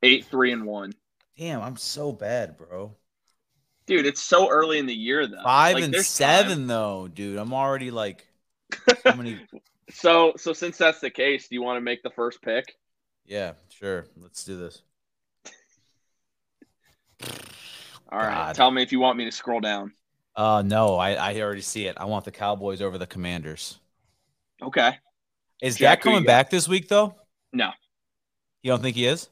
8 0.03 0.25
3 0.25 0.53
and 0.53 0.67
1. 0.67 0.93
Damn, 1.37 1.61
I'm 1.61 1.77
so 1.77 2.11
bad, 2.11 2.57
bro. 2.57 2.97
Dude, 3.87 4.07
it's 4.07 4.23
so 4.23 4.51
early 4.51 4.79
in 4.79 4.87
the 4.87 4.95
year 4.95 5.27
though. 5.27 5.43
5 5.45 5.75
like, 5.75 5.85
and 5.85 5.95
7 5.95 6.49
time. 6.51 6.67
though, 6.67 7.09
dude. 7.09 7.39
I'm 7.39 7.55
already 7.55 7.91
like 7.91 8.27
how 9.05 9.15
many 9.15 9.39
So, 9.91 10.35
so 10.37 10.53
since 10.53 10.77
that's 10.77 11.01
the 11.01 11.11
case, 11.11 11.49
do 11.49 11.55
you 11.55 11.63
want 11.63 11.77
to 11.77 11.81
make 11.81 12.03
the 12.03 12.11
first 12.11 12.43
pick? 12.43 12.77
Yeah, 13.25 13.53
sure. 13.71 14.07
Let's 14.17 14.45
do 14.45 14.59
this. 14.59 14.83
All 18.11 18.19
right. 18.19 18.35
God. 18.35 18.55
Tell 18.55 18.71
me 18.71 18.83
if 18.83 18.93
you 18.93 19.01
want 19.01 19.19
me 19.19 19.25
to 19.25 19.33
scroll 19.33 19.61
down. 19.61 19.93
Uh 20.35 20.63
no, 20.65 20.97
I, 20.97 21.15
I 21.15 21.41
already 21.41 21.63
see 21.63 21.87
it. 21.87 21.97
I 21.99 22.05
want 22.05 22.25
the 22.25 22.31
Cowboys 22.31 22.81
over 22.81 22.97
the 22.97 23.07
Commanders. 23.07 23.79
Okay. 24.63 24.97
Is 25.61 25.77
Jack, 25.77 25.99
Dak 25.99 26.03
coming 26.05 26.25
back 26.25 26.49
this 26.49 26.69
week 26.69 26.89
though? 26.89 27.15
No. 27.53 27.71
You 28.63 28.71
don't 28.71 28.81
think 28.81 28.97
he 28.97 29.07
is? 29.07 29.29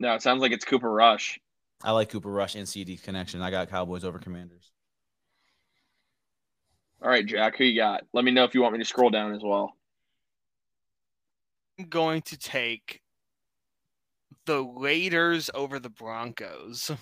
No, 0.00 0.14
it 0.14 0.22
sounds 0.22 0.42
like 0.42 0.52
it's 0.52 0.64
Cooper 0.64 0.90
Rush. 0.90 1.38
I 1.84 1.92
like 1.92 2.10
Cooper 2.10 2.30
Rush 2.30 2.54
and 2.54 2.66
CeeDee 2.66 3.02
connection. 3.02 3.40
I 3.40 3.50
got 3.50 3.70
Cowboys 3.70 4.04
over 4.04 4.18
Commanders. 4.18 4.70
All 7.00 7.08
right, 7.08 7.24
Jack, 7.24 7.56
who 7.56 7.64
you 7.64 7.76
got? 7.76 8.02
Let 8.12 8.24
me 8.24 8.30
know 8.30 8.44
if 8.44 8.54
you 8.54 8.62
want 8.62 8.72
me 8.72 8.78
to 8.78 8.84
scroll 8.84 9.10
down 9.10 9.34
as 9.34 9.42
well. 9.42 9.74
I'm 11.82 11.88
going 11.88 12.22
to 12.22 12.38
take 12.38 13.00
the 14.46 14.62
Raiders 14.62 15.50
over 15.52 15.80
the 15.80 15.90
Broncos. 15.90 16.92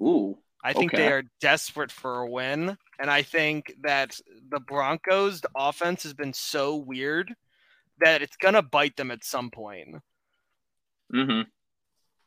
Ooh. 0.00 0.38
I 0.64 0.72
think 0.72 0.90
they 0.90 1.12
are 1.12 1.22
desperate 1.40 1.92
for 1.92 2.20
a 2.20 2.30
win. 2.30 2.76
And 2.98 3.10
I 3.10 3.22
think 3.22 3.74
that 3.82 4.18
the 4.50 4.58
Broncos' 4.58 5.42
offense 5.54 6.02
has 6.02 6.14
been 6.14 6.32
so 6.32 6.74
weird 6.74 7.32
that 8.00 8.22
it's 8.22 8.36
going 8.36 8.54
to 8.54 8.62
bite 8.62 8.96
them 8.96 9.12
at 9.12 9.22
some 9.22 9.50
point. 9.50 9.96
Mm-hmm. 11.14 11.42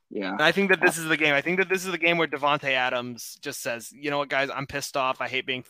Yeah. 0.09 0.31
And 0.31 0.41
I 0.41 0.53
think 0.53 0.69
that 0.69 0.79
this 0.79 0.97
is 0.97 1.09
the 1.09 1.17
game. 1.17 1.33
I 1.33 1.41
think 1.41 1.57
that 1.57 1.67
this 1.67 1.83
is 1.83 1.91
the 1.91 1.97
game 1.97 2.17
where 2.17 2.27
Davante 2.27 2.69
Adams 2.69 3.37
just 3.41 3.61
says, 3.61 3.91
"You 3.91 4.09
know 4.11 4.19
what, 4.19 4.29
guys? 4.29 4.49
I'm 4.53 4.65
pissed 4.65 4.95
off. 4.95 5.19
I 5.19 5.27
hate 5.27 5.45
being, 5.45 5.65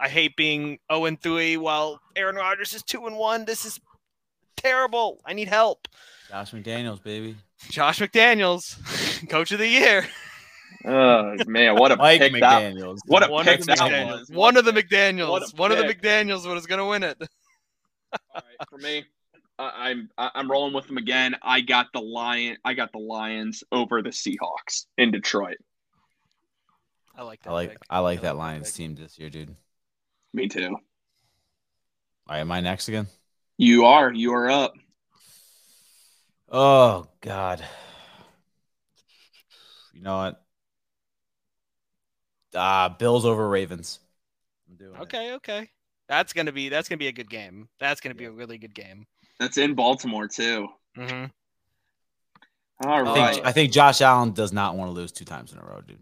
I 0.00 0.08
hate 0.08 0.36
being 0.36 0.78
0 0.90 1.04
and 1.04 1.20
3 1.20 1.58
while 1.58 2.00
Aaron 2.16 2.36
Rodgers 2.36 2.72
is 2.72 2.82
2 2.82 3.06
and 3.06 3.18
1. 3.18 3.44
This 3.44 3.66
is 3.66 3.78
terrible. 4.56 5.20
I 5.24 5.32
need 5.32 5.48
help." 5.48 5.88
Josh 6.30 6.52
McDaniels, 6.52 7.02
baby. 7.02 7.36
Josh 7.70 8.00
McDaniels, 8.00 9.28
Coach 9.28 9.52
of 9.52 9.58
the 9.58 9.68
Year. 9.68 10.06
Oh 10.86 11.36
man, 11.46 11.76
what 11.76 11.92
a 11.92 11.96
Mike 11.96 12.20
pick 12.20 12.32
that. 12.40 12.62
McDaniels. 12.74 12.98
What 13.06 13.26
a 13.26 13.30
One 13.30 13.44
pick 13.44 13.60
of 13.60 13.66
the 13.66 13.74
that 13.74 13.78
McDaniels. 13.90 14.18
was. 14.20 14.30
One 14.30 14.56
of 14.56 14.64
the 14.64 14.72
McDaniels. 14.72 15.56
One 15.58 15.72
of 15.72 15.78
the. 15.78 15.84
McDaniels 15.84 16.52
was 16.52 16.66
going 16.66 16.78
to 16.80 16.84
win 16.84 17.02
it. 17.02 17.16
All 18.12 18.18
right, 18.34 18.68
for 18.68 18.78
me, 18.78 19.04
I, 19.58 19.88
I'm 19.90 20.10
I- 20.18 20.30
I'm 20.34 20.50
rolling 20.50 20.74
with 20.74 20.86
them 20.86 20.98
again. 20.98 21.36
I 21.42 21.60
got 21.62 21.86
the 21.92 22.00
lion. 22.00 22.56
I 22.64 22.74
got 22.74 22.92
the 22.92 22.98
Lions 22.98 23.64
over 23.72 24.02
the 24.02 24.10
Seahawks 24.10 24.86
in 24.98 25.10
Detroit. 25.10 25.56
I 27.16 27.22
like 27.22 27.42
that. 27.42 27.50
I 27.50 27.52
like 27.52 27.68
pick. 27.70 27.78
I 27.88 27.98
like 28.00 28.20
that 28.22 28.32
that 28.34 28.36
Lions 28.36 28.68
pick. 28.70 28.76
team 28.76 28.94
this 28.96 29.18
year, 29.18 29.30
dude. 29.30 29.54
Me 30.32 30.48
too. 30.48 30.68
All 30.68 30.80
right, 32.28 32.40
am 32.40 32.50
I 32.52 32.60
next 32.60 32.88
again? 32.88 33.06
You 33.56 33.84
are. 33.84 34.12
You 34.12 34.34
are 34.34 34.50
up. 34.50 34.74
Oh 36.50 37.06
God. 37.20 37.64
You 39.92 40.02
know 40.02 40.16
what? 40.16 40.42
Ah, 42.54 42.88
Bills 42.98 43.24
over 43.24 43.48
Ravens. 43.48 44.00
I'm 44.68 44.76
doing 44.76 44.94
it. 44.94 45.00
Okay, 45.02 45.34
okay. 45.34 45.68
That's 46.08 46.32
gonna 46.32 46.52
be 46.52 46.68
that's 46.68 46.88
gonna 46.88 46.98
be 46.98 47.08
a 47.08 47.12
good 47.12 47.30
game. 47.30 47.68
That's 47.80 48.00
gonna 48.00 48.14
be 48.14 48.24
a 48.24 48.30
really 48.30 48.58
good 48.58 48.74
game. 48.74 49.06
That's 49.40 49.56
in 49.56 49.74
Baltimore 49.74 50.28
too. 50.28 50.68
Mm-hmm. 50.96 51.26
All 52.86 52.92
I 52.92 53.00
right. 53.00 53.34
think 53.34 53.46
I 53.46 53.52
think 53.52 53.72
Josh 53.72 54.00
Allen 54.00 54.32
does 54.32 54.52
not 54.52 54.76
want 54.76 54.88
to 54.90 54.92
lose 54.92 55.12
two 55.12 55.24
times 55.24 55.52
in 55.52 55.58
a 55.58 55.62
row, 55.62 55.80
dude. 55.80 55.98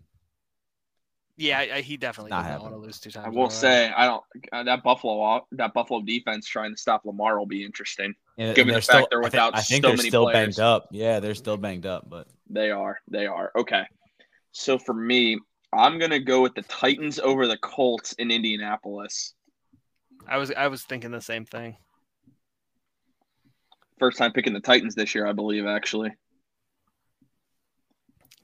Yeah, 1.43 1.59
I, 1.59 1.71
I- 1.77 1.81
he 1.81 1.97
definitely 1.97 2.31
Not 2.31 2.45
does 2.45 2.53
not 2.53 2.63
want 2.63 2.75
to 2.75 2.79
lose 2.79 3.01
two 3.01 3.11
times. 3.11 3.27
I 3.27 3.31
will 3.31 3.45
row. 3.45 3.49
say 3.49 3.91
I 3.91 4.07
don't 4.07 4.23
uh, 4.53 4.63
that 4.63 4.83
Buffalo 4.85 5.45
that 5.53 5.75
Buffalo 5.75 6.01
defense 6.03 6.47
trying 6.47 6.73
to 6.73 6.81
stop 6.81 7.05
Lamar 7.05 7.39
will 7.39 7.47
be 7.47 7.65
interesting. 7.65 8.15
And, 8.39 8.55
Given 8.55 8.75
and 8.75 8.83
the 8.83 8.87
they're 8.87 9.01
fact 9.01 9.09
they're 9.11 9.19
I 9.21 9.23
think- 9.25 9.33
without 9.33 9.57
I 9.57 9.61
think, 9.61 9.83
so 9.83 9.89
they're 9.89 9.97
many 9.97 10.09
still 10.09 10.25
players. 10.31 10.57
banged 10.57 10.61
up. 10.61 10.89
Yeah, 10.93 11.21
they're 11.21 11.35
still 11.35 11.57
banged 11.57 11.85
up, 11.87 12.09
but 12.09 12.29
They 12.49 12.71
are. 12.71 12.99
They 13.11 13.27
are. 13.27 13.51
Okay. 13.57 13.83
So 14.53 14.79
for 14.79 14.95
me, 14.95 15.39
I'm 15.73 15.99
gonna 15.99 16.21
go 16.21 16.43
with 16.43 16.55
the 16.55 16.63
Titans 16.63 17.19
over 17.19 17.47
the 17.49 17.59
Colts 17.59 18.13
in 18.15 18.31
Indianapolis. 18.31 19.35
I 20.29 20.37
was 20.37 20.53
I 20.53 20.69
was 20.69 20.83
thinking 20.85 21.11
the 21.11 21.21
same 21.21 21.45
thing. 21.45 21.77
First 23.99 24.19
time 24.19 24.33
picking 24.33 24.53
the 24.53 24.61
Titans 24.61 24.95
this 24.95 25.15
year, 25.15 25.27
I 25.27 25.33
believe. 25.33 25.67
Actually, 25.67 26.13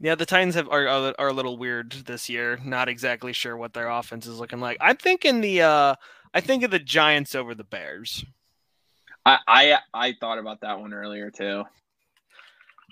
Yeah, 0.00 0.14
the 0.14 0.26
Titans 0.26 0.54
have 0.54 0.68
are, 0.68 0.86
are 0.86 1.14
are 1.18 1.28
a 1.28 1.32
little 1.32 1.56
weird 1.56 1.92
this 1.92 2.28
year. 2.28 2.58
Not 2.64 2.88
exactly 2.88 3.32
sure 3.32 3.56
what 3.56 3.72
their 3.72 3.88
offense 3.88 4.26
is 4.26 4.38
looking 4.38 4.60
like. 4.60 4.78
I'm 4.80 4.96
thinking 4.96 5.40
the 5.40 5.62
uh 5.62 5.94
I 6.32 6.40
think 6.40 6.62
of 6.62 6.70
the 6.70 6.78
Giants 6.78 7.34
over 7.34 7.54
the 7.54 7.64
Bears. 7.64 8.24
I 9.26 9.38
I, 9.46 9.78
I 9.92 10.14
thought 10.20 10.38
about 10.38 10.60
that 10.60 10.78
one 10.78 10.92
earlier 10.92 11.30
too. 11.30 11.64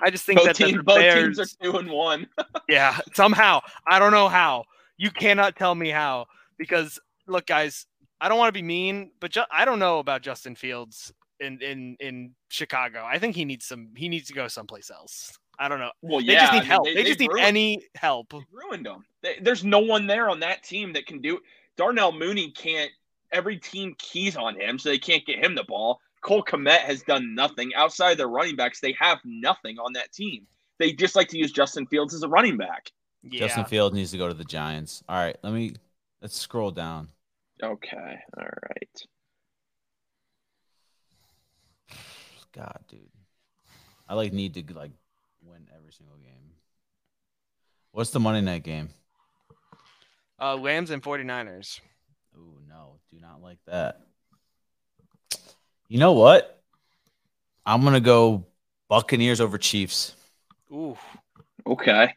I 0.02 0.10
just 0.10 0.26
think 0.26 0.38
Both, 0.38 0.46
that 0.46 0.56
the 0.56 0.64
teams, 0.64 0.82
both 0.82 0.98
Bears 0.98 1.36
teams 1.36 1.40
are 1.40 1.64
two 1.64 1.78
and 1.78 1.90
one. 1.90 2.26
Yeah, 2.68 2.98
somehow. 3.14 3.60
I 3.86 4.00
don't 4.00 4.10
know 4.10 4.28
how. 4.28 4.64
You 4.98 5.10
cannot 5.10 5.56
tell 5.56 5.74
me 5.74 5.90
how 5.90 6.26
because 6.58 6.98
look 7.28 7.46
guys, 7.46 7.86
I 8.20 8.28
don't 8.28 8.38
want 8.38 8.48
to 8.48 8.58
be 8.58 8.62
mean, 8.62 9.12
but 9.20 9.30
ju- 9.30 9.44
I 9.52 9.64
don't 9.64 9.78
know 9.78 10.00
about 10.00 10.22
Justin 10.22 10.56
Fields 10.56 11.12
in 11.38 11.60
in 11.60 11.96
in 12.00 12.34
Chicago. 12.48 13.04
I 13.04 13.18
think 13.18 13.36
he 13.36 13.44
needs 13.44 13.66
some 13.66 13.90
he 13.96 14.08
needs 14.08 14.26
to 14.28 14.34
go 14.34 14.48
someplace 14.48 14.90
else. 14.90 15.38
I 15.58 15.68
don't 15.68 15.78
know. 15.78 15.90
Well, 16.02 16.20
They 16.20 16.32
yeah, 16.32 16.40
just 16.40 16.52
I 16.52 16.54
need 16.56 16.60
mean, 16.60 16.68
help. 16.68 16.84
they- 16.84 16.94
They, 16.94 17.02
just 17.04 17.18
they've 17.18 17.28
need 17.28 17.34
ruined- 17.34 17.46
any 17.46 17.88
help. 17.94 18.28
they've 18.30 18.42
ruined 18.52 18.84
them. 18.86 19.04
They, 19.22 19.38
there's 19.40 19.64
no 19.64 19.78
one 19.80 20.06
there 20.06 20.28
on 20.28 20.40
that 20.40 20.62
team 20.62 20.92
that 20.94 21.06
can 21.06 21.20
do. 21.20 21.38
Darnell 21.76 22.12
Mooney 22.12 22.50
can't. 22.52 22.90
Every 23.32 23.58
team 23.58 23.94
keys 23.98 24.36
on 24.36 24.58
him, 24.58 24.78
so 24.78 24.88
they 24.88 24.98
can't 24.98 25.24
get 25.26 25.42
him 25.44 25.54
the 25.54 25.64
ball. 25.64 26.00
Cole 26.22 26.44
Kmet 26.44 26.80
has 26.80 27.02
done 27.02 27.34
nothing 27.34 27.72
outside 27.74 28.16
their 28.18 28.28
running 28.28 28.54
backs. 28.56 28.80
They 28.80 28.94
have 29.00 29.18
nothing 29.24 29.78
on 29.78 29.92
that 29.94 30.12
team. 30.12 30.46
They 30.78 30.92
just 30.92 31.16
like 31.16 31.28
to 31.28 31.38
use 31.38 31.50
Justin 31.52 31.86
Fields 31.86 32.14
as 32.14 32.22
a 32.22 32.28
running 32.28 32.56
back. 32.56 32.90
Yeah. 33.22 33.40
Justin 33.40 33.64
Fields 33.64 33.94
needs 33.96 34.10
to 34.12 34.18
go 34.18 34.28
to 34.28 34.34
the 34.34 34.44
Giants. 34.44 35.02
All 35.08 35.16
right, 35.16 35.36
let 35.42 35.52
me 35.52 35.74
let's 36.22 36.38
scroll 36.38 36.70
down. 36.70 37.08
Okay, 37.62 38.16
all 38.38 38.44
right. 38.44 39.02
God, 42.52 42.78
dude. 42.88 43.00
I 44.08 44.14
like 44.14 44.32
need 44.32 44.54
to 44.54 44.74
like 44.74 44.92
win 45.46 45.66
every 45.74 45.92
single 45.92 46.16
game. 46.16 46.52
What's 47.92 48.10
the 48.10 48.20
Monday 48.20 48.40
night 48.40 48.62
game? 48.62 48.90
Uh 50.38 50.58
Rams 50.60 50.90
and 50.90 51.02
49ers. 51.02 51.80
Oh 52.36 52.58
no, 52.68 52.98
do 53.10 53.20
not 53.20 53.42
like 53.42 53.58
that. 53.66 54.00
You 55.88 55.98
know 55.98 56.12
what? 56.12 56.62
I'm 57.64 57.82
gonna 57.82 58.00
go 58.00 58.46
Buccaneers 58.88 59.40
over 59.40 59.58
Chiefs. 59.58 60.14
Ooh. 60.72 60.96
Okay. 61.66 62.14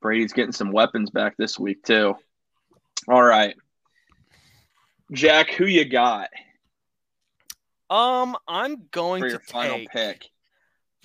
Brady's 0.00 0.32
getting 0.32 0.52
some 0.52 0.72
weapons 0.72 1.10
back 1.10 1.36
this 1.36 1.58
week 1.58 1.82
too. 1.82 2.14
All 3.08 3.22
right, 3.22 3.54
Jack, 5.12 5.50
who 5.50 5.66
you 5.66 5.84
got 5.84 6.28
Um, 7.88 8.36
I'm 8.48 8.88
going 8.90 9.22
for 9.22 9.30
to 9.30 9.38
final 9.38 9.78
take 9.78 9.90
pick? 9.90 10.30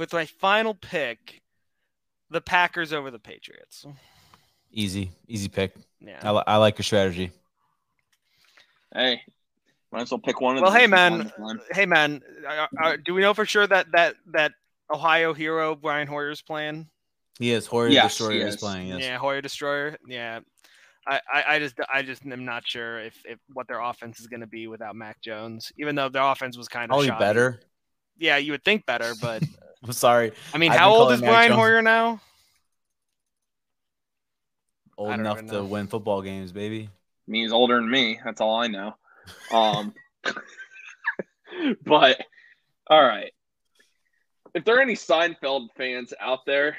With 0.02 0.14
my 0.14 0.26
final 0.26 0.74
pick 0.74 1.44
the 2.32 2.42
Packers 2.42 2.92
over 2.92 3.12
the 3.12 3.20
Patriots. 3.20 3.86
Easy, 4.72 5.12
easy 5.28 5.48
pick. 5.48 5.76
Yeah. 6.00 6.18
I, 6.24 6.54
I 6.54 6.58
like 6.58 6.80
your 6.80 6.84
strategy. 6.84 7.30
Hey, 8.96 9.22
might 9.92 10.02
as 10.02 10.12
well 10.12 10.18
pick 10.18 10.42
one 10.42 10.58
of 10.58 10.64
Well, 10.64 10.72
them. 10.72 10.82
hey 10.82 10.88
man, 10.88 11.32
hey 11.72 11.86
man, 11.86 12.22
uh, 12.48 12.66
uh, 12.82 12.98
do 13.06 13.14
we 13.14 13.22
know 13.22 13.36
for 13.36 13.46
sure 13.46 13.68
that 13.68 13.92
that 13.92 14.16
that 14.34 14.54
Ohio 14.92 15.34
hero 15.36 15.76
Brian 15.76 16.08
Hoyer's 16.08 16.42
playing? 16.42 16.88
He 17.38 17.52
is 17.52 17.68
Hoyer 17.68 17.90
Yes, 17.90 18.18
Destroyer 18.18 18.48
is 18.48 18.56
is. 18.56 18.60
playing. 18.60 18.88
Yes. 18.88 19.02
Yeah, 19.02 19.18
Hoyer 19.20 19.42
Destroyer. 19.42 19.98
Yeah. 20.08 20.40
I, 21.08 21.22
I, 21.32 21.44
I 21.56 21.60
just 21.60 21.76
I 21.94 22.02
just 22.02 22.26
am 22.26 22.44
not 22.44 22.68
sure 22.68 23.00
if, 23.02 23.22
if 23.26 23.38
what 23.54 23.68
their 23.68 23.80
offense 23.82 24.20
is 24.20 24.26
going 24.28 24.42
to 24.42 24.48
be 24.48 24.66
without 24.68 24.96
Mac 24.96 25.22
Jones. 25.22 25.72
Even 25.78 25.94
though 25.96 26.10
their 26.10 26.24
offense 26.24 26.58
was 26.58 26.68
kind 26.68 26.86
of 26.86 26.90
Probably 26.90 27.08
shoddy. 27.08 27.20
better. 27.20 27.60
Yeah, 28.18 28.38
you 28.38 28.52
would 28.52 28.64
think 28.64 28.86
better, 28.88 29.14
but 29.22 29.44
I'm 29.86 29.94
sorry. 29.94 30.32
I 30.54 30.58
mean, 30.58 30.72
I've 30.72 30.80
how 30.80 30.94
old 30.94 31.12
is 31.12 31.22
Mac 31.22 31.30
Brian 31.30 31.50
Jones- 31.50 31.60
Hoyer 31.60 31.82
now? 31.82 32.22
Old 34.98 35.14
enough 35.14 35.44
to 35.48 35.64
win 35.64 35.88
football 35.88 36.22
games, 36.22 36.52
baby. 36.52 36.88
I 36.88 37.32
mean, 37.32 37.44
he's 37.44 37.52
older 37.52 37.76
than 37.76 37.90
me. 37.90 38.20
That's 38.24 38.40
all 38.40 38.56
I 38.56 38.68
know. 38.68 38.96
Um, 39.52 39.94
but 41.84 42.22
all 42.88 43.04
right. 43.04 43.32
If 44.54 44.66
there 44.66 44.78
are 44.78 44.82
any 44.82 44.96
Seinfeld 44.96 45.70
fans 45.76 46.14
out 46.20 46.46
there, 46.46 46.78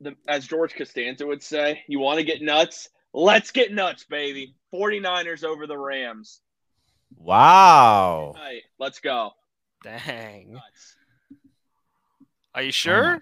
the, 0.00 0.14
as 0.28 0.46
George 0.46 0.74
Costanza 0.74 1.26
would 1.26 1.42
say, 1.42 1.82
you 1.86 1.98
want 1.98 2.18
to 2.18 2.24
get 2.24 2.42
nuts? 2.42 2.90
Let's 3.14 3.52
get 3.52 3.72
nuts, 3.72 4.04
baby. 4.04 4.54
49ers 4.74 5.44
over 5.44 5.66
the 5.66 5.78
Rams. 5.78 6.40
Wow. 7.16 8.34
All 8.36 8.42
right, 8.42 8.62
let's 8.78 8.98
go. 8.98 9.30
Dang. 9.82 10.52
Nuts. 10.52 10.95
Are 12.56 12.62
you 12.62 12.72
sure? 12.72 13.20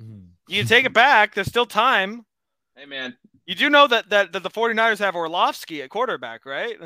Mhm. 0.00 0.28
You 0.48 0.60
can 0.62 0.66
take 0.66 0.84
it 0.86 0.92
back. 0.92 1.34
There's 1.34 1.46
still 1.46 1.66
time. 1.66 2.24
Hey, 2.74 2.86
man. 2.86 3.16
You 3.46 3.54
do 3.54 3.70
know 3.70 3.86
that, 3.86 4.08
that, 4.10 4.32
that 4.32 4.42
the 4.42 4.50
49ers 4.50 4.98
have 4.98 5.14
Orlovsky 5.14 5.82
at 5.82 5.90
quarterback, 5.90 6.44
right? 6.46 6.76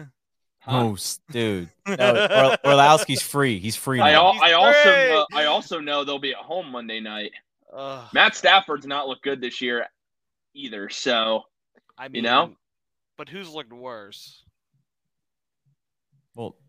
Huh? 0.60 0.82
Oh, 0.84 0.96
dude. 1.30 1.70
No, 1.86 2.58
Or- 2.64 2.70
Orlovsky's 2.70 3.22
free. 3.22 3.58
He's 3.60 3.76
free 3.76 4.00
I, 4.00 4.12
al- 4.12 4.32
He's 4.34 4.42
I 4.42 4.52
also 4.52 4.90
know, 4.90 5.26
I 5.32 5.44
also 5.44 5.78
know 5.80 6.04
they'll 6.04 6.18
be 6.18 6.32
at 6.32 6.36
home 6.38 6.70
Monday 6.70 7.00
night. 7.00 7.30
Ugh, 7.72 8.08
Matt 8.12 8.34
Stafford's 8.34 8.86
not 8.86 9.06
looked 9.08 9.22
good 9.22 9.40
this 9.40 9.60
year 9.62 9.86
either. 10.54 10.88
So 10.90 11.44
I 11.96 12.08
mean, 12.08 12.24
you 12.24 12.30
know? 12.30 12.56
But 13.16 13.28
who's 13.28 13.48
looked 13.48 13.72
worse? 13.72 14.42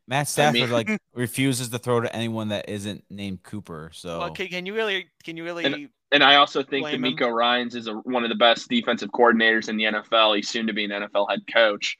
Well, 0.09 0.17
Matt 0.17 0.21
I 0.21 0.23
Stafford 0.23 0.53
mean- 0.53 0.71
like 0.71 1.01
refuses 1.13 1.69
to 1.69 1.79
throw 1.79 2.01
to 2.01 2.15
anyone 2.15 2.49
that 2.49 2.69
isn't 2.69 3.03
named 3.09 3.43
Cooper. 3.43 3.91
So 3.93 4.19
Well, 4.19 4.31
can, 4.31 4.47
can 4.47 4.65
you 4.65 4.73
really 4.73 5.07
can 5.23 5.37
you 5.37 5.43
really 5.43 5.89
And 6.11 6.23
I 6.23 6.35
also 6.35 6.63
think 6.63 6.85
Blame 6.85 7.03
him. 7.03 7.15
DeMeco 7.15 7.31
Ryans 7.31 7.75
is 7.75 7.87
a, 7.87 7.93
one 7.93 8.23
of 8.23 8.29
the 8.29 8.35
best 8.35 8.67
defensive 8.67 9.09
coordinators 9.09 9.69
in 9.69 9.77
the 9.77 9.83
NFL. 9.85 10.35
He's 10.35 10.49
soon 10.49 10.67
to 10.67 10.73
be 10.73 10.85
an 10.85 10.91
NFL 10.91 11.29
head 11.29 11.41
coach. 11.53 11.97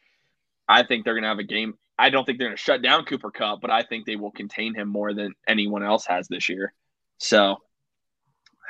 I 0.67 0.83
think 0.83 1.05
they're 1.05 1.13
going 1.13 1.23
to 1.23 1.29
have 1.29 1.39
a 1.39 1.43
game. 1.43 1.75
I 1.97 2.09
don't 2.09 2.25
think 2.25 2.39
they're 2.39 2.47
going 2.47 2.57
to 2.57 2.61
shut 2.61 2.81
down 2.81 3.05
Cooper 3.05 3.29
Kupp, 3.29 3.61
but 3.61 3.69
I 3.69 3.83
think 3.83 4.05
they 4.05 4.15
will 4.15 4.31
contain 4.31 4.73
him 4.73 4.87
more 4.87 5.13
than 5.13 5.33
anyone 5.47 5.83
else 5.83 6.05
has 6.05 6.27
this 6.27 6.47
year. 6.47 6.73
So, 7.17 7.57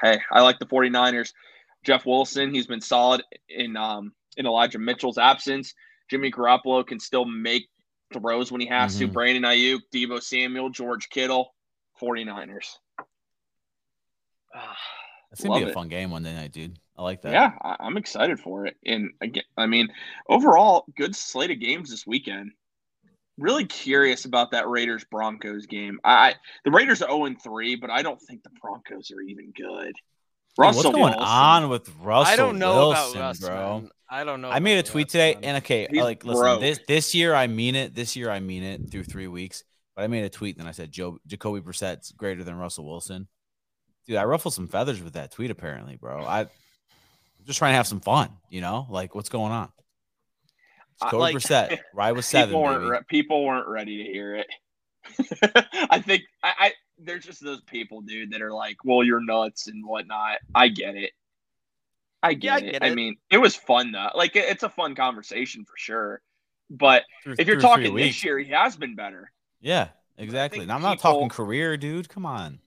hey, 0.01 0.19
I 0.31 0.41
like 0.41 0.59
the 0.59 0.65
49ers. 0.65 1.31
Jeff 1.85 2.05
Wilson, 2.05 2.53
he's 2.53 2.67
been 2.67 2.81
solid 2.81 3.23
in 3.47 3.77
um, 3.77 4.13
in 4.35 4.45
Elijah 4.45 4.79
Mitchell's 4.79 5.17
absence. 5.17 5.73
Jimmy 6.09 6.31
Garoppolo 6.31 6.85
can 6.85 6.99
still 6.99 7.23
make 7.23 7.69
throws 8.13 8.51
when 8.51 8.61
he 8.61 8.67
has 8.67 8.97
to. 8.97 9.07
Mhm. 9.07 9.13
Brandon 9.13 9.43
Aiyuk, 9.43 9.81
Deebo 9.93 10.21
Samuel, 10.21 10.69
George 10.69 11.09
Kittle, 11.09 11.53
49ers. 11.99 12.77
Ah. 14.53 14.77
that's 15.29 15.43
gonna 15.43 15.59
be 15.59 15.65
a 15.65 15.69
it. 15.69 15.73
fun 15.73 15.89
game 15.89 16.09
Monday 16.09 16.33
night, 16.33 16.51
dude. 16.51 16.79
I 16.97 17.03
like 17.03 17.21
that. 17.21 17.31
Yeah, 17.31 17.53
I, 17.61 17.77
I'm 17.79 17.97
excited 17.97 18.39
for 18.39 18.65
it. 18.65 18.77
And 18.85 19.11
again, 19.21 19.43
I 19.55 19.67
mean, 19.67 19.89
overall, 20.27 20.85
good 20.97 21.15
slate 21.15 21.51
of 21.51 21.59
games 21.59 21.89
this 21.89 22.05
weekend. 22.07 22.51
Really 23.37 23.65
curious 23.65 24.25
about 24.25 24.51
that 24.51 24.67
Raiders 24.67 25.05
Broncos 25.05 25.65
game. 25.65 25.99
I 26.03 26.35
the 26.65 26.71
Raiders 26.71 27.01
are 27.01 27.09
0 27.09 27.35
3, 27.41 27.75
but 27.75 27.89
I 27.89 28.01
don't 28.01 28.21
think 28.21 28.43
the 28.43 28.49
Broncos 28.61 29.11
are 29.11 29.21
even 29.21 29.51
good. 29.51 29.93
Dude, 30.67 30.75
what's 30.75 30.83
going 30.83 31.01
Wilson- 31.03 31.19
on 31.21 31.69
with 31.69 31.89
Russell 32.01 32.33
I 32.33 32.35
don't 32.35 32.59
know 32.59 32.89
Wilson, 32.89 33.17
about 33.17 33.27
Russ, 33.27 33.39
bro? 33.39 33.79
man. 33.81 33.89
I 34.11 34.23
don't 34.23 34.41
know. 34.41 34.49
I 34.49 34.59
made 34.59 34.77
a 34.79 34.83
tweet 34.83 35.05
Russ, 35.05 35.11
today, 35.11 35.33
man. 35.35 35.43
and 35.43 35.57
okay, 35.57 35.85
uh, 35.85 35.89
He's 35.91 36.01
like 36.01 36.23
listen, 36.25 36.41
broke. 36.41 36.61
this 36.61 36.79
this 36.87 37.13
year 37.15 37.33
I 37.35 37.47
mean 37.47 37.75
it. 37.75 37.93
This 37.95 38.15
year 38.15 38.29
I 38.31 38.39
mean 38.39 38.63
it 38.63 38.89
through 38.91 39.03
three 39.03 39.27
weeks. 39.27 39.63
But 39.95 40.03
I 40.03 40.07
made 40.07 40.23
a 40.23 40.29
tweet 40.29 40.57
and 40.57 40.67
I 40.67 40.71
said 40.71 40.91
Joe 40.91 41.19
Jacoby 41.27 41.59
Brissett's 41.61 42.11
greater 42.11 42.43
than 42.43 42.55
Russell 42.55 42.85
Wilson. 42.85 43.27
Dude, 44.07 44.15
I 44.17 44.23
ruffled 44.23 44.53
some 44.53 44.67
feathers 44.67 45.01
with 45.03 45.13
that 45.13 45.31
tweet. 45.31 45.51
Apparently, 45.51 45.95
bro. 45.95 46.23
I, 46.23 46.41
I'm 46.41 46.47
just 47.45 47.59
trying 47.59 47.73
to 47.73 47.77
have 47.77 47.87
some 47.87 47.99
fun. 47.99 48.29
You 48.49 48.61
know, 48.61 48.87
like 48.89 49.13
what's 49.13 49.29
going 49.29 49.51
on? 49.51 49.69
I- 51.01 51.05
Jacoby 51.05 51.17
like- 51.21 51.35
Brissett, 51.35 51.77
ride 51.93 52.13
with 52.13 52.25
seven, 52.25 52.49
people 52.49 52.61
weren't 52.63 52.89
re- 52.89 52.99
people 53.07 53.45
weren't 53.45 53.67
ready 53.67 54.03
to 54.03 54.11
hear 54.11 54.35
it. 54.35 54.47
I 55.91 55.99
think 56.01 56.23
I, 56.43 56.53
I 56.59 56.71
there's 56.99 57.25
just 57.25 57.43
those 57.43 57.61
people, 57.61 58.01
dude, 58.01 58.31
that 58.31 58.41
are 58.41 58.53
like, 58.53 58.77
"Well, 58.83 59.03
you're 59.03 59.23
nuts" 59.23 59.67
and 59.67 59.85
whatnot. 59.85 60.39
I 60.53 60.67
get 60.67 60.95
it. 60.95 61.11
I 62.21 62.33
get 62.33 62.43
Yeah, 62.43 62.53
I 62.53 62.57
it. 62.69 62.71
get 62.81 62.83
I 62.83 62.95
mean, 62.95 63.17
it 63.29 63.37
was 63.37 63.55
fun 63.55 63.91
though. 63.91 64.09
Like, 64.15 64.35
it- 64.35 64.45
it's 64.49 64.63
a 64.63 64.69
fun 64.69 64.95
conversation 64.95 65.63
for 65.65 65.77
sure. 65.77 66.21
But 66.69 67.03
Through- 67.23 67.35
if 67.39 67.47
you're 67.47 67.59
talking 67.61 67.95
this 67.95 68.23
year, 68.23 68.37
he 68.39 68.51
has 68.51 68.75
been 68.75 68.95
better. 68.95 69.31
yeah, 69.61 69.89
exactly. 70.17 70.59
think 70.59 70.67
Now, 70.67 70.75
I'm 70.75 70.81
not 70.81 70.99
talking 70.99 71.29
career, 71.29 71.77
dude. 71.77 72.09
Come 72.09 72.25
on. 72.25 72.59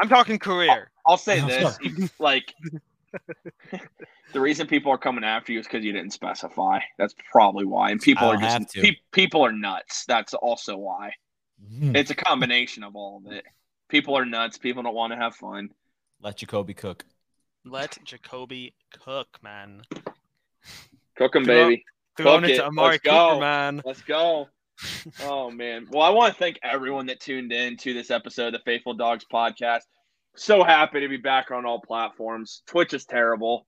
I'm 0.00 0.08
talking 0.08 0.38
career. 0.38 0.90
I'll 1.06 1.16
say 1.16 1.40
I'm 1.40 1.48
this: 1.48 1.78
if- 1.82 2.20
like, 2.20 2.54
the 4.32 4.40
reason 4.40 4.66
people 4.66 4.92
are 4.92 4.98
coming 4.98 5.24
after 5.24 5.52
you 5.52 5.58
is 5.60 5.66
because 5.66 5.84
you 5.84 5.92
didn't 5.92 6.12
specify. 6.12 6.80
That's 6.98 7.14
probably 7.32 7.64
why. 7.64 7.90
And 7.90 8.00
people 8.00 8.26
I 8.26 8.30
are 8.30 8.32
don't 8.34 8.42
have 8.42 8.70
just 8.70 8.74
pe- 8.74 8.96
people 9.12 9.44
are 9.44 9.52
nuts. 9.52 10.04
That's 10.06 10.34
also 10.34 10.76
why. 10.76 11.12
Hmm. 11.66 11.96
It's 11.96 12.10
a 12.10 12.14
combination 12.14 12.82
of 12.84 12.94
all 12.96 13.22
of 13.24 13.32
it. 13.32 13.44
People 13.88 14.16
are 14.16 14.24
nuts. 14.24 14.58
People 14.58 14.82
don't 14.82 14.94
want 14.94 15.12
to 15.12 15.16
have 15.18 15.34
fun. 15.34 15.70
Let 16.20 16.36
Jacoby 16.36 16.74
cook. 16.74 17.04
Let 17.64 17.98
Jacoby 18.04 18.74
cook, 19.04 19.28
man. 19.42 19.82
Cook 21.16 21.32
them, 21.32 21.44
Throw- 21.44 21.68
baby. 21.68 21.84
Throwing 22.16 22.40
Cook 22.42 22.50
it 22.50 22.54
it. 22.54 22.56
to 22.58 22.66
Amari 22.66 22.90
Let's 22.92 23.02
Cooper, 23.04 23.14
go. 23.34 23.40
man. 23.40 23.82
Let's 23.84 24.02
go. 24.02 24.48
oh 25.24 25.50
man. 25.50 25.86
Well, 25.90 26.02
I 26.02 26.10
want 26.10 26.32
to 26.32 26.38
thank 26.38 26.58
everyone 26.62 27.06
that 27.06 27.20
tuned 27.20 27.52
in 27.52 27.76
to 27.78 27.94
this 27.94 28.10
episode 28.10 28.48
of 28.48 28.52
the 28.54 28.58
Faithful 28.64 28.94
Dogs 28.94 29.24
podcast. 29.32 29.82
So 30.36 30.62
happy 30.62 31.00
to 31.00 31.08
be 31.08 31.16
back 31.16 31.50
on 31.50 31.66
all 31.66 31.80
platforms. 31.80 32.62
Twitch 32.66 32.94
is 32.94 33.04
terrible. 33.04 33.66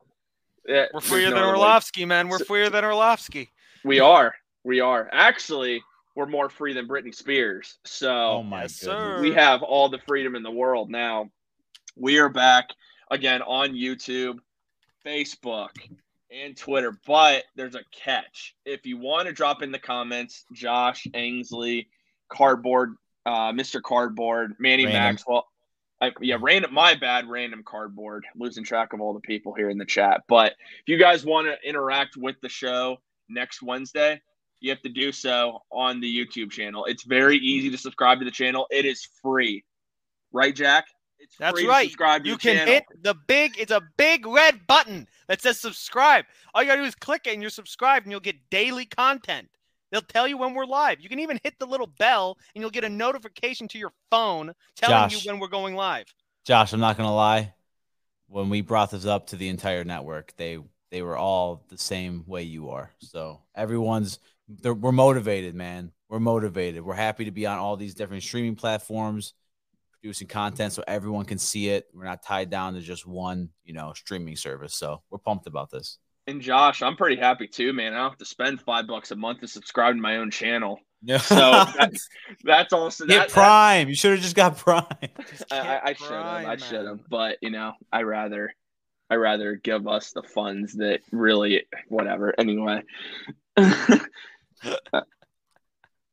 Eh, 0.68 0.72
We're 0.72 1.00
there's 1.00 1.04
freer 1.08 1.24
no 1.30 1.34
than 1.36 1.38
other 1.44 1.52
way- 1.54 1.58
Orlovsky, 1.58 2.04
man. 2.04 2.28
We're 2.28 2.38
So- 2.38 2.44
freer 2.44 2.70
than 2.70 2.84
Orlovsky. 2.84 3.50
We 3.84 3.98
are. 4.00 4.34
We 4.62 4.80
are. 4.80 5.08
Actually, 5.12 5.82
we're 6.16 6.26
more 6.26 6.48
free 6.48 6.72
than 6.72 6.88
Britney 6.88 7.14
Spears. 7.14 7.78
So 7.84 8.10
Oh 8.12 8.42
my 8.42 8.66
sir. 8.66 9.20
we 9.20 9.32
have 9.32 9.62
all 9.62 9.88
the 9.88 10.00
freedom 10.06 10.34
in 10.34 10.42
the 10.42 10.50
world 10.50 10.90
now. 10.90 11.30
We 11.96 12.18
are 12.18 12.28
back 12.28 12.68
again 13.10 13.42
on 13.42 13.70
YouTube, 13.72 14.38
Facebook, 15.04 15.70
and 16.30 16.56
Twitter. 16.56 16.98
But 17.06 17.44
there's 17.56 17.74
a 17.74 17.84
catch. 17.92 18.54
If 18.64 18.86
you 18.86 18.98
want 18.98 19.26
to 19.28 19.32
drop 19.32 19.62
in 19.62 19.72
the 19.72 19.78
comments, 19.78 20.44
Josh 20.52 21.06
Ainsley, 21.14 21.88
Cardboard, 22.28 22.94
uh, 23.26 23.52
Mr. 23.52 23.82
Cardboard, 23.82 24.54
Manny 24.58 24.84
Random. 24.84 25.02
Maxwell. 25.02 25.46
I, 26.02 26.12
yeah, 26.22 26.38
random. 26.40 26.72
My 26.72 26.94
bad, 26.94 27.28
random 27.28 27.62
cardboard. 27.62 28.24
I'm 28.32 28.40
losing 28.40 28.64
track 28.64 28.94
of 28.94 29.02
all 29.02 29.12
the 29.12 29.20
people 29.20 29.52
here 29.52 29.68
in 29.68 29.76
the 29.76 29.84
chat. 29.84 30.22
But 30.28 30.52
if 30.80 30.88
you 30.88 30.96
guys 30.96 31.26
want 31.26 31.46
to 31.46 31.68
interact 31.68 32.16
with 32.16 32.36
the 32.40 32.48
show 32.48 32.96
next 33.28 33.60
Wednesday, 33.62 34.22
you 34.60 34.70
have 34.70 34.82
to 34.82 34.88
do 34.88 35.12
so 35.12 35.62
on 35.70 36.00
the 36.00 36.06
YouTube 36.26 36.50
channel. 36.50 36.84
It's 36.84 37.02
very 37.02 37.36
easy 37.38 37.70
to 37.70 37.78
subscribe 37.78 38.18
to 38.20 38.24
the 38.24 38.30
channel. 38.30 38.66
It 38.70 38.84
is 38.84 39.08
free, 39.22 39.64
right, 40.32 40.54
Jack? 40.54 40.86
It's 41.18 41.36
That's 41.38 41.52
free 41.52 41.64
to 41.64 41.68
right. 41.68 41.84
subscribe 41.84 42.24
to 42.24 42.30
You 42.30 42.36
can 42.36 42.56
channel. 42.56 42.74
hit 42.74 42.84
the 43.02 43.14
big, 43.26 43.58
it's 43.58 43.72
a 43.72 43.82
big 43.96 44.26
red 44.26 44.66
button 44.66 45.06
that 45.28 45.42
says 45.42 45.60
subscribe. 45.60 46.24
All 46.54 46.62
you 46.62 46.68
gotta 46.68 46.80
do 46.82 46.86
is 46.86 46.94
click 46.94 47.26
it 47.26 47.34
and 47.34 47.42
you're 47.42 47.50
subscribed 47.50 48.06
and 48.06 48.10
you'll 48.10 48.20
get 48.20 48.36
daily 48.50 48.86
content. 48.86 49.48
They'll 49.90 50.00
tell 50.02 50.28
you 50.28 50.38
when 50.38 50.54
we're 50.54 50.66
live. 50.66 51.00
You 51.00 51.08
can 51.08 51.18
even 51.18 51.38
hit 51.42 51.54
the 51.58 51.66
little 51.66 51.88
bell 51.98 52.38
and 52.54 52.62
you'll 52.62 52.70
get 52.70 52.84
a 52.84 52.88
notification 52.88 53.68
to 53.68 53.78
your 53.78 53.92
phone 54.10 54.52
telling 54.76 55.10
Josh. 55.10 55.24
you 55.24 55.30
when 55.30 55.40
we're 55.40 55.48
going 55.48 55.74
live. 55.74 56.06
Josh, 56.44 56.72
I'm 56.72 56.80
not 56.80 56.96
gonna 56.96 57.14
lie. 57.14 57.54
When 58.28 58.48
we 58.48 58.60
brought 58.60 58.92
this 58.92 59.04
up 59.06 59.26
to 59.28 59.36
the 59.36 59.48
entire 59.48 59.84
network, 59.84 60.32
they 60.36 60.58
they 60.90 61.02
were 61.02 61.16
all 61.16 61.64
the 61.68 61.78
same 61.78 62.24
way 62.26 62.42
you 62.42 62.70
are. 62.70 62.90
So 62.98 63.40
everyone's 63.54 64.16
they're, 64.18 64.29
we're 64.62 64.92
motivated, 64.92 65.54
man. 65.54 65.92
We're 66.08 66.20
motivated. 66.20 66.82
We're 66.82 66.94
happy 66.94 67.26
to 67.26 67.30
be 67.30 67.46
on 67.46 67.58
all 67.58 67.76
these 67.76 67.94
different 67.94 68.22
streaming 68.22 68.56
platforms, 68.56 69.34
producing 69.92 70.28
content 70.28 70.72
so 70.72 70.82
everyone 70.86 71.24
can 71.24 71.38
see 71.38 71.68
it. 71.68 71.86
We're 71.94 72.04
not 72.04 72.22
tied 72.22 72.50
down 72.50 72.74
to 72.74 72.80
just 72.80 73.06
one, 73.06 73.50
you 73.64 73.74
know, 73.74 73.92
streaming 73.94 74.36
service. 74.36 74.74
So 74.74 75.02
we're 75.10 75.18
pumped 75.18 75.46
about 75.46 75.70
this. 75.70 75.98
And 76.26 76.40
Josh, 76.40 76.82
I'm 76.82 76.96
pretty 76.96 77.16
happy 77.16 77.46
too, 77.46 77.72
man. 77.72 77.92
I 77.92 77.98
don't 77.98 78.10
have 78.10 78.18
to 78.18 78.24
spend 78.24 78.60
five 78.60 78.86
bucks 78.86 79.10
a 79.10 79.16
month 79.16 79.40
to 79.40 79.48
subscribe 79.48 79.94
to 79.94 80.00
my 80.00 80.16
own 80.16 80.30
channel. 80.30 80.80
Yeah. 81.02 81.18
So 81.18 81.34
that's, 81.34 82.08
that's 82.44 82.72
also 82.72 83.06
Get 83.06 83.28
that, 83.28 83.30
Prime. 83.30 83.88
You 83.88 83.94
should 83.94 84.12
have 84.12 84.20
just 84.20 84.36
got 84.36 84.58
Prime. 84.58 84.84
Just 85.30 85.52
I, 85.52 85.58
I, 85.58 85.62
get 85.62 85.82
I 85.84 85.92
should 85.94 86.10
have. 86.10 86.44
I 86.46 86.56
should 86.56 86.86
have. 86.86 87.00
But 87.08 87.38
you 87.40 87.50
know, 87.50 87.72
I 87.92 88.02
rather, 88.02 88.52
I 89.08 89.14
rather 89.14 89.54
give 89.56 89.88
us 89.88 90.12
the 90.12 90.22
funds 90.22 90.74
that 90.74 91.00
really, 91.10 91.64
whatever. 91.88 92.34
Anyway. 92.38 92.82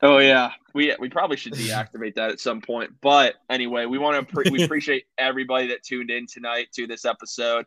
oh 0.01 0.17
yeah, 0.19 0.51
we 0.73 0.95
we 0.99 1.09
probably 1.09 1.37
should 1.37 1.53
deactivate 1.53 2.15
that 2.15 2.31
at 2.31 2.39
some 2.39 2.61
point. 2.61 2.91
But 3.01 3.35
anyway, 3.49 3.85
we 3.85 3.97
want 3.97 4.27
to 4.27 4.33
pre- 4.33 4.51
we 4.51 4.63
appreciate 4.65 5.05
everybody 5.17 5.67
that 5.67 5.83
tuned 5.83 6.11
in 6.11 6.27
tonight 6.27 6.67
to 6.73 6.87
this 6.87 7.05
episode. 7.05 7.65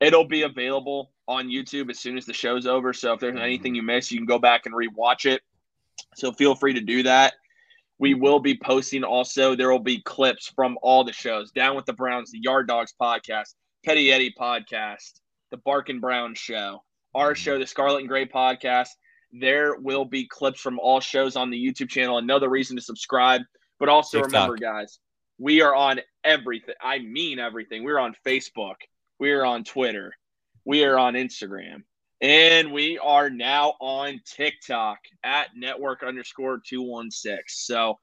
It'll 0.00 0.26
be 0.26 0.42
available 0.42 1.12
on 1.26 1.48
YouTube 1.48 1.90
as 1.90 1.98
soon 1.98 2.16
as 2.16 2.24
the 2.24 2.32
show's 2.32 2.66
over. 2.66 2.92
So 2.92 3.12
if 3.12 3.20
there's 3.20 3.34
mm-hmm. 3.34 3.42
anything 3.42 3.74
you 3.74 3.82
missed, 3.82 4.10
you 4.10 4.18
can 4.18 4.26
go 4.26 4.38
back 4.38 4.66
and 4.66 4.74
rewatch 4.74 5.26
it. 5.26 5.42
So 6.14 6.32
feel 6.32 6.54
free 6.54 6.74
to 6.74 6.80
do 6.80 7.02
that. 7.02 7.34
We 7.98 8.14
will 8.14 8.38
be 8.38 8.56
posting 8.56 9.02
also. 9.02 9.56
There 9.56 9.70
will 9.70 9.80
be 9.80 10.00
clips 10.02 10.52
from 10.54 10.78
all 10.82 11.02
the 11.02 11.12
shows 11.12 11.50
Down 11.50 11.74
with 11.74 11.84
the 11.84 11.92
Browns, 11.92 12.30
the 12.30 12.38
Yard 12.40 12.68
Dogs 12.68 12.94
podcast, 13.00 13.54
Petty 13.84 14.12
Eddie 14.12 14.34
podcast, 14.38 15.20
the 15.50 15.56
Bark 15.56 15.88
and 15.88 16.00
Brown 16.00 16.34
show, 16.34 16.84
our 17.14 17.32
mm-hmm. 17.32 17.42
show, 17.42 17.58
the 17.58 17.66
Scarlet 17.66 18.00
and 18.00 18.08
Gray 18.08 18.26
podcast. 18.26 18.90
There 19.32 19.76
will 19.76 20.04
be 20.04 20.26
clips 20.26 20.60
from 20.60 20.78
all 20.78 21.00
shows 21.00 21.36
on 21.36 21.50
the 21.50 21.58
YouTube 21.58 21.88
channel. 21.88 22.18
Another 22.18 22.48
reason 22.48 22.76
to 22.76 22.82
subscribe. 22.82 23.42
But 23.78 23.88
also 23.88 24.18
TikTok. 24.18 24.32
remember, 24.32 24.56
guys, 24.56 24.98
we 25.38 25.60
are 25.60 25.74
on 25.74 26.00
everything. 26.24 26.74
I 26.80 26.98
mean 26.98 27.38
everything. 27.38 27.84
We're 27.84 27.98
on 27.98 28.14
Facebook. 28.26 28.74
We 29.18 29.30
are 29.32 29.44
on 29.44 29.64
Twitter. 29.64 30.12
We 30.64 30.84
are 30.84 30.98
on 30.98 31.14
Instagram. 31.14 31.84
And 32.20 32.72
we 32.72 32.98
are 32.98 33.30
now 33.30 33.74
on 33.80 34.20
TikTok 34.26 34.98
at 35.22 35.48
network 35.54 36.02
underscore 36.02 36.60
216. 36.66 37.44
So 37.46 37.98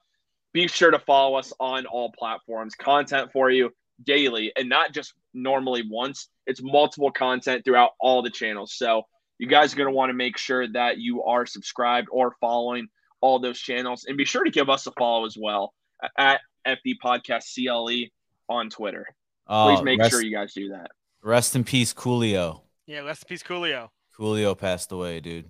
be 0.53 0.67
sure 0.67 0.91
to 0.91 0.99
follow 0.99 1.35
us 1.35 1.51
on 1.59 1.85
all 1.85 2.13
platforms. 2.17 2.75
Content 2.75 3.31
for 3.33 3.49
you 3.49 3.71
daily 4.03 4.53
and 4.55 4.69
not 4.69 4.93
just 4.93 5.13
normally 5.33 5.83
once, 5.89 6.29
it's 6.47 6.61
multiple 6.61 7.11
content 7.11 7.65
throughout 7.65 7.91
all 7.99 8.21
the 8.21 8.29
channels. 8.29 8.73
So 8.73 9.03
you 9.37 9.47
guys 9.47 9.73
are 9.73 9.77
going 9.77 9.89
to 9.89 9.95
want 9.95 10.09
to 10.09 10.13
make 10.13 10.37
sure 10.37 10.67
that 10.73 10.97
you 10.97 11.23
are 11.23 11.45
subscribed 11.45 12.07
or 12.11 12.35
following 12.39 12.87
all 13.21 13.39
those 13.39 13.59
channels. 13.59 14.05
And 14.07 14.17
be 14.17 14.25
sure 14.25 14.43
to 14.43 14.51
give 14.51 14.69
us 14.69 14.87
a 14.87 14.91
follow 14.97 15.25
as 15.25 15.37
well 15.39 15.73
at 16.17 16.41
FD 16.67 16.95
Podcast 17.03 17.43
CLE 17.53 18.09
on 18.49 18.69
Twitter. 18.69 19.05
Oh, 19.47 19.65
Please 19.67 19.79
Oh, 19.79 19.83
make 19.83 19.99
rest, 19.99 20.11
sure 20.11 20.23
you 20.23 20.35
guys 20.35 20.53
do 20.53 20.69
that. 20.69 20.91
rest 21.21 21.55
in 21.55 21.63
peace, 21.63 21.93
Coolio. 21.93 22.61
Yeah, 22.87 22.99
rest 23.01 23.23
in 23.23 23.27
peace, 23.29 23.43
Coolio. 23.43 23.89
Coolio 24.17 24.57
passed 24.57 24.91
away, 24.91 25.19
dude. 25.19 25.49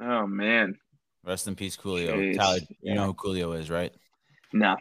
Oh, 0.00 0.26
man. 0.26 0.76
Rest 1.24 1.48
in 1.48 1.54
peace, 1.56 1.76
Coolio. 1.76 2.12
Jeez. 2.16 2.36
Tyler, 2.36 2.58
you 2.58 2.76
Yeah. 2.82 2.94
know 2.94 3.06
who 3.06 3.14
Coolio 3.14 3.58
is, 3.58 3.70
right? 3.70 3.92
No, 4.52 4.76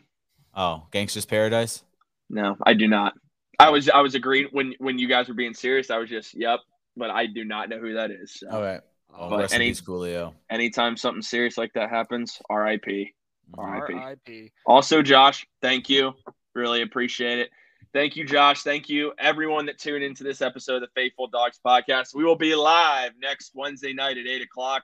Oh, 0.53 0.87
Gangsta's 0.91 1.25
Paradise. 1.25 1.83
no, 2.29 2.55
I 2.65 2.73
do 2.75 2.87
not. 2.87 3.13
I 3.59 3.69
was 3.69 3.89
I 3.89 4.01
was 4.01 4.15
agreeing 4.15 4.47
when 4.51 4.73
when 4.79 4.99
you 4.99 5.07
guys 5.07 5.27
were 5.27 5.33
being 5.33 5.53
serious. 5.53 5.89
I 5.89 5.97
was 5.97 6.09
just 6.09 6.33
yep, 6.35 6.59
but 6.97 7.09
I 7.09 7.25
do 7.25 7.43
not 7.43 7.69
know 7.69 7.79
who 7.79 7.93
that 7.93 8.11
is. 8.11 8.39
So. 8.39 8.49
All 8.49 8.61
right. 8.61 8.81
Oh, 9.17 9.29
But 9.29 9.53
any- 9.53 9.69
in 9.69 9.73
Coolio. 9.75 10.33
Anytime 10.49 10.97
something 10.97 11.21
serious 11.21 11.57
like 11.57 11.73
that 11.73 11.89
happens, 11.89 12.41
R.I.P. 12.49 13.13
All 13.57 13.65
mm-hmm. 13.65 13.73
right. 13.73 13.89
RIP. 13.89 13.97
R.I.P. 13.97 14.51
Also, 14.65 15.01
Josh, 15.01 15.45
thank 15.61 15.89
you. 15.89 16.13
Really 16.53 16.81
appreciate 16.81 17.39
it. 17.39 17.49
Thank 17.93 18.17
you, 18.17 18.25
Josh. 18.25 18.63
Thank 18.63 18.89
you, 18.89 19.13
everyone 19.17 19.67
that 19.67 19.77
tuned 19.79 20.03
into 20.03 20.23
this 20.23 20.41
episode 20.41 20.75
of 20.75 20.81
the 20.81 20.87
Faithful 20.95 21.27
Dogs 21.27 21.59
podcast. 21.65 22.13
We 22.13 22.25
will 22.25 22.35
be 22.35 22.53
live 22.53 23.11
next 23.21 23.51
Wednesday 23.55 23.93
night 23.93 24.17
at 24.17 24.27
8 24.27 24.41
o'clock. 24.41 24.83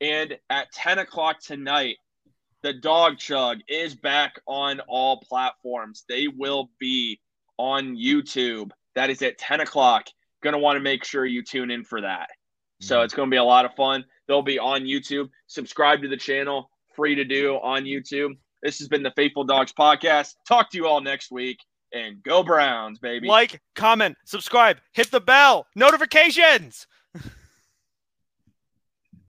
And 0.00 0.38
at 0.48 0.72
10 0.72 1.00
o'clock 1.00 1.40
tonight, 1.40 1.96
the 2.62 2.72
Dog 2.72 3.18
Chug 3.18 3.58
is 3.68 3.94
back 3.94 4.40
on 4.46 4.80
all 4.88 5.20
platforms. 5.20 6.04
They 6.08 6.28
will 6.28 6.70
be 6.78 7.20
on 7.58 7.94
YouTube. 7.94 8.70
That 8.94 9.10
is 9.10 9.20
at 9.22 9.38
10 9.38 9.60
o'clock. 9.60 10.06
Going 10.46 10.52
to 10.52 10.58
want 10.60 10.76
to 10.76 10.80
make 10.80 11.02
sure 11.02 11.26
you 11.26 11.42
tune 11.42 11.72
in 11.72 11.82
for 11.82 12.00
that. 12.02 12.30
So 12.80 13.00
Mhm. 13.00 13.04
it's 13.04 13.14
going 13.14 13.28
to 13.28 13.34
be 13.34 13.36
a 13.38 13.42
lot 13.42 13.64
of 13.64 13.74
fun. 13.74 14.04
They'll 14.28 14.42
be 14.42 14.60
on 14.60 14.82
YouTube. 14.82 15.28
Subscribe 15.48 16.02
to 16.02 16.08
the 16.08 16.16
channel, 16.16 16.70
free 16.94 17.16
to 17.16 17.24
do 17.24 17.56
on 17.56 17.82
YouTube. 17.82 18.38
This 18.62 18.78
has 18.78 18.86
been 18.86 19.02
the 19.02 19.10
Faithful 19.16 19.42
Dogs 19.42 19.72
podcast. 19.72 20.34
Talk 20.46 20.70
to 20.70 20.76
you 20.76 20.86
all 20.86 21.00
next 21.00 21.32
week 21.32 21.58
and 21.92 22.22
go 22.22 22.44
Browns, 22.44 23.00
baby. 23.00 23.26
Like, 23.26 23.60
comment, 23.74 24.16
subscribe, 24.24 24.78
hit 24.92 25.10
the 25.10 25.20
bell, 25.20 25.66
notifications. 25.74 26.86